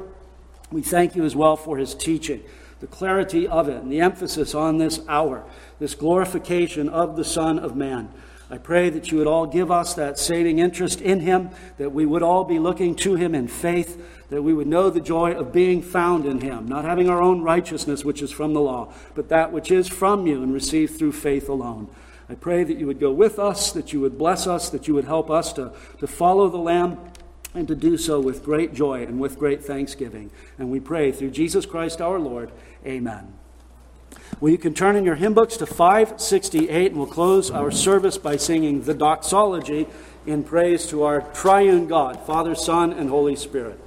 We 0.69 0.81
thank 0.81 1.15
you 1.15 1.23
as 1.23 1.37
well 1.37 1.55
for 1.55 1.77
his 1.77 1.95
teaching 1.95 2.43
the 2.81 2.87
clarity 2.87 3.47
of 3.47 3.69
it, 3.69 3.81
and 3.81 3.89
the 3.89 4.01
emphasis 4.01 4.53
on 4.53 4.77
this 4.77 4.99
hour, 5.07 5.45
this 5.79 5.95
glorification 5.95 6.89
of 6.89 7.15
the 7.15 7.23
Son 7.23 7.57
of 7.57 7.77
Man. 7.77 8.11
I 8.49 8.57
pray 8.57 8.89
that 8.89 9.09
you 9.09 9.17
would 9.17 9.27
all 9.27 9.47
give 9.47 9.71
us 9.71 9.93
that 9.93 10.19
saving 10.19 10.59
interest 10.59 10.99
in 10.99 11.21
him, 11.21 11.51
that 11.77 11.93
we 11.93 12.05
would 12.05 12.21
all 12.21 12.43
be 12.43 12.59
looking 12.59 12.93
to 12.97 13.15
him 13.15 13.33
in 13.33 13.47
faith, 13.47 14.05
that 14.29 14.43
we 14.43 14.53
would 14.53 14.67
know 14.67 14.89
the 14.89 14.99
joy 14.99 15.31
of 15.31 15.53
being 15.53 15.81
found 15.81 16.25
in 16.25 16.41
him, 16.41 16.67
not 16.67 16.83
having 16.83 17.09
our 17.09 17.21
own 17.21 17.41
righteousness, 17.41 18.03
which 18.03 18.21
is 18.21 18.29
from 18.29 18.53
the 18.53 18.59
law, 18.59 18.93
but 19.15 19.29
that 19.29 19.53
which 19.53 19.71
is 19.71 19.87
from 19.87 20.27
you 20.27 20.43
and 20.43 20.53
received 20.53 20.97
through 20.97 21.13
faith 21.13 21.47
alone. 21.47 21.87
I 22.30 22.36
pray 22.36 22.63
that 22.63 22.78
you 22.78 22.88
would 22.88 22.99
go 22.99 23.11
with 23.11 23.38
us, 23.38 23.71
that 23.73 23.93
you 23.93 24.01
would 24.01 24.17
bless 24.17 24.47
us, 24.47 24.69
that 24.69 24.88
you 24.88 24.93
would 24.95 25.05
help 25.05 25.30
us 25.30 25.53
to, 25.53 25.71
to 25.99 26.07
follow 26.07 26.49
the 26.49 26.57
Lamb 26.57 26.97
and 27.53 27.67
to 27.67 27.76
do 27.76 27.97
so 27.97 28.19
with 28.19 28.43
great 28.43 28.73
joy 28.73 29.03
and 29.03 29.19
with 29.19 29.38
great 29.38 29.63
thanksgiving. 29.63 30.32
And 30.57 30.71
we 30.71 30.80
pray 30.80 31.11
through 31.11 31.32
Jesus 31.32 31.65
Christ 31.65 32.01
our 32.01 32.19
Lord. 32.19 32.51
Amen. 32.86 33.34
Well, 34.39 34.51
you 34.51 34.57
can 34.57 34.73
turn 34.73 34.95
in 34.95 35.05
your 35.05 35.15
hymn 35.15 35.34
books 35.34 35.55
to 35.57 35.65
568, 35.65 36.91
and 36.91 36.97
we'll 36.97 37.07
close 37.07 37.51
our 37.51 37.71
service 37.71 38.17
by 38.17 38.38
singing 38.38 38.82
the 38.82 38.93
doxology 38.93 39.88
in 40.26 40.43
praise 40.43 40.88
to 40.88 41.03
our 41.03 41.21
triune 41.34 41.88
God, 41.88 42.19
Father, 42.26 42.55
Son, 42.55 42.91
and 42.91 43.09
Holy 43.09 43.36
Spirit. 43.36 43.80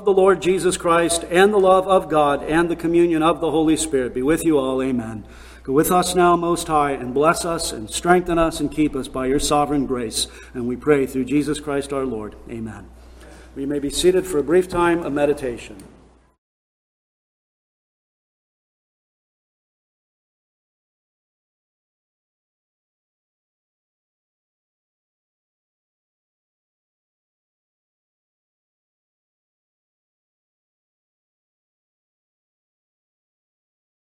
Of 0.00 0.06
the 0.06 0.12
Lord 0.14 0.40
Jesus 0.40 0.78
Christ 0.78 1.24
and 1.24 1.52
the 1.52 1.58
love 1.58 1.86
of 1.86 2.08
God 2.08 2.42
and 2.44 2.70
the 2.70 2.76
communion 2.76 3.22
of 3.22 3.42
the 3.42 3.50
Holy 3.50 3.76
Spirit 3.76 4.14
be 4.14 4.22
with 4.22 4.46
you 4.46 4.56
all. 4.56 4.82
Amen. 4.82 5.26
Go 5.62 5.74
with 5.74 5.92
us 5.92 6.14
now, 6.14 6.36
Most 6.36 6.68
High, 6.68 6.92
and 6.92 7.12
bless 7.12 7.44
us 7.44 7.70
and 7.70 7.90
strengthen 7.90 8.38
us 8.38 8.60
and 8.60 8.72
keep 8.72 8.96
us 8.96 9.08
by 9.08 9.26
your 9.26 9.38
sovereign 9.38 9.84
grace. 9.84 10.26
And 10.54 10.66
we 10.66 10.74
pray 10.74 11.04
through 11.04 11.26
Jesus 11.26 11.60
Christ 11.60 11.92
our 11.92 12.06
Lord. 12.06 12.34
Amen. 12.48 12.88
We 13.54 13.66
may 13.66 13.78
be 13.78 13.90
seated 13.90 14.26
for 14.26 14.38
a 14.38 14.42
brief 14.42 14.68
time 14.68 15.02
of 15.02 15.12
meditation. 15.12 15.76